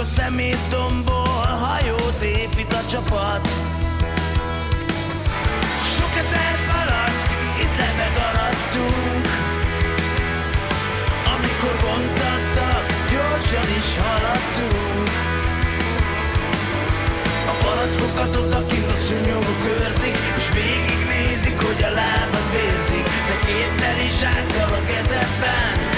Amikor 0.00 0.18
szemétdomból 0.18 1.46
hajót 1.64 2.22
épít 2.22 2.72
a 2.72 2.86
csapat. 2.90 3.48
Sok 5.96 6.12
ezer 6.22 6.56
palack 6.68 7.28
itt 7.62 7.76
lebeg 7.82 8.14
alattunk 8.28 9.26
Amikor 11.34 11.74
gondtattak, 11.84 12.84
gyorsan 13.12 13.68
is 13.80 13.90
haladtunk. 14.04 15.08
A 17.52 17.64
palackokat 17.64 18.36
odakint 18.36 18.90
a 18.90 18.96
szúnyogok 19.06 19.62
őrzik 19.78 20.16
És 20.36 20.46
végignézik, 20.60 21.56
hogy 21.66 21.82
a 21.82 21.90
lábad 22.00 22.46
vérzik 22.52 23.04
De 23.28 23.36
két 23.46 23.72
teli 23.80 24.08
zsákkal 24.20 24.72
a 24.78 24.82
kezedben 24.90 25.89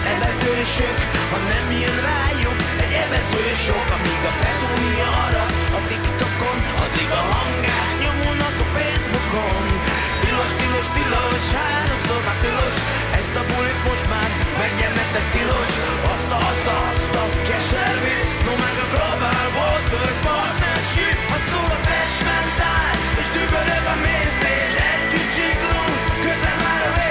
az 0.00 0.06
evezősök, 0.16 0.98
ha 1.30 1.38
nem 1.52 1.66
jön 1.82 1.98
rájuk 2.10 2.58
egy 2.84 2.94
evezősok, 3.04 3.86
amíg 3.96 4.22
a 4.30 4.32
Petunia 4.42 5.08
arat 5.26 5.52
a 5.78 5.80
TikTokon, 5.88 6.58
addig 6.84 7.10
a 7.20 7.22
hangár 7.34 7.88
nyomulnak 8.02 8.56
a 8.64 8.66
Facebookon. 8.76 9.66
Tilos, 10.22 10.52
tilos, 10.60 10.88
tilos, 10.96 11.44
háromszor 11.58 12.20
már 12.26 12.38
tilos, 12.44 12.76
ezt 13.20 13.34
a 13.40 13.42
bulit 13.50 13.80
most 13.88 14.06
már 14.12 14.28
megjelentek 14.62 15.26
tilos, 15.34 15.72
azt 16.12 16.30
a, 16.36 16.38
azt 16.50 16.66
a, 16.74 16.76
azt 16.92 17.14
a 17.22 17.24
keservét, 17.48 18.26
no 18.46 18.52
meg 18.64 18.76
a 18.84 18.86
globál 18.92 19.48
water 19.56 20.10
partnership, 20.26 21.18
ha 21.30 21.38
szól 21.50 21.70
a 21.76 21.80
testmentál, 21.88 22.92
és 23.20 23.28
dübörög 23.34 23.86
a 23.94 23.96
méztés, 24.06 24.72
együtt 24.92 25.30
csiklunk, 25.36 25.94
közel 26.24 26.58
már 26.66 26.82
a 26.88 26.92
vég. 26.96 27.09